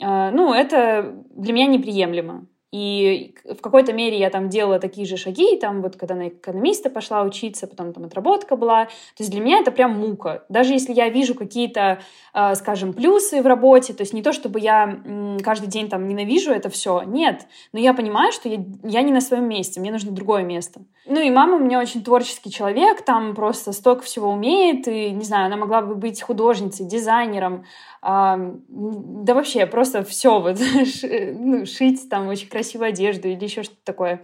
а, 0.00 0.30
ну, 0.30 0.54
это 0.54 1.14
для 1.30 1.52
меня 1.52 1.66
неприемлемо. 1.66 2.46
И 2.72 3.34
в 3.44 3.60
какой-то 3.60 3.92
мере 3.92 4.16
я 4.16 4.30
там 4.30 4.48
делала 4.48 4.78
такие 4.78 5.04
же 5.04 5.16
шаги, 5.16 5.56
там 5.56 5.82
вот 5.82 5.96
когда 5.96 6.14
на 6.14 6.28
экономиста 6.28 6.88
пошла 6.88 7.22
учиться, 7.22 7.66
потом 7.66 7.92
там 7.92 8.04
отработка 8.04 8.54
была. 8.54 8.84
То 8.84 8.90
есть 9.20 9.30
для 9.32 9.40
меня 9.40 9.58
это 9.58 9.72
прям 9.72 9.98
мука. 9.98 10.44
Даже 10.48 10.72
если 10.72 10.92
я 10.92 11.08
вижу 11.08 11.34
какие-то, 11.34 12.00
э, 12.32 12.54
скажем, 12.54 12.92
плюсы 12.92 13.42
в 13.42 13.46
работе, 13.46 13.92
то 13.92 14.02
есть 14.02 14.12
не 14.12 14.22
то, 14.22 14.32
чтобы 14.32 14.60
я 14.60 15.00
каждый 15.42 15.66
день 15.66 15.88
там 15.88 16.06
ненавижу 16.06 16.52
это 16.52 16.70
все, 16.70 17.02
нет. 17.02 17.46
Но 17.72 17.80
я 17.80 17.92
понимаю, 17.92 18.30
что 18.30 18.48
я, 18.48 18.64
я 18.84 19.02
не 19.02 19.12
на 19.12 19.20
своем 19.20 19.48
месте, 19.48 19.80
мне 19.80 19.90
нужно 19.90 20.12
другое 20.12 20.44
место. 20.44 20.80
Ну 21.06 21.20
и 21.20 21.30
мама 21.30 21.56
у 21.56 21.60
меня 21.60 21.80
очень 21.80 22.04
творческий 22.04 22.52
человек, 22.52 23.02
там 23.02 23.34
просто 23.34 23.72
столько 23.72 24.02
всего 24.02 24.30
умеет, 24.30 24.86
и, 24.86 25.10
не 25.10 25.24
знаю, 25.24 25.46
она 25.46 25.56
могла 25.56 25.82
бы 25.82 25.96
быть 25.96 26.22
художницей, 26.22 26.86
дизайнером, 26.86 27.64
а, 28.02 28.38
да 28.68 29.34
вообще 29.34 29.66
просто 29.66 30.04
все 30.04 30.40
вот 30.40 30.58
ну, 31.38 31.66
шить 31.66 32.08
там 32.08 32.28
очень 32.28 32.48
красивую 32.60 32.88
одежду 32.88 33.28
или 33.28 33.42
еще 33.42 33.62
что-то 33.62 33.80
такое 33.84 34.22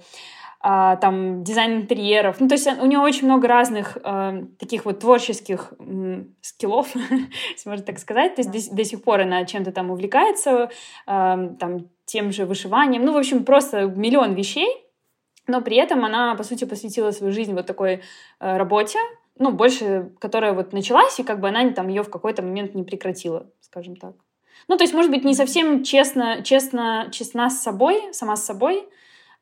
а, 0.61 0.97
там 0.97 1.43
дизайн 1.45 1.83
интерьеров. 1.83 2.41
Ну, 2.41 2.49
то 2.49 2.55
есть 2.55 2.67
у 2.67 2.87
него 2.87 3.03
очень 3.03 3.27
много 3.27 3.47
разных 3.47 3.99
э, 4.03 4.43
таких 4.59 4.85
вот 4.85 5.01
творческих 5.01 5.73
э, 5.79 6.25
скиллов, 6.41 6.89
если 7.53 7.69
можно 7.69 7.85
так 7.85 7.99
сказать. 7.99 8.35
То 8.35 8.43
есть 8.43 8.51
до, 8.51 8.77
до 8.77 8.85
сих 8.85 9.03
пор 9.03 9.21
она 9.21 9.45
чем-то 9.45 9.71
там 9.71 9.91
увлекается, 9.91 10.71
э, 11.07 11.51
там 11.61 11.89
тем 12.05 12.33
же 12.33 12.47
вышиванием. 12.47 13.05
Ну, 13.05 13.13
в 13.13 13.17
общем, 13.17 13.45
просто 13.45 13.87
миллион 13.87 14.35
вещей. 14.35 14.69
Но 15.47 15.61
при 15.61 15.77
этом 15.77 16.05
она, 16.05 16.35
по 16.35 16.43
сути, 16.43 16.65
посвятила 16.65 17.13
свою 17.13 17.33
жизнь 17.33 17.55
вот 17.55 17.67
такой 17.67 18.01
э, 18.41 18.57
работе, 18.57 18.99
ну, 19.39 19.53
больше, 19.53 20.11
которая 20.19 20.53
вот 20.53 20.73
началась, 20.73 21.21
и 21.21 21.23
как 21.23 21.39
бы 21.41 21.49
она 21.49 21.71
там 21.71 21.89
ее 21.89 22.03
в 22.03 22.11
какой-то 22.11 22.43
момент 22.43 22.75
не 22.75 22.83
прекратила, 22.83 23.47
скажем 23.61 23.95
так. 23.95 24.15
Ну, 24.69 24.77
то 24.77 24.85
есть, 24.85 24.95
может 24.95 25.11
быть, 25.11 25.25
не 25.25 25.35
совсем 25.35 25.85
честно, 25.85 26.43
честно, 26.43 27.09
честна 27.13 27.51
с 27.51 27.63
собой, 27.63 28.13
сама 28.13 28.37
с 28.37 28.45
собой, 28.45 28.89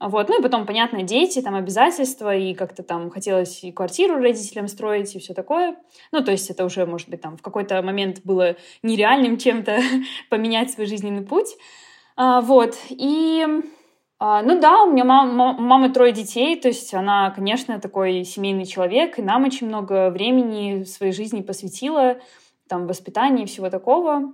вот, 0.00 0.28
ну 0.28 0.38
и 0.38 0.42
потом, 0.42 0.66
понятно, 0.66 1.02
дети, 1.02 1.40
там 1.40 1.54
обязательства, 1.54 2.36
и 2.36 2.52
как-то 2.52 2.82
там 2.82 3.10
хотелось 3.10 3.62
и 3.64 3.72
квартиру 3.72 4.16
родителям 4.16 4.68
строить, 4.68 5.14
и 5.14 5.18
все 5.18 5.34
такое. 5.34 5.76
Ну, 6.12 6.22
то 6.22 6.32
есть 6.32 6.50
это 6.50 6.64
уже, 6.64 6.84
может 6.84 7.08
быть, 7.08 7.20
там 7.22 7.36
в 7.36 7.42
какой-то 7.42 7.80
момент 7.80 8.20
было 8.24 8.56
нереальным 8.82 9.38
чем-то 9.38 9.78
поменять 10.30 10.72
свой 10.72 10.86
жизненный 10.86 11.22
путь. 11.24 11.56
А, 12.16 12.40
вот, 12.40 12.76
и 12.90 13.46
А, 14.18 14.42
ну 14.42 14.60
да, 14.60 14.84
у 14.84 14.92
меня 14.92 15.04
мама, 15.04 15.54
мама 15.54 15.90
трое 15.90 16.12
детей, 16.12 16.56
то 16.56 16.68
есть 16.68 16.94
она, 16.94 17.30
конечно, 17.30 17.80
такой 17.80 18.24
семейный 18.24 18.66
человек, 18.66 19.18
и 19.18 19.22
нам 19.22 19.44
очень 19.44 19.66
много 19.66 20.10
времени 20.10 20.84
в 20.84 20.88
своей 20.88 21.12
жизни 21.12 21.42
посвятила, 21.42 22.18
там, 22.68 22.86
воспитанию 22.86 23.44
и 23.44 23.48
всего 23.48 23.70
такого. 23.70 24.32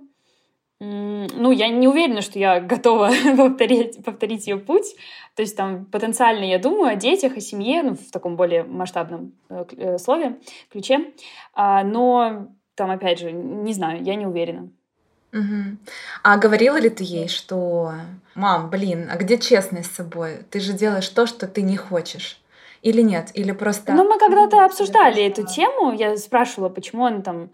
Ну, 0.83 1.51
я 1.51 1.67
не 1.67 1.87
уверена, 1.87 2.21
что 2.21 2.39
я 2.39 2.59
готова 2.59 3.11
повторить, 3.37 4.03
повторить 4.03 4.47
ее 4.47 4.57
путь. 4.57 4.95
То 5.35 5.43
есть 5.43 5.55
там 5.55 5.85
потенциально 5.85 6.43
я 6.43 6.57
думаю 6.57 6.91
о 6.91 6.95
детях, 6.95 7.37
о 7.37 7.39
семье, 7.39 7.83
ну, 7.83 7.93
в 7.93 8.09
таком 8.09 8.35
более 8.35 8.63
масштабном 8.63 9.33
э, 9.49 9.63
э, 9.77 9.97
слове, 9.99 10.39
ключе. 10.71 11.11
А, 11.53 11.83
но 11.83 12.47
там, 12.73 12.89
опять 12.89 13.19
же, 13.19 13.31
не 13.31 13.73
знаю, 13.73 14.03
я 14.03 14.15
не 14.15 14.25
уверена. 14.25 14.69
Угу. 15.33 15.77
А 16.23 16.37
говорила 16.37 16.77
ли 16.77 16.89
ты 16.89 17.03
ей, 17.03 17.27
что, 17.27 17.93
мам, 18.33 18.71
блин, 18.71 19.07
а 19.11 19.17
где 19.17 19.37
честность 19.37 19.91
с 19.91 19.97
собой? 19.97 20.39
Ты 20.49 20.59
же 20.59 20.73
делаешь 20.73 21.07
то, 21.09 21.27
что 21.27 21.45
ты 21.45 21.61
не 21.61 21.77
хочешь. 21.77 22.41
Или 22.81 23.03
нет? 23.03 23.29
Или 23.35 23.51
просто... 23.51 23.93
Ну, 23.93 24.03
мы 24.09 24.17
когда-то 24.17 24.65
обсуждали 24.65 25.21
эту 25.23 25.45
тему. 25.45 25.93
Я 25.93 26.17
спрашивала, 26.17 26.69
почему 26.69 27.03
он 27.03 27.21
там 27.21 27.51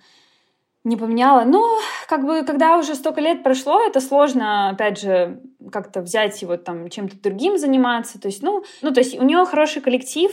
не 0.87 0.95
поменяла. 0.95 1.43
Ну, 1.43 1.63
как 2.07 2.25
бы, 2.25 2.43
когда 2.43 2.77
уже 2.77 2.95
столько 2.95 3.21
лет 3.21 3.43
прошло, 3.43 3.81
это 3.85 3.99
сложно, 3.99 4.69
опять 4.69 4.99
же, 4.99 5.41
как-то 5.71 6.01
взять 6.01 6.41
его 6.41 6.55
там 6.57 6.89
чем-то 6.89 7.21
другим 7.21 7.57
заниматься. 7.57 8.19
То 8.19 8.29
есть, 8.29 8.41
ну, 8.41 8.63
ну, 8.81 8.93
то 8.93 9.01
есть 9.01 9.19
у 9.19 9.23
нее 9.23 9.45
хороший 9.45 9.81
коллектив, 9.81 10.31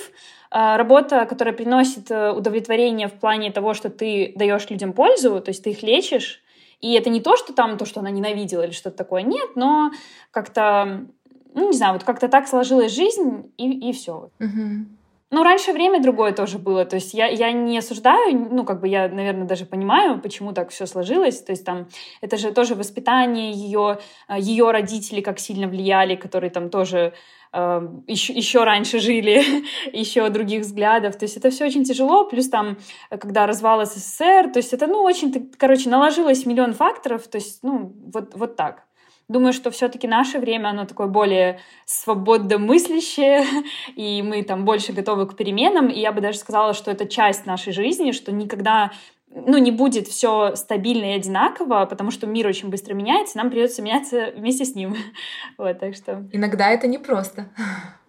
а, 0.50 0.76
работа, 0.76 1.26
которая 1.26 1.55
приносит 1.55 2.11
э, 2.11 2.30
удовлетворение 2.30 3.09
в 3.09 3.14
плане 3.14 3.50
того, 3.50 3.74
что 3.74 3.90
ты 3.90 4.32
даешь 4.36 4.70
людям 4.70 4.92
пользу, 4.92 5.40
то 5.40 5.50
есть 5.50 5.64
ты 5.64 5.70
их 5.70 5.82
лечишь. 5.82 6.40
И 6.80 6.92
это 6.92 7.11
не 7.11 7.20
то, 7.20 7.36
что 7.36 7.52
там 7.52 7.76
то, 7.76 7.84
что 7.84 8.00
она 8.00 8.11
ненавидела 8.11 8.62
или 8.62 8.72
что-то 8.72 8.96
такое, 8.96 9.22
нет, 9.22 9.57
но 9.57 9.90
как-то, 10.30 11.07
ну, 11.55 11.70
не 11.70 11.76
знаю, 11.76 11.94
вот 11.94 12.05
как-то 12.05 12.28
так 12.28 12.46
сложилась 12.46 12.94
жизнь, 12.94 13.52
и, 13.57 13.88
и 13.88 13.92
все. 13.92 14.30
Угу. 14.38 14.86
Ну, 15.35 15.43
раньше 15.43 15.72
время 15.72 16.01
другое 16.01 16.32
тоже 16.32 16.59
было. 16.59 16.85
То 16.85 16.95
есть 16.95 17.12
я, 17.12 17.26
я 17.26 17.51
не 17.51 17.78
осуждаю, 17.78 18.49
ну, 18.53 18.64
как 18.64 18.80
бы 18.80 18.87
я, 18.87 19.09
наверное, 19.09 19.49
даже 19.49 19.66
понимаю, 19.66 20.20
почему 20.20 20.53
так 20.53 20.70
все 20.70 20.87
сложилось. 20.87 21.43
То 21.43 21.51
есть 21.51 21.64
там 21.64 21.89
это 22.20 22.37
же 22.37 22.53
тоже 22.53 22.76
воспитание 22.76 23.51
ее, 23.51 23.99
э, 24.28 24.39
ее 24.39 24.70
родители 24.70 25.20
как 25.20 25.41
сильно 25.41 25.66
влияли, 25.66 26.14
которые 26.14 26.51
там 26.51 26.70
тоже 26.70 27.14
э, 27.53 27.89
еще, 28.07 28.32
еще 28.32 28.62
раньше 28.62 29.01
жили, 29.01 29.43
еще 29.93 30.28
других 30.28 30.61
взглядов. 30.61 31.16
То 31.16 31.24
есть 31.24 31.37
это 31.37 31.51
все 31.51 31.66
очень 31.66 31.82
тяжело. 31.82 32.26
Плюс 32.26 32.49
там, 32.49 32.76
когда 33.11 33.49
развал 33.49 33.85
СССР, 33.85 34.53
то 34.53 34.59
есть 34.59 34.72
это, 34.72 34.87
ну, 34.87 35.03
очень, 35.03 35.51
короче, 35.59 35.91
наложилось 35.91 36.47
миллион 36.47 36.74
факторов. 36.74 37.26
То 37.26 37.39
есть, 37.39 37.59
ну, 37.64 37.93
вот, 38.12 38.37
вот 38.37 38.55
так. 38.55 38.85
Думаю, 39.29 39.53
что 39.53 39.70
все-таки 39.70 40.07
наше 40.07 40.39
время, 40.39 40.68
оно 40.68 40.85
такое 40.85 41.07
более 41.07 41.61
свободно 41.87 42.59
мыслящее, 42.59 43.45
и 43.97 44.22
мы 44.22 44.43
там 44.43 44.64
больше 44.64 44.93
готовы 44.93 45.27
к 45.27 45.37
переменам. 45.37 45.89
И 45.89 45.99
я 45.99 46.12
бы 46.12 46.20
даже 46.20 46.39
сказала, 46.39 46.75
что 46.75 46.91
это 46.91 47.07
часть 47.07 47.47
нашей 47.47 47.72
жизни, 47.72 48.12
что 48.12 48.33
никогда 48.33 48.91
ну, 49.35 49.59
не 49.59 49.72
будет 49.72 50.07
все 50.07 50.55
стабильно 50.55 51.12
и 51.12 51.16
одинаково, 51.16 51.87
потому 51.87 52.11
что 52.11 52.27
мир 52.27 52.47
очень 52.47 52.68
быстро 52.68 52.95
меняется, 52.95 53.37
нам 53.37 53.51
придется 53.51 53.83
меняться 53.83 54.33
вместе 54.37 54.64
с 54.64 54.75
ним. 54.75 54.97
Вот, 55.59 55.79
так 55.79 55.95
что... 55.95 56.25
Иногда 56.33 56.70
это 56.70 56.87
непросто. 56.87 57.49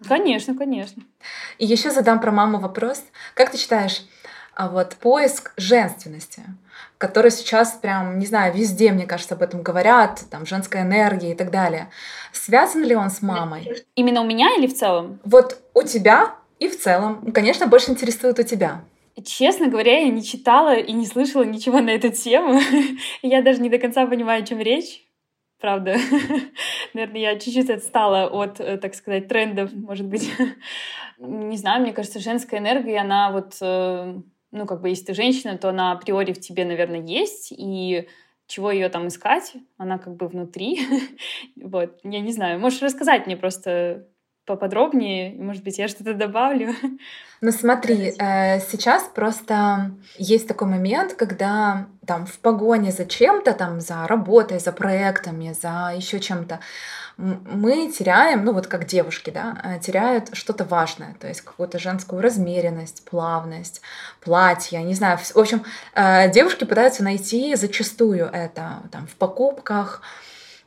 Конечно, 0.06 0.56
конечно. 0.56 1.02
И 1.58 1.66
еще 1.66 1.90
задам 1.90 2.20
про 2.20 2.30
маму 2.30 2.58
вопрос. 2.58 3.04
Как 3.34 3.50
ты 3.50 3.58
считаешь, 3.58 4.02
а 4.56 4.70
вот 4.70 4.96
поиск 4.96 5.52
женственности, 5.58 6.42
который 6.96 7.30
сейчас 7.30 7.72
прям, 7.72 8.18
не 8.18 8.24
знаю, 8.24 8.54
везде, 8.54 8.90
мне 8.90 9.06
кажется, 9.06 9.34
об 9.34 9.42
этом 9.42 9.62
говорят, 9.62 10.24
там, 10.30 10.46
женская 10.46 10.82
энергия 10.82 11.32
и 11.32 11.34
так 11.34 11.50
далее. 11.50 11.90
Связан 12.32 12.82
ли 12.82 12.96
он 12.96 13.10
с 13.10 13.20
мамой? 13.20 13.84
Именно 13.94 14.22
у 14.22 14.26
меня 14.26 14.48
или 14.56 14.66
в 14.66 14.74
целом? 14.74 15.20
Вот 15.24 15.60
у 15.74 15.82
тебя 15.82 16.34
и 16.58 16.68
в 16.68 16.80
целом. 16.80 17.32
Конечно, 17.32 17.66
больше 17.66 17.90
интересует 17.90 18.38
у 18.38 18.42
тебя. 18.42 18.82
Честно 19.24 19.68
говоря, 19.68 19.98
я 19.98 20.08
не 20.08 20.24
читала 20.24 20.74
и 20.74 20.92
не 20.92 21.06
слышала 21.06 21.42
ничего 21.42 21.80
на 21.80 21.90
эту 21.90 22.10
тему. 22.10 22.58
я 23.22 23.42
даже 23.42 23.60
не 23.60 23.68
до 23.68 23.78
конца 23.78 24.06
понимаю, 24.06 24.42
о 24.42 24.46
чем 24.46 24.58
речь. 24.60 25.06
Правда. 25.60 25.96
Наверное, 26.94 27.20
я 27.20 27.38
чуть-чуть 27.38 27.70
отстала 27.70 28.26
от, 28.26 28.58
э, 28.60 28.78
так 28.78 28.94
сказать, 28.94 29.28
трендов, 29.28 29.70
может 29.74 30.06
быть. 30.06 30.30
не 31.18 31.56
знаю, 31.56 31.82
мне 31.82 31.92
кажется, 31.92 32.20
женская 32.20 32.58
энергия, 32.58 33.00
она 33.00 33.30
вот 33.30 33.56
э, 33.60 34.20
ну, 34.56 34.66
как 34.66 34.80
бы, 34.80 34.88
если 34.88 35.06
ты 35.06 35.14
женщина, 35.14 35.58
то 35.58 35.68
она 35.68 35.92
априори 35.92 36.32
в 36.32 36.40
тебе, 36.40 36.64
наверное, 36.64 37.00
есть, 37.00 37.52
и 37.56 38.08
чего 38.46 38.70
ее 38.70 38.88
там 38.88 39.08
искать, 39.08 39.54
она 39.76 39.98
как 39.98 40.16
бы 40.16 40.28
внутри. 40.28 40.80
вот, 41.56 41.98
я 42.02 42.20
не 42.20 42.32
знаю, 42.32 42.58
можешь 42.58 42.82
рассказать 42.82 43.26
мне 43.26 43.36
просто 43.36 44.08
поподробнее, 44.46 45.34
может 45.34 45.64
быть, 45.64 45.78
я 45.78 45.88
что-то 45.88 46.14
добавлю. 46.14 46.74
Ну 47.42 47.52
смотри, 47.52 48.14
э, 48.18 48.60
сейчас 48.60 49.02
просто 49.14 49.90
есть 50.16 50.48
такой 50.48 50.68
момент, 50.68 51.12
когда 51.12 51.86
там 52.06 52.24
в 52.24 52.38
погоне 52.38 52.92
за 52.92 53.04
чем-то, 53.04 53.52
там 53.52 53.78
за 53.78 54.06
работой, 54.06 54.58
за 54.58 54.72
проектами, 54.72 55.52
за 55.52 55.92
еще 55.94 56.18
чем-то, 56.18 56.60
мы 57.18 57.92
теряем, 57.92 58.42
ну 58.42 58.52
вот 58.52 58.66
как 58.66 58.86
девушки, 58.86 59.28
да, 59.28 59.58
э, 59.62 59.80
теряют 59.80 60.30
что-то 60.32 60.64
важное, 60.64 61.14
то 61.20 61.28
есть 61.28 61.42
какую-то 61.42 61.78
женскую 61.78 62.22
размеренность, 62.22 63.04
плавность, 63.04 63.82
платье, 64.20 64.82
не 64.82 64.94
знаю. 64.94 65.18
В 65.18 65.36
общем, 65.36 65.62
э, 65.94 66.30
девушки 66.30 66.64
пытаются 66.64 67.04
найти 67.04 67.54
зачастую 67.54 68.26
это 68.26 68.82
там 68.90 69.06
в 69.06 69.14
покупках, 69.16 70.00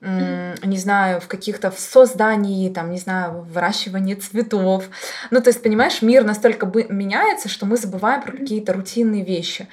не 0.01 0.77
знаю, 0.77 1.19
в 1.19 1.27
каких-то 1.27 1.71
в 1.71 1.79
создании, 1.79 2.69
там, 2.69 2.91
не 2.91 2.97
знаю, 2.97 3.41
выращивании 3.41 4.15
цветов. 4.15 4.85
Ну, 5.29 5.41
то 5.41 5.49
есть, 5.49 5.61
понимаешь, 5.61 6.01
мир 6.01 6.23
настолько 6.23 6.65
меняется, 6.65 7.49
что 7.49 7.65
мы 7.65 7.75
забываем 7.75 8.21
про 8.21 8.31
какие-то 8.31 8.73
рутинные 8.73 9.25
вещи. 9.25 9.67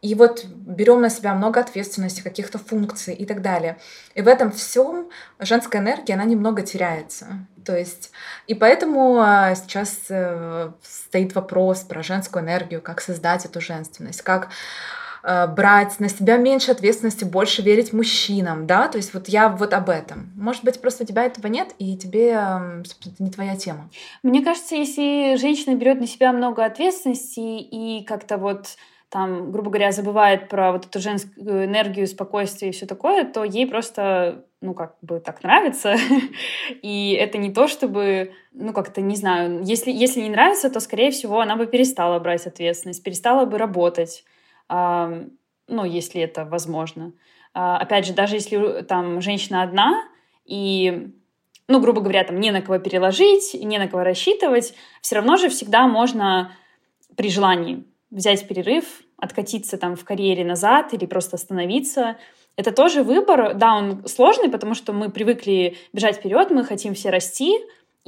И 0.00 0.14
вот 0.14 0.44
берем 0.44 1.00
на 1.00 1.10
себя 1.10 1.34
много 1.34 1.60
ответственности, 1.60 2.22
каких-то 2.22 2.58
функций 2.58 3.14
и 3.14 3.24
так 3.24 3.42
далее. 3.42 3.78
И 4.14 4.22
в 4.22 4.28
этом 4.28 4.52
всем 4.52 5.08
женская 5.40 5.78
энергия, 5.78 6.14
она 6.14 6.24
немного 6.24 6.62
теряется. 6.62 7.46
То 7.64 7.76
есть, 7.76 8.12
и 8.46 8.54
поэтому 8.54 9.18
а, 9.18 9.54
сейчас 9.56 10.06
э, 10.08 10.70
стоит 10.82 11.34
вопрос 11.34 11.80
про 11.80 12.02
женскую 12.02 12.44
энергию, 12.44 12.80
как 12.80 13.00
создать 13.00 13.44
эту 13.44 13.60
женственность, 13.60 14.22
как 14.22 14.48
брать 15.22 16.00
на 16.00 16.08
себя 16.08 16.36
меньше 16.36 16.70
ответственности, 16.70 17.24
больше 17.24 17.62
верить 17.62 17.92
мужчинам, 17.92 18.66
да, 18.66 18.88
то 18.88 18.98
есть 18.98 19.14
вот 19.14 19.28
я 19.28 19.48
вот 19.48 19.72
об 19.74 19.90
этом. 19.90 20.32
Может 20.36 20.64
быть, 20.64 20.80
просто 20.80 21.04
у 21.04 21.06
тебя 21.06 21.24
этого 21.24 21.46
нет, 21.46 21.74
и 21.78 21.96
тебе 21.96 22.30
это 22.30 23.22
не 23.22 23.30
твоя 23.30 23.56
тема. 23.56 23.90
Мне 24.22 24.42
кажется, 24.42 24.76
если 24.76 25.36
женщина 25.36 25.74
берет 25.74 26.00
на 26.00 26.06
себя 26.06 26.32
много 26.32 26.64
ответственности 26.64 27.40
и 27.40 28.04
как-то 28.04 28.36
вот 28.36 28.76
там, 29.10 29.52
грубо 29.52 29.70
говоря, 29.70 29.90
забывает 29.90 30.48
про 30.48 30.72
вот 30.72 30.84
эту 30.84 31.00
женскую 31.00 31.64
энергию, 31.64 32.06
спокойствие 32.06 32.70
и 32.70 32.74
все 32.74 32.84
такое, 32.84 33.24
то 33.24 33.42
ей 33.42 33.66
просто, 33.66 34.44
ну, 34.60 34.74
как 34.74 34.96
бы 35.00 35.18
так 35.20 35.42
нравится. 35.42 35.96
и 36.82 37.12
это 37.18 37.38
не 37.38 37.50
то, 37.50 37.68
чтобы, 37.68 38.32
ну, 38.52 38.74
как-то, 38.74 39.00
не 39.00 39.16
знаю, 39.16 39.62
если, 39.64 39.90
если 39.90 40.20
не 40.20 40.28
нравится, 40.28 40.68
то, 40.68 40.80
скорее 40.80 41.10
всего, 41.10 41.40
она 41.40 41.56
бы 41.56 41.66
перестала 41.66 42.18
брать 42.18 42.46
ответственность, 42.46 43.02
перестала 43.02 43.46
бы 43.46 43.56
работать 43.56 44.24
ну, 44.68 45.84
если 45.84 46.20
это 46.20 46.44
возможно. 46.44 47.12
А, 47.54 47.78
опять 47.78 48.06
же, 48.06 48.12
даже 48.12 48.36
если 48.36 48.82
там 48.82 49.20
женщина 49.20 49.62
одна, 49.62 50.04
и, 50.44 51.12
ну, 51.68 51.80
грубо 51.80 52.00
говоря, 52.00 52.24
там 52.24 52.40
не 52.40 52.50
на 52.50 52.62
кого 52.62 52.78
переложить, 52.78 53.54
не 53.54 53.78
на 53.78 53.88
кого 53.88 54.02
рассчитывать, 54.02 54.74
все 55.02 55.16
равно 55.16 55.36
же 55.36 55.48
всегда 55.48 55.86
можно 55.86 56.52
при 57.16 57.30
желании 57.30 57.84
взять 58.10 58.46
перерыв, 58.46 59.02
откатиться 59.16 59.76
там 59.76 59.96
в 59.96 60.04
карьере 60.04 60.44
назад 60.44 60.94
или 60.94 61.04
просто 61.04 61.36
остановиться. 61.36 62.16
Это 62.56 62.72
тоже 62.72 63.02
выбор. 63.02 63.54
Да, 63.54 63.74
он 63.74 64.06
сложный, 64.06 64.48
потому 64.48 64.74
что 64.74 64.92
мы 64.92 65.10
привыкли 65.10 65.76
бежать 65.92 66.16
вперед, 66.16 66.50
мы 66.50 66.64
хотим 66.64 66.94
все 66.94 67.10
расти, 67.10 67.58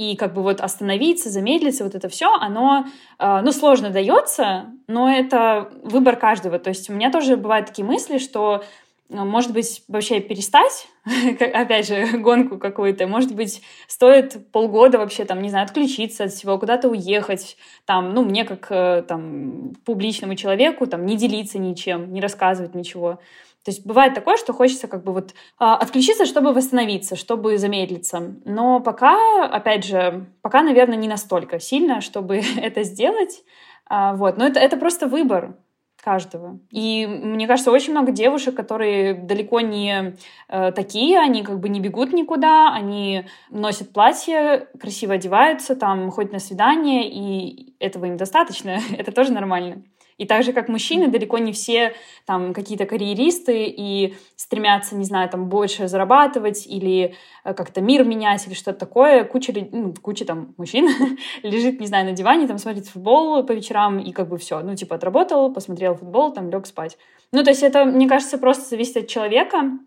и 0.00 0.16
как 0.16 0.32
бы 0.32 0.42
вот 0.42 0.62
остановиться, 0.62 1.28
замедлиться, 1.28 1.84
вот 1.84 1.94
это 1.94 2.08
все, 2.08 2.32
оно, 2.32 2.86
э, 3.18 3.40
ну, 3.42 3.52
сложно 3.52 3.90
дается, 3.90 4.72
но 4.86 5.10
это 5.10 5.70
выбор 5.82 6.16
каждого. 6.16 6.58
То 6.58 6.70
есть 6.70 6.88
у 6.88 6.94
меня 6.94 7.12
тоже 7.12 7.36
бывают 7.36 7.66
такие 7.66 7.84
мысли, 7.84 8.16
что 8.16 8.64
э, 9.10 9.14
может 9.24 9.52
быть, 9.52 9.82
вообще 9.88 10.20
перестать, 10.20 10.88
опять 11.38 11.86
же, 11.86 12.06
гонку 12.18 12.56
какую-то, 12.56 13.06
может 13.06 13.34
быть, 13.34 13.60
стоит 13.88 14.50
полгода 14.52 14.96
вообще, 14.96 15.26
там, 15.26 15.42
не 15.42 15.50
знаю, 15.50 15.66
отключиться 15.66 16.24
от 16.24 16.32
всего, 16.32 16.58
куда-то 16.58 16.88
уехать, 16.88 17.58
там, 17.84 18.14
ну, 18.14 18.24
мне 18.24 18.46
как, 18.46 18.68
э, 18.70 19.02
там, 19.06 19.74
публичному 19.84 20.34
человеку, 20.34 20.86
там, 20.86 21.04
не 21.04 21.18
делиться 21.18 21.58
ничем, 21.58 22.10
не 22.10 22.22
рассказывать 22.22 22.74
ничего. 22.74 23.18
То 23.64 23.70
есть 23.70 23.84
бывает 23.84 24.14
такое, 24.14 24.38
что 24.38 24.54
хочется 24.54 24.88
как 24.88 25.04
бы 25.04 25.12
вот 25.12 25.34
а, 25.58 25.76
отключиться, 25.76 26.24
чтобы 26.24 26.54
восстановиться, 26.54 27.14
чтобы 27.14 27.58
замедлиться. 27.58 28.36
Но 28.44 28.80
пока, 28.80 29.44
опять 29.44 29.84
же, 29.84 30.26
пока, 30.40 30.62
наверное, 30.62 30.96
не 30.96 31.08
настолько 31.08 31.60
сильно, 31.60 32.00
чтобы 32.00 32.36
это 32.56 32.82
сделать. 32.84 33.42
А, 33.86 34.14
вот. 34.14 34.38
Но 34.38 34.46
это, 34.46 34.60
это 34.60 34.76
просто 34.78 35.06
выбор. 35.08 35.56
каждого. 36.02 36.58
И 36.70 37.06
мне 37.06 37.46
кажется, 37.46 37.70
очень 37.70 37.92
много 37.92 38.12
девушек, 38.12 38.54
которые 38.54 39.12
далеко 39.12 39.60
не 39.60 40.16
э, 40.48 40.72
такие, 40.72 41.18
они 41.18 41.42
как 41.42 41.60
бы 41.60 41.68
не 41.68 41.80
бегут 41.80 42.14
никуда, 42.14 42.72
они 42.72 43.26
носят 43.50 43.92
платье, 43.92 44.68
красиво 44.80 45.14
одеваются, 45.14 45.76
там 45.76 46.10
ходят 46.10 46.32
на 46.32 46.38
свидание, 46.38 47.10
и 47.10 47.76
этого 47.80 48.06
им 48.06 48.16
достаточно, 48.16 48.78
это 48.96 49.12
тоже 49.12 49.32
нормально. 49.32 49.82
И 50.20 50.26
так 50.26 50.42
же, 50.42 50.52
как 50.52 50.68
мужчины, 50.68 51.08
далеко 51.08 51.38
не 51.38 51.50
все 51.50 51.94
там 52.26 52.52
какие-то 52.52 52.84
карьеристы 52.84 53.64
и 53.64 54.14
стремятся, 54.36 54.94
не 54.94 55.04
знаю, 55.04 55.30
там 55.30 55.48
больше 55.48 55.88
зарабатывать 55.88 56.66
или 56.66 57.14
э, 57.42 57.54
как-то 57.54 57.80
мир 57.80 58.04
менять 58.04 58.46
или 58.46 58.52
что-то 58.52 58.80
такое. 58.80 59.24
Куча, 59.24 59.54
ну, 59.72 59.94
куча 59.94 60.26
там 60.26 60.54
мужчин 60.58 60.90
лежит, 61.42 61.80
не 61.80 61.86
знаю, 61.86 62.04
на 62.04 62.12
диване, 62.12 62.46
там 62.46 62.58
смотрит 62.58 62.86
футбол 62.86 63.42
по 63.44 63.52
вечерам 63.52 63.98
и 63.98 64.12
как 64.12 64.28
бы 64.28 64.36
все. 64.36 64.60
Ну, 64.60 64.76
типа 64.76 64.96
отработал, 64.96 65.54
посмотрел 65.54 65.94
футбол, 65.94 66.34
там 66.34 66.50
лег 66.50 66.66
спать. 66.66 66.98
Ну, 67.32 67.42
то 67.42 67.48
есть 67.48 67.62
это, 67.62 67.86
мне 67.86 68.06
кажется, 68.06 68.36
просто 68.36 68.68
зависит 68.68 68.98
от 68.98 69.08
человека, 69.08 69.78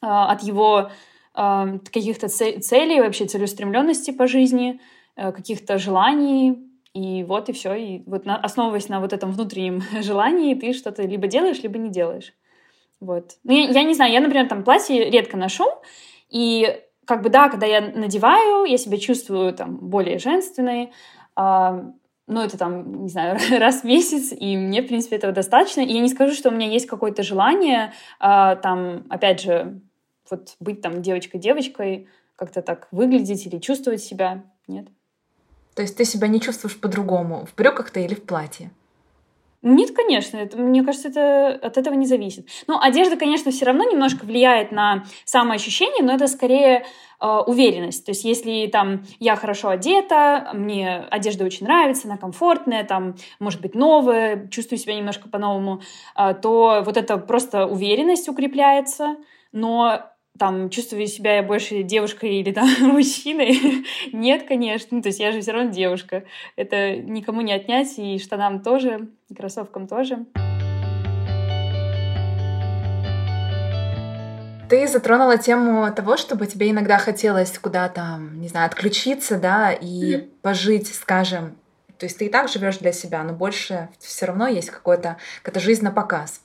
э, 0.00 0.06
от 0.06 0.44
его 0.44 0.92
э, 1.34 1.78
каких-то 1.92 2.28
целей, 2.28 3.00
вообще 3.00 3.26
целеустремленности 3.26 4.12
по 4.12 4.28
жизни, 4.28 4.80
каких-то 5.16 5.78
желаний, 5.78 6.65
и 6.96 7.24
вот 7.24 7.50
и 7.50 7.52
все. 7.52 7.74
И 7.74 8.02
вот 8.06 8.24
на, 8.24 8.36
основываясь 8.36 8.88
на 8.88 9.00
вот 9.00 9.12
этом 9.12 9.30
внутреннем 9.30 9.82
желании, 10.02 10.54
ты 10.54 10.72
что-то 10.72 11.02
либо 11.02 11.26
делаешь, 11.26 11.62
либо 11.62 11.78
не 11.78 11.90
делаешь. 11.90 12.32
Вот. 13.00 13.32
Ну, 13.44 13.52
я, 13.52 13.68
я 13.68 13.82
не 13.82 13.92
знаю, 13.92 14.12
я, 14.12 14.20
например, 14.20 14.48
там 14.48 14.64
платье 14.64 15.10
редко 15.10 15.36
ношу, 15.36 15.66
и 16.30 16.80
как 17.04 17.22
бы, 17.22 17.28
да, 17.28 17.50
когда 17.50 17.66
я 17.66 17.82
надеваю, 17.82 18.64
я 18.64 18.78
себя 18.78 18.96
чувствую 18.96 19.52
там 19.52 19.76
более 19.76 20.18
женственной, 20.18 20.92
а, 21.34 21.84
ну, 22.26 22.40
это 22.40 22.56
там, 22.56 23.02
не 23.02 23.10
знаю, 23.10 23.38
раз 23.58 23.82
в 23.82 23.84
месяц, 23.84 24.32
и 24.32 24.56
мне, 24.56 24.80
в 24.80 24.86
принципе, 24.86 25.16
этого 25.16 25.34
достаточно. 25.34 25.82
И 25.82 25.92
я 25.92 26.00
не 26.00 26.08
скажу, 26.08 26.34
что 26.34 26.48
у 26.48 26.52
меня 26.52 26.66
есть 26.66 26.86
какое-то 26.86 27.22
желание 27.22 27.92
а, 28.18 28.56
там, 28.56 29.04
опять 29.10 29.42
же, 29.42 29.82
вот 30.30 30.56
быть 30.60 30.80
там 30.80 31.02
девочкой-девочкой, 31.02 32.08
как-то 32.36 32.62
так 32.62 32.88
выглядеть 32.90 33.46
или 33.46 33.58
чувствовать 33.58 34.02
себя. 34.02 34.44
Нет. 34.66 34.86
То 35.76 35.82
есть 35.82 35.96
ты 35.96 36.06
себя 36.06 36.26
не 36.26 36.40
чувствуешь 36.40 36.80
по-другому, 36.80 37.46
в 37.46 37.54
брюках 37.54 37.90
ты 37.90 38.02
или 38.04 38.14
в 38.14 38.22
платье? 38.22 38.70
Нет, 39.60 39.90
конечно, 39.94 40.38
это, 40.38 40.56
мне 40.56 40.82
кажется, 40.82 41.08
это 41.08 41.58
от 41.60 41.76
этого 41.76 41.94
не 41.94 42.06
зависит. 42.06 42.48
Ну, 42.66 42.78
одежда, 42.80 43.16
конечно, 43.16 43.50
все 43.50 43.66
равно 43.66 43.84
немножко 43.84 44.24
влияет 44.24 44.72
на 44.72 45.04
самоощущение, 45.24 46.02
но 46.02 46.14
это 46.14 46.28
скорее 46.28 46.86
э, 47.20 47.26
уверенность. 47.26 48.06
То 48.06 48.12
есть, 48.12 48.24
если 48.24 48.68
там 48.68 49.02
я 49.18 49.36
хорошо 49.36 49.68
одета, 49.68 50.50
мне 50.54 50.98
одежда 51.10 51.44
очень 51.44 51.66
нравится, 51.66 52.06
она 52.06 52.16
комфортная, 52.16 52.84
там, 52.84 53.16
может 53.38 53.60
быть, 53.60 53.74
новая, 53.74 54.48
чувствую 54.48 54.78
себя 54.78 54.94
немножко 54.94 55.28
по-новому, 55.28 55.82
э, 56.16 56.34
то 56.40 56.82
вот 56.86 56.96
это 56.96 57.18
просто 57.18 57.66
уверенность 57.66 58.28
укрепляется. 58.28 59.16
Но 59.52 60.00
там, 60.38 60.70
чувствую 60.70 61.06
себя 61.06 61.36
я 61.36 61.42
больше 61.42 61.82
девушкой 61.82 62.36
или 62.36 62.52
там 62.52 62.68
мужчиной. 62.80 63.84
Нет, 64.12 64.46
конечно. 64.46 64.88
Ну, 64.96 65.02
то 65.02 65.08
есть 65.08 65.20
я 65.20 65.32
же 65.32 65.40
все 65.40 65.52
равно 65.52 65.70
девушка. 65.70 66.24
Это 66.56 66.96
никому 66.96 67.40
не 67.40 67.52
отнять, 67.52 67.98
и 67.98 68.18
штанам 68.18 68.62
тоже, 68.62 69.08
и 69.28 69.34
кроссовкам 69.34 69.86
тоже. 69.86 70.26
Ты 74.68 74.88
затронула 74.88 75.38
тему 75.38 75.92
того, 75.94 76.16
чтобы 76.16 76.46
тебе 76.46 76.70
иногда 76.70 76.98
хотелось 76.98 77.56
куда-то, 77.56 78.18
не 78.32 78.48
знаю, 78.48 78.66
отключиться, 78.66 79.38
да, 79.38 79.72
и 79.72 80.14
mm-hmm. 80.14 80.30
пожить, 80.42 80.92
скажем. 80.92 81.56
То 81.98 82.06
есть 82.06 82.18
ты 82.18 82.26
и 82.26 82.28
так 82.28 82.48
живешь 82.48 82.78
для 82.78 82.92
себя, 82.92 83.22
но 83.22 83.32
больше 83.32 83.88
все 84.00 84.26
равно 84.26 84.48
есть 84.48 84.70
какой-то, 84.70 85.18
какая-то 85.42 85.60
жизнь 85.60 85.84
на 85.84 85.92
показ. 85.92 86.40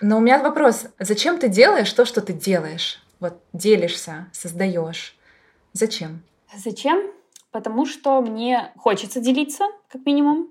Но 0.00 0.18
у 0.18 0.20
меня 0.20 0.42
вопрос, 0.42 0.86
зачем 0.98 1.38
ты 1.38 1.48
делаешь 1.48 1.92
то, 1.92 2.04
что 2.04 2.20
ты 2.20 2.32
делаешь? 2.32 3.00
Вот 3.20 3.42
делишься, 3.52 4.28
создаешь. 4.32 5.16
Зачем? 5.72 6.22
Зачем? 6.54 7.10
Потому 7.50 7.86
что 7.86 8.20
мне 8.20 8.72
хочется 8.76 9.20
делиться, 9.20 9.64
как 9.88 10.04
минимум. 10.04 10.50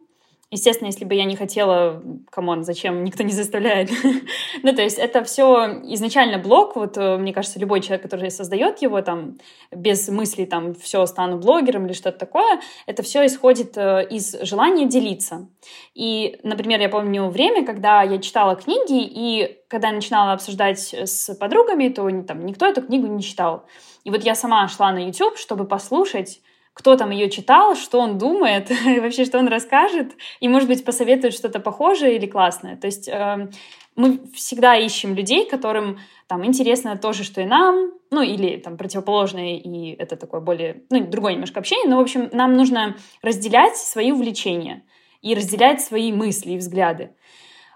Естественно, 0.51 0.87
если 0.87 1.05
бы 1.05 1.15
я 1.15 1.25
не 1.25 1.35
хотела, 1.35 2.03
come 2.29 2.49
on, 2.49 2.63
зачем, 2.63 3.03
никто 3.03 3.23
не 3.23 3.33
заставляет. 3.33 3.89
ну, 4.63 4.75
то 4.75 4.83
есть 4.83 4.99
это 4.99 5.23
все 5.23 5.81
изначально 5.85 6.37
блог, 6.37 6.75
вот 6.75 6.97
э, 6.97 7.17
мне 7.17 7.33
кажется, 7.33 7.59
любой 7.59 7.81
человек, 7.81 8.03
который 8.03 8.29
создает 8.29 8.79
его, 8.83 9.01
там, 9.01 9.39
без 9.71 10.07
мысли, 10.07 10.45
там, 10.45 10.75
все, 10.75 11.03
стану 11.07 11.39
блогером 11.39 11.87
или 11.87 11.93
что-то 11.93 12.19
такое, 12.19 12.61
это 12.85 13.01
все 13.01 13.25
исходит 13.25 13.75
э, 13.75 14.07
из 14.07 14.39
желания 14.41 14.85
делиться. 14.85 15.49
И, 15.95 16.39
например, 16.43 16.79
я 16.79 16.89
помню 16.89 17.27
время, 17.29 17.65
когда 17.65 18.03
я 18.03 18.19
читала 18.19 18.55
книги, 18.55 19.01
и 19.03 19.57
когда 19.67 19.87
я 19.87 19.95
начинала 19.95 20.33
обсуждать 20.33 20.93
с 20.93 21.33
подругами, 21.35 21.89
то 21.89 22.07
там 22.21 22.45
никто 22.45 22.67
эту 22.67 22.83
книгу 22.83 23.07
не 23.07 23.23
читал. 23.23 23.65
И 24.03 24.11
вот 24.11 24.23
я 24.23 24.35
сама 24.35 24.67
шла 24.67 24.91
на 24.91 25.07
YouTube, 25.07 25.37
чтобы 25.37 25.65
послушать, 25.65 26.39
кто 26.75 26.97
там 26.97 27.09
ее 27.09 27.29
читал, 27.29 27.75
что 27.75 27.99
он 27.99 28.17
думает, 28.17 28.69
и 28.85 28.99
вообще, 28.99 29.25
что 29.25 29.39
он 29.39 29.47
расскажет, 29.47 30.11
и, 30.41 30.47
может 30.47 30.67
быть, 30.67 30.83
посоветует 30.85 31.33
что-то 31.33 31.59
похожее 31.59 32.17
или 32.17 32.27
классное. 32.27 32.75
То 32.75 32.85
есть 32.85 33.07
э, 33.07 33.49
мы 33.95 34.19
всегда 34.33 34.75
ищем 34.75 35.15
людей, 35.15 35.47
которым 35.49 35.99
там 36.27 36.45
интересно 36.45 36.97
то 36.97 37.13
же, 37.13 37.23
что 37.23 37.39
и 37.39 37.45
нам, 37.45 37.93
ну, 38.11 38.21
или 38.21 38.57
там 38.57 38.77
противоположное, 38.77 39.55
и 39.55 39.95
это 39.95 40.17
такое 40.17 40.41
более, 40.41 40.83
ну, 40.89 41.05
другое 41.05 41.33
немножко 41.33 41.61
общение, 41.61 41.89
но, 41.89 41.97
в 41.97 42.01
общем, 42.01 42.29
нам 42.33 42.55
нужно 42.55 42.97
разделять 43.21 43.77
свои 43.77 44.11
увлечения 44.11 44.83
и 45.21 45.33
разделять 45.33 45.81
свои 45.81 46.11
мысли 46.11 46.51
и 46.51 46.57
взгляды. 46.57 47.11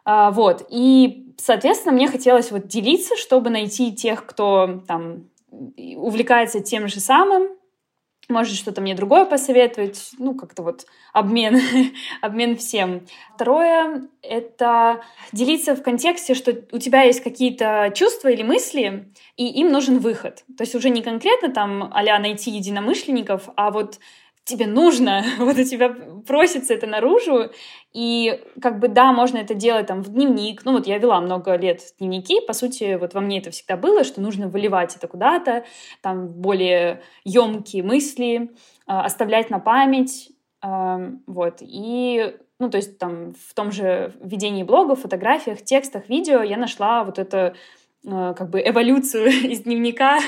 А, 0.03 0.31
вот, 0.31 0.67
и, 0.69 1.33
соответственно, 1.37 1.95
мне 1.95 2.09
хотелось 2.09 2.51
вот 2.51 2.67
делиться, 2.67 3.15
чтобы 3.15 3.49
найти 3.49 3.95
тех, 3.95 4.25
кто 4.25 4.81
там 4.87 5.29
увлекается 5.51 6.59
тем 6.59 6.89
же 6.89 6.99
самым, 6.99 7.58
может 8.29 8.55
что-то 8.55 8.81
мне 8.81 8.95
другое 8.95 9.25
посоветовать, 9.25 10.11
ну, 10.17 10.35
как-то 10.35 10.63
вот 10.63 10.85
обмен, 11.13 11.59
обмен 12.21 12.55
всем. 12.55 13.05
Второе— 13.35 14.07
это 14.21 15.01
делиться 15.31 15.75
в 15.75 15.81
контексте, 15.81 16.35
что 16.35 16.55
у 16.71 16.77
тебя 16.77 17.03
есть 17.03 17.21
какие-то 17.21 17.91
чувства 17.95 18.29
или 18.29 18.43
мысли, 18.43 19.11
и 19.35 19.47
им 19.47 19.71
нужен 19.71 19.99
выход. 19.99 20.43
То 20.57 20.63
есть 20.63 20.75
уже 20.75 20.89
не 20.89 21.01
конкретно 21.01 21.49
там 21.49 21.91
а 21.91 22.19
найти 22.19 22.51
единомышленников, 22.51 23.49
а 23.55 23.71
вот 23.71 23.99
тебе 24.43 24.67
нужно, 24.67 25.23
вот 25.39 25.57
у 25.57 25.63
тебя 25.63 25.89
просится 26.25 26.73
это 26.73 26.87
наружу, 26.87 27.51
и 27.93 28.43
как 28.61 28.79
бы 28.79 28.87
да, 28.87 29.11
можно 29.11 29.37
это 29.37 29.53
делать 29.53 29.87
там 29.87 30.01
в 30.01 30.09
дневник, 30.09 30.65
ну 30.65 30.73
вот 30.73 30.87
я 30.87 30.97
вела 30.97 31.21
много 31.21 31.55
лет 31.55 31.81
дневники, 31.99 32.41
по 32.45 32.53
сути, 32.53 32.97
вот 32.99 33.13
во 33.13 33.21
мне 33.21 33.39
это 33.39 33.51
всегда 33.51 33.77
было, 33.77 34.03
что 34.03 34.21
нужно 34.21 34.47
выливать 34.47 34.95
это 34.95 35.07
куда-то, 35.07 35.65
там 36.01 36.27
более 36.27 37.01
емкие 37.23 37.83
мысли, 37.83 38.51
а, 38.85 39.05
оставлять 39.05 39.49
на 39.49 39.59
память, 39.59 40.31
вот, 40.61 41.59
и 41.61 42.35
ну, 42.59 42.69
то 42.69 42.75
есть 42.75 42.97
там 42.97 43.33
в 43.33 43.53
том 43.53 43.71
же 43.71 44.13
ведении 44.21 44.63
блога, 44.63 44.95
фотографиях, 44.95 45.63
текстах, 45.63 46.09
видео 46.09 46.41
я 46.43 46.57
нашла 46.57 47.05
вот 47.05 47.17
это 47.17 47.55
Э, 47.55 47.55
как 48.05 48.49
бы 48.49 48.61
эволюцию 48.61 49.27
из 49.51 49.61
дневника 49.61 50.19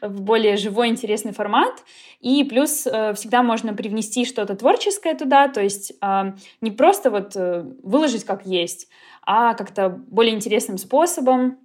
в 0.00 0.22
более 0.22 0.56
живой, 0.56 0.88
интересный 0.88 1.32
формат. 1.32 1.84
И 2.20 2.42
плюс 2.44 2.86
э, 2.86 3.14
всегда 3.14 3.42
можно 3.42 3.74
привнести 3.74 4.24
что-то 4.24 4.56
творческое 4.56 5.14
туда, 5.14 5.48
то 5.48 5.62
есть 5.62 5.92
э, 6.00 6.32
не 6.60 6.70
просто 6.70 7.10
вот 7.10 7.34
выложить 7.34 8.24
как 8.24 8.46
есть, 8.46 8.88
а 9.22 9.54
как-то 9.54 9.90
более 9.90 10.34
интересным 10.34 10.78
способом. 10.78 11.58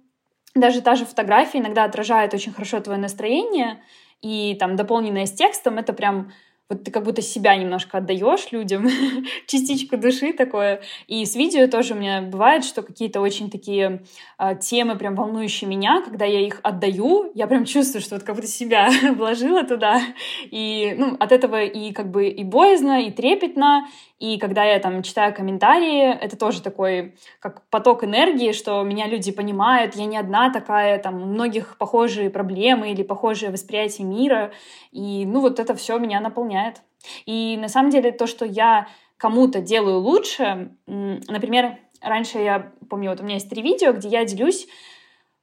Даже 0.54 0.82
та 0.82 0.94
же 0.94 1.04
фотография 1.04 1.58
иногда 1.58 1.84
отражает 1.84 2.34
очень 2.34 2.52
хорошо 2.52 2.78
твое 2.80 3.00
настроение, 3.00 3.82
и 4.22 4.56
там 4.58 4.76
дополненное 4.76 5.26
с 5.26 5.32
текстом, 5.32 5.78
это 5.78 5.92
прям 5.92 6.32
вот 6.68 6.84
ты 6.84 6.90
как 6.90 7.04
будто 7.04 7.20
себя 7.20 7.56
немножко 7.56 7.98
отдаешь 7.98 8.50
людям, 8.50 8.88
частичку 9.46 9.96
души 9.96 10.32
такое. 10.32 10.80
И 11.06 11.24
с 11.24 11.36
видео 11.36 11.66
тоже 11.68 11.94
у 11.94 11.96
меня 11.96 12.22
бывает, 12.22 12.64
что 12.64 12.82
какие-то 12.82 13.20
очень 13.20 13.50
такие 13.50 14.02
э, 14.38 14.56
темы, 14.60 14.96
прям 14.96 15.14
волнующие 15.14 15.68
меня, 15.68 16.02
когда 16.02 16.24
я 16.24 16.40
их 16.40 16.60
отдаю, 16.62 17.30
я 17.34 17.46
прям 17.46 17.64
чувствую, 17.66 18.02
что 18.02 18.14
вот 18.14 18.24
как 18.24 18.34
будто 18.36 18.48
себя 18.48 18.88
вложила 19.16 19.64
туда. 19.64 20.00
И 20.44 20.94
ну, 20.96 21.16
от 21.20 21.32
этого 21.32 21.62
и 21.62 21.92
как 21.92 22.10
бы 22.10 22.28
и 22.28 22.44
боязно, 22.44 23.02
и 23.02 23.10
трепетно, 23.10 23.86
и 24.24 24.38
когда 24.38 24.64
я 24.64 24.78
там 24.78 25.02
читаю 25.02 25.34
комментарии, 25.34 26.10
это 26.10 26.38
тоже 26.38 26.62
такой 26.62 27.14
как 27.40 27.68
поток 27.68 28.04
энергии, 28.04 28.52
что 28.52 28.82
меня 28.82 29.06
люди 29.06 29.30
понимают, 29.32 29.96
я 29.96 30.06
не 30.06 30.16
одна 30.16 30.50
такая, 30.50 30.98
там 30.98 31.22
у 31.22 31.26
многих 31.26 31.76
похожие 31.76 32.30
проблемы 32.30 32.90
или 32.90 33.02
похожее 33.02 33.50
восприятие 33.50 34.06
мира. 34.06 34.52
И 34.92 35.26
ну 35.26 35.40
вот 35.40 35.60
это 35.60 35.74
все 35.74 35.98
меня 35.98 36.20
наполняет. 36.20 36.80
И 37.26 37.58
на 37.58 37.68
самом 37.68 37.90
деле 37.90 38.12
то, 38.12 38.26
что 38.26 38.46
я 38.46 38.88
кому-то 39.18 39.60
делаю 39.60 39.98
лучше, 39.98 40.70
например, 40.86 41.76
раньше 42.00 42.38
я 42.38 42.72
помню, 42.88 43.10
вот 43.10 43.20
у 43.20 43.24
меня 43.24 43.34
есть 43.34 43.50
три 43.50 43.60
видео, 43.60 43.92
где 43.92 44.08
я 44.08 44.24
делюсь 44.24 44.66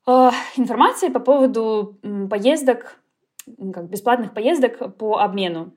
э, 0.08 0.30
информацией 0.56 1.12
по 1.12 1.20
поводу 1.20 2.00
поездок, 2.32 2.98
как 3.74 3.90
бесплатных 3.90 4.34
поездок 4.34 4.98
по 4.98 5.20
обмену. 5.20 5.72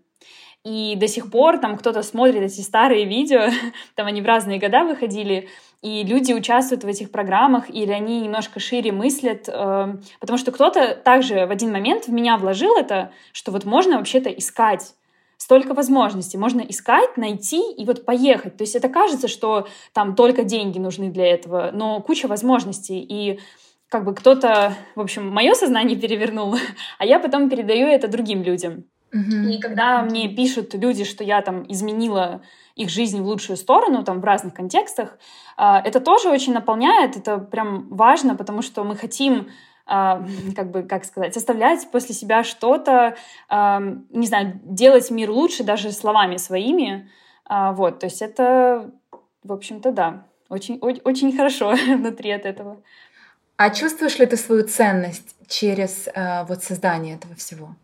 И 0.65 0.97
до 0.97 1.07
сих 1.09 1.31
пор 1.31 1.59
там 1.59 1.77
кто-то 1.77 2.03
смотрит 2.03 2.43
эти 2.43 2.62
старые 2.62 3.05
видео, 3.05 3.49
там 3.95 4.07
они 4.07 4.23
в 4.23 4.27
разные 4.27 4.59
года 4.59 4.85
выходили, 4.85 5.49
и 5.83 6.03
люди 6.03 6.33
участвуют 6.33 6.85
в 6.85 6.89
этих 6.89 7.11
программах, 7.11 7.69
или 7.69 7.93
они 7.93 8.23
немножко 8.23 8.61
шире 8.61 8.91
мыслят, 8.91 9.49
э, 9.49 9.97
потому 10.21 10.39
что 10.39 10.53
кто-то 10.53 10.95
также 10.95 11.47
в 11.47 11.51
один 11.51 11.71
момент 11.71 12.07
в 12.07 12.12
меня 12.12 12.39
вложил 12.39 12.75
это, 12.77 13.12
что 13.33 13.53
вот 13.53 13.67
можно 13.67 13.99
вообще-то 13.99 14.31
искать 14.31 14.95
столько 15.37 15.75
возможностей. 15.75 16.39
Можно 16.39 16.62
искать, 16.62 17.19
найти 17.19 17.61
и 17.73 17.85
вот 17.85 18.07
поехать. 18.07 18.57
То 18.57 18.62
есть 18.65 18.75
это 18.75 18.89
кажется, 18.89 19.29
что 19.29 19.69
там 19.93 20.15
только 20.15 20.43
деньги 20.43 20.79
нужны 20.79 21.11
для 21.11 21.27
этого, 21.27 21.71
но 21.73 22.01
куча 22.01 22.27
возможностей. 22.27 23.01
И 23.01 23.41
как 23.89 24.07
бы 24.07 24.15
кто-то, 24.15 24.75
в 24.95 25.01
общем, 25.01 25.29
мое 25.29 25.53
сознание 25.53 25.99
перевернул, 26.01 26.57
а 26.99 27.05
я 27.05 27.21
потом 27.21 27.51
передаю 27.51 27.87
это 27.87 28.09
другим 28.09 28.43
людям. 28.43 28.85
Mm-hmm. 29.15 29.51
И 29.53 29.61
когда 29.61 30.03
мне 30.03 30.29
пишут 30.29 30.75
люди, 30.75 31.05
что 31.05 31.23
я 31.23 31.41
там 31.41 31.65
изменила 31.69 32.43
их 32.75 32.91
жизнь 32.91 33.21
в 33.21 33.27
лучшую 33.27 33.57
сторону, 33.57 34.03
там 34.03 34.21
в 34.21 34.25
разных 34.25 34.55
контекстах, 34.55 35.19
а, 35.57 35.81
это 35.81 36.01
тоже 36.01 36.31
очень 36.31 36.53
наполняет, 36.53 37.17
это 37.17 37.39
прям 37.39 37.89
важно, 37.89 38.35
потому 38.35 38.62
что 38.62 38.83
мы 38.83 38.97
хотим 38.97 39.49
а, 39.87 40.25
как 40.57 40.71
бы, 40.71 40.83
как 40.83 41.05
сказать, 41.05 41.37
оставлять 41.37 41.89
после 41.93 42.15
себя 42.15 42.43
что-то, 42.43 43.17
а, 43.49 43.81
не 44.11 44.27
знаю, 44.27 44.61
делать 44.65 45.11
мир 45.11 45.31
лучше 45.31 45.62
даже 45.62 45.93
словами 45.93 46.37
своими. 46.37 47.09
Вот, 47.47 47.99
то 47.99 48.07
есть 48.07 48.23
это, 48.23 48.91
в 49.43 49.53
общем-то, 49.53 49.93
да, 49.93 50.25
очень, 50.49 50.79
очень 50.79 51.37
хорошо 51.37 51.75
внутри 51.87 52.31
от 52.31 52.47
этого. 52.47 52.79
А 53.59 53.69
чувствуешь 53.69 54.19
ли 54.19 54.25
ты 54.25 54.39
свою 54.39 54.67
ценность 54.67 55.37
через 55.47 56.09
вот 56.49 56.65
создание 56.65 57.17
этого 57.17 57.35
всего? 57.35 57.77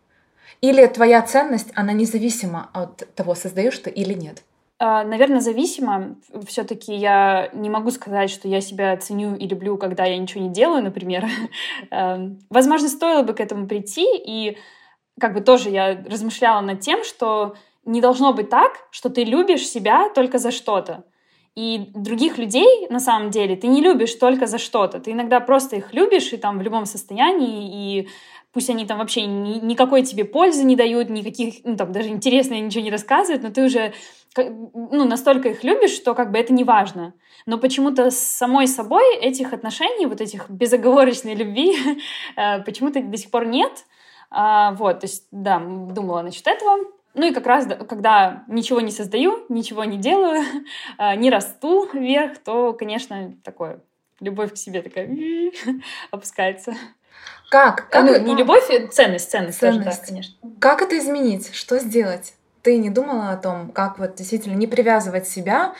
Или 0.61 0.85
твоя 0.85 1.21
ценность, 1.23 1.71
она 1.75 1.91
независима 1.91 2.69
от 2.73 3.13
того, 3.15 3.33
создаешь 3.33 3.77
ты 3.79 3.89
или 3.89 4.13
нет? 4.13 4.43
А, 4.77 5.03
Наверное, 5.03 5.41
зависимо. 5.41 6.15
Все-таки 6.45 6.93
я 6.93 7.49
не 7.53 7.69
могу 7.69 7.91
сказать, 7.91 8.29
что 8.29 8.47
я 8.47 8.61
себя 8.61 8.95
ценю 8.97 9.35
и 9.35 9.47
люблю, 9.47 9.77
когда 9.77 10.05
я 10.05 10.17
ничего 10.17 10.43
не 10.43 10.49
делаю, 10.49 10.83
например. 10.83 11.25
Эм, 11.91 12.39
возможно, 12.49 12.89
стоило 12.89 13.23
бы 13.23 13.33
к 13.33 13.39
этому 13.39 13.67
прийти. 13.67 14.05
И 14.25 14.57
как 15.19 15.33
бы 15.33 15.41
тоже 15.41 15.69
я 15.69 16.03
размышляла 16.07 16.61
над 16.61 16.79
тем, 16.79 17.03
что 17.03 17.55
не 17.85 18.01
должно 18.01 18.33
быть 18.33 18.49
так, 18.49 18.71
что 18.91 19.09
ты 19.09 19.23
любишь 19.23 19.67
себя 19.67 20.09
только 20.09 20.37
за 20.37 20.51
что-то. 20.51 21.05
И 21.55 21.91
других 21.93 22.37
людей, 22.37 22.87
на 22.89 22.99
самом 22.99 23.29
деле, 23.29 23.55
ты 23.55 23.67
не 23.67 23.81
любишь 23.81 24.15
только 24.15 24.47
за 24.47 24.57
что-то. 24.57 24.99
Ты 24.99 25.11
иногда 25.11 25.39
просто 25.41 25.75
их 25.75 25.93
любишь 25.93 26.31
и 26.31 26.37
там 26.37 26.59
в 26.59 26.61
любом 26.61 26.85
состоянии, 26.85 27.99
и 27.99 28.09
пусть 28.53 28.69
они 28.69 28.85
там 28.85 28.99
вообще 28.99 29.25
ни, 29.25 29.59
никакой 29.59 30.03
тебе 30.03 30.25
пользы 30.25 30.63
не 30.63 30.75
дают, 30.75 31.09
никаких, 31.09 31.55
ну 31.63 31.75
там 31.75 31.91
даже 31.91 32.09
интересно 32.09 32.59
ничего 32.59 32.83
не 32.83 32.91
рассказывают, 32.91 33.43
но 33.43 33.49
ты 33.51 33.63
уже 33.63 33.93
ну, 34.35 35.05
настолько 35.05 35.49
их 35.49 35.63
любишь, 35.63 35.91
что 35.91 36.15
как 36.15 36.31
бы 36.31 36.37
это 36.37 36.53
не 36.53 36.63
важно. 36.63 37.13
Но 37.45 37.57
почему-то 37.57 38.11
с 38.11 38.17
самой 38.17 38.67
собой 38.67 39.17
этих 39.17 39.53
отношений, 39.53 40.05
вот 40.05 40.21
этих 40.21 40.49
безоговорочной 40.49 41.35
любви, 41.35 41.75
э, 42.37 42.61
почему-то 42.63 43.01
до 43.01 43.17
сих 43.17 43.31
пор 43.31 43.45
нет. 43.45 43.85
А, 44.29 44.71
вот, 44.73 45.01
то 45.01 45.05
есть, 45.05 45.27
да, 45.31 45.59
думала 45.59 46.21
насчет 46.21 46.47
этого. 46.47 46.85
Ну 47.13 47.27
и 47.27 47.33
как 47.33 47.45
раз, 47.45 47.67
когда 47.89 48.45
ничего 48.47 48.79
не 48.79 48.91
создаю, 48.91 49.45
ничего 49.49 49.83
не 49.83 49.97
делаю, 49.97 50.43
а, 50.97 51.15
не 51.17 51.29
расту 51.29 51.89
вверх, 51.91 52.37
то, 52.37 52.73
конечно, 52.73 53.35
такое, 53.43 53.81
любовь 54.21 54.53
к 54.53 54.57
себе 54.57 54.81
такая 54.81 55.09
опускается. 56.11 56.73
Как? 57.49 57.89
как 57.89 58.05
ну, 58.05 58.11
это? 58.11 58.23
не 58.23 58.35
любовь, 58.35 58.65
ценность, 58.91 59.29
ценность, 59.29 59.59
ценность. 59.59 59.59
Тоже, 59.59 59.79
да, 59.83 60.07
конечно. 60.07 60.35
Как 60.59 60.81
это 60.81 60.97
изменить? 60.97 61.53
Что 61.53 61.79
сделать? 61.79 62.33
Ты 62.61 62.77
не 62.77 62.89
думала 62.89 63.31
о 63.31 63.37
том, 63.37 63.71
как 63.71 63.99
вот 63.99 64.15
действительно 64.15 64.55
не 64.55 64.67
привязывать 64.67 65.27
себя 65.27 65.73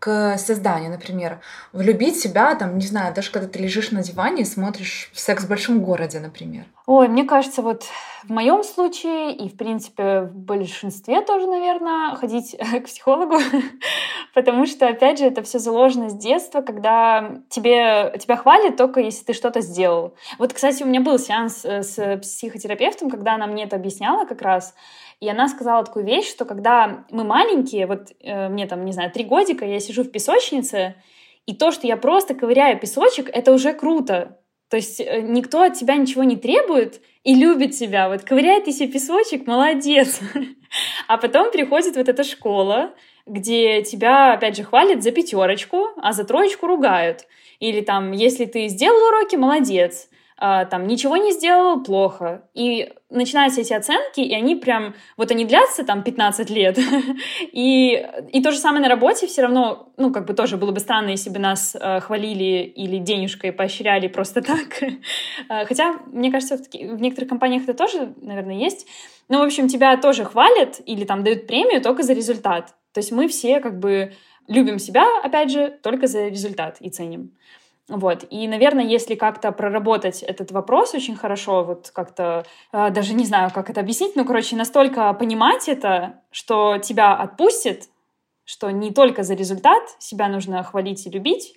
к 0.00 0.38
созданию, 0.38 0.90
например, 0.90 1.40
влюбить 1.74 2.18
себя, 2.18 2.54
там, 2.54 2.78
не 2.78 2.86
знаю, 2.86 3.14
даже 3.14 3.30
когда 3.30 3.46
ты 3.46 3.58
лежишь 3.58 3.90
на 3.90 4.02
диване 4.02 4.42
и 4.42 4.46
смотришь 4.46 5.10
«Секс 5.12 5.44
в 5.44 5.48
большом 5.48 5.80
городе», 5.80 6.20
например. 6.20 6.64
Ой, 6.86 7.06
мне 7.06 7.24
кажется, 7.24 7.60
вот 7.60 7.84
в 8.24 8.30
моем 8.30 8.64
случае 8.64 9.36
и, 9.36 9.50
в 9.50 9.56
принципе, 9.56 10.22
в 10.22 10.34
большинстве 10.34 11.20
тоже, 11.20 11.46
наверное, 11.46 12.14
ходить 12.16 12.56
к 12.82 12.86
психологу, 12.86 13.36
потому 14.34 14.64
что, 14.64 14.88
опять 14.88 15.18
же, 15.18 15.26
это 15.26 15.42
все 15.42 15.58
заложено 15.58 16.08
с 16.08 16.14
детства, 16.14 16.62
когда 16.62 17.42
тебе, 17.50 18.16
тебя 18.18 18.36
хвалят 18.36 18.78
только 18.78 19.00
если 19.00 19.24
ты 19.24 19.34
что-то 19.34 19.60
сделал. 19.60 20.14
Вот, 20.38 20.54
кстати, 20.54 20.82
у 20.82 20.86
меня 20.86 21.02
был 21.02 21.18
сеанс 21.18 21.64
э, 21.64 21.82
с 21.82 22.16
психотерапевтом, 22.22 23.10
когда 23.10 23.34
она 23.34 23.46
мне 23.46 23.64
это 23.64 23.76
объясняла 23.76 24.24
как 24.24 24.40
раз, 24.40 24.74
и 25.20 25.28
она 25.28 25.48
сказала 25.48 25.84
такую 25.84 26.06
вещь, 26.06 26.28
что 26.28 26.44
когда 26.46 27.04
мы 27.10 27.24
маленькие, 27.24 27.86
вот 27.86 28.08
э, 28.20 28.48
мне 28.48 28.66
там, 28.66 28.84
не 28.84 28.92
знаю, 28.92 29.10
три 29.10 29.24
годика, 29.24 29.66
я 29.66 29.78
сижу 29.78 30.02
в 30.02 30.10
песочнице, 30.10 30.96
и 31.46 31.54
то, 31.54 31.70
что 31.72 31.86
я 31.86 31.96
просто 31.96 32.34
ковыряю 32.34 32.78
песочек, 32.78 33.28
это 33.30 33.52
уже 33.52 33.74
круто. 33.74 34.38
То 34.70 34.76
есть 34.76 35.00
э, 35.00 35.20
никто 35.20 35.62
от 35.62 35.74
тебя 35.74 35.96
ничего 35.96 36.24
не 36.24 36.36
требует 36.36 37.02
и 37.22 37.34
любит 37.34 37.72
тебя. 37.72 38.08
Вот 38.08 38.22
ковыряет 38.22 38.64
ты 38.64 38.72
себе 38.72 38.88
песочек, 38.92 39.46
молодец. 39.46 40.20
А 41.08 41.18
потом 41.18 41.50
приходит 41.50 41.96
вот 41.96 42.08
эта 42.08 42.22
школа, 42.22 42.94
где 43.26 43.82
тебя, 43.82 44.34
опять 44.34 44.56
же, 44.56 44.62
хвалят 44.62 45.02
за 45.02 45.10
пятерочку, 45.10 45.88
а 46.00 46.12
за 46.12 46.22
троечку 46.22 46.68
ругают. 46.68 47.26
Или 47.58 47.80
там, 47.80 48.12
если 48.12 48.44
ты 48.44 48.68
сделал 48.68 49.08
уроки, 49.08 49.34
молодец. 49.34 50.08
А, 50.42 50.64
там 50.64 50.86
ничего 50.86 51.18
не 51.18 51.32
сделал, 51.32 51.82
плохо. 51.82 52.48
И 52.54 52.90
начинаются 53.10 53.60
эти 53.60 53.74
оценки, 53.74 54.20
и 54.20 54.34
они 54.34 54.56
прям, 54.56 54.94
вот 55.18 55.30
они 55.30 55.44
длятся 55.44 55.84
там 55.84 56.02
15 56.02 56.48
лет. 56.48 56.78
и, 57.52 58.08
и 58.32 58.42
то 58.42 58.50
же 58.50 58.56
самое 58.56 58.82
на 58.82 58.88
работе 58.88 59.26
все 59.26 59.42
равно, 59.42 59.92
ну, 59.98 60.10
как 60.10 60.24
бы 60.24 60.32
тоже 60.32 60.56
было 60.56 60.72
бы 60.72 60.80
странно, 60.80 61.10
если 61.10 61.28
бы 61.28 61.38
нас 61.38 61.76
э, 61.78 62.00
хвалили 62.00 62.62
или 62.74 62.96
денежкой 62.96 63.52
поощряли 63.52 64.08
просто 64.08 64.40
так. 64.42 64.82
А, 65.50 65.66
хотя, 65.66 66.00
мне 66.06 66.32
кажется, 66.32 66.56
в, 66.56 66.62
в 66.72 67.02
некоторых 67.02 67.28
компаниях 67.28 67.64
это 67.64 67.74
тоже, 67.74 68.14
наверное, 68.22 68.56
есть. 68.56 68.86
Но, 69.28 69.40
в 69.40 69.42
общем, 69.42 69.68
тебя 69.68 69.94
тоже 69.98 70.24
хвалят 70.24 70.80
или 70.86 71.04
там 71.04 71.22
дают 71.22 71.46
премию 71.46 71.82
только 71.82 72.02
за 72.02 72.14
результат. 72.14 72.74
То 72.94 73.00
есть 73.00 73.12
мы 73.12 73.28
все 73.28 73.60
как 73.60 73.78
бы 73.78 74.14
любим 74.48 74.78
себя, 74.78 75.04
опять 75.22 75.50
же, 75.50 75.78
только 75.82 76.06
за 76.06 76.28
результат 76.28 76.78
и 76.80 76.88
ценим. 76.88 77.32
Вот. 77.90 78.24
И, 78.30 78.46
наверное, 78.46 78.84
если 78.84 79.16
как-то 79.16 79.50
проработать 79.50 80.22
этот 80.22 80.52
вопрос 80.52 80.94
очень 80.94 81.16
хорошо, 81.16 81.64
вот 81.64 81.90
как-то, 81.92 82.44
э, 82.72 82.90
даже 82.90 83.14
не 83.14 83.24
знаю, 83.24 83.50
как 83.52 83.68
это 83.68 83.80
объяснить, 83.80 84.14
ну, 84.14 84.24
короче, 84.24 84.54
настолько 84.54 85.12
понимать 85.14 85.68
это, 85.68 86.20
что 86.30 86.78
тебя 86.78 87.14
отпустит, 87.16 87.88
что 88.44 88.70
не 88.70 88.92
только 88.92 89.24
за 89.24 89.34
результат 89.34 89.82
себя 89.98 90.28
нужно 90.28 90.62
хвалить 90.62 91.04
и 91.06 91.10
любить, 91.10 91.56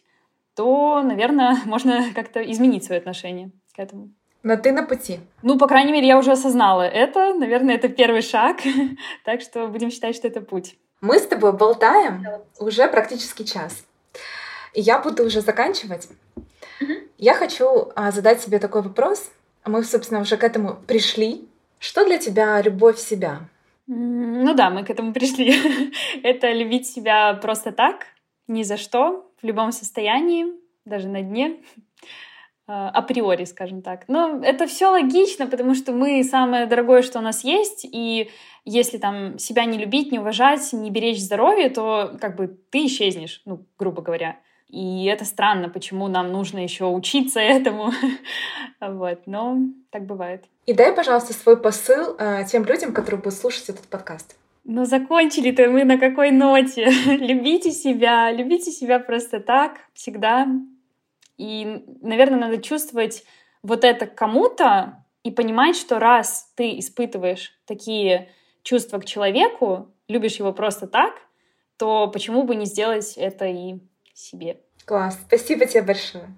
то, 0.55 1.01
наверное, 1.03 1.57
можно 1.65 2.05
как-то 2.15 2.41
изменить 2.41 2.83
свое 2.83 2.99
отношение 2.99 3.51
к 3.75 3.79
этому. 3.79 4.09
Но 4.41 4.57
ты 4.57 4.71
на 4.71 4.83
пути. 4.83 5.19
Ну, 5.43 5.57
по 5.57 5.67
крайней 5.67 5.93
мере, 5.93 6.07
я 6.07 6.17
уже 6.17 6.31
осознала 6.31 6.81
это. 6.81 7.33
Наверное, 7.33 7.75
это 7.75 7.89
первый 7.89 8.21
шаг. 8.21 8.57
так 9.23 9.41
что 9.41 9.67
будем 9.67 9.91
считать, 9.91 10.15
что 10.15 10.27
это 10.27 10.41
путь. 10.41 10.75
Мы 10.99 11.19
с 11.19 11.27
тобой 11.27 11.53
болтаем 11.53 12.25
уже 12.59 12.87
практически 12.87 13.43
час. 13.43 13.85
И 14.73 14.81
я 14.81 14.99
буду 14.99 15.23
уже 15.23 15.41
заканчивать. 15.41 16.09
Mm-hmm. 16.81 17.09
Я 17.17 17.33
хочу 17.33 17.91
а, 17.95 18.11
задать 18.11 18.41
себе 18.41 18.59
такой 18.59 18.81
вопрос. 18.81 19.31
Мы, 19.65 19.83
собственно, 19.83 20.21
уже 20.21 20.37
к 20.37 20.43
этому 20.43 20.75
пришли. 20.75 21.47
Что 21.79 22.05
для 22.05 22.17
тебя 22.17 22.61
любовь 22.61 22.97
себя? 22.97 23.49
Ну 23.87 24.53
да, 24.53 24.69
мы 24.69 24.85
к 24.85 24.89
этому 24.89 25.13
пришли. 25.13 25.53
Это 26.23 26.51
любить 26.51 26.87
себя 26.87 27.33
просто 27.33 27.71
так, 27.71 28.07
ни 28.47 28.63
за 28.63 28.77
что, 28.77 29.29
в 29.41 29.45
любом 29.45 29.71
состоянии, 29.71 30.47
даже 30.85 31.07
на 31.07 31.21
дне, 31.21 31.57
а, 32.65 32.89
априори, 32.89 33.43
скажем 33.43 33.81
так. 33.81 34.05
Но 34.07 34.39
это 34.41 34.67
все 34.67 34.87
логично, 34.87 35.47
потому 35.47 35.75
что 35.75 35.91
мы 35.91 36.23
самое 36.23 36.65
дорогое, 36.65 37.01
что 37.01 37.19
у 37.19 37.21
нас 37.21 37.43
есть, 37.43 37.85
и 37.89 38.29
если 38.63 38.97
там 38.97 39.37
себя 39.37 39.65
не 39.65 39.77
любить, 39.77 40.13
не 40.13 40.19
уважать, 40.19 40.71
не 40.71 40.89
беречь 40.89 41.19
здоровье, 41.19 41.69
то 41.69 42.17
как 42.21 42.37
бы 42.37 42.47
ты 42.47 42.85
исчезнешь, 42.85 43.41
ну, 43.43 43.65
грубо 43.77 44.01
говоря. 44.01 44.39
И 44.73 45.05
это 45.05 45.23
странно, 45.23 45.69
почему 45.69 46.07
нам 46.07 46.31
нужно 46.31 46.57
еще 46.57 46.85
учиться 46.85 47.39
этому. 47.39 47.91
вот, 48.81 49.19
но 49.27 49.59
так 49.91 50.07
бывает. 50.07 50.45
И 50.65 50.73
дай, 50.73 50.91
пожалуйста, 50.93 51.31
свой 51.33 51.61
посыл 51.61 52.15
э, 52.17 52.43
тем 52.45 52.65
людям, 52.65 52.91
которые 52.91 53.21
будут 53.21 53.37
слушать 53.37 53.69
этот 53.69 53.87
подкаст. 53.87 54.35
Ну, 54.63 54.85
закончили-то 54.85 55.69
мы 55.69 55.83
на 55.83 55.99
какой 55.99 56.31
ноте? 56.31 56.85
любите 57.05 57.71
себя, 57.71 58.31
любите 58.31 58.71
себя 58.71 58.97
просто 58.97 59.39
так, 59.39 59.77
всегда. 59.93 60.47
И, 61.37 61.85
наверное, 62.01 62.39
надо 62.39 62.57
чувствовать 62.57 63.25
вот 63.61 63.83
это 63.83 64.07
кому-то 64.07 65.05
и 65.21 65.29
понимать, 65.29 65.75
что 65.75 65.99
раз 65.99 66.51
ты 66.55 66.79
испытываешь 66.79 67.51
такие 67.67 68.31
чувства 68.63 68.97
к 68.97 69.05
человеку, 69.05 69.93
любишь 70.07 70.37
его 70.37 70.51
просто 70.51 70.87
так, 70.87 71.13
то 71.77 72.07
почему 72.07 72.41
бы 72.41 72.55
не 72.55 72.65
сделать 72.65 73.13
это 73.17 73.45
и 73.45 73.75
себе. 74.13 74.61
Класс. 74.85 75.17
Спасибо 75.27 75.65
тебе 75.65 75.83
большое. 75.83 76.33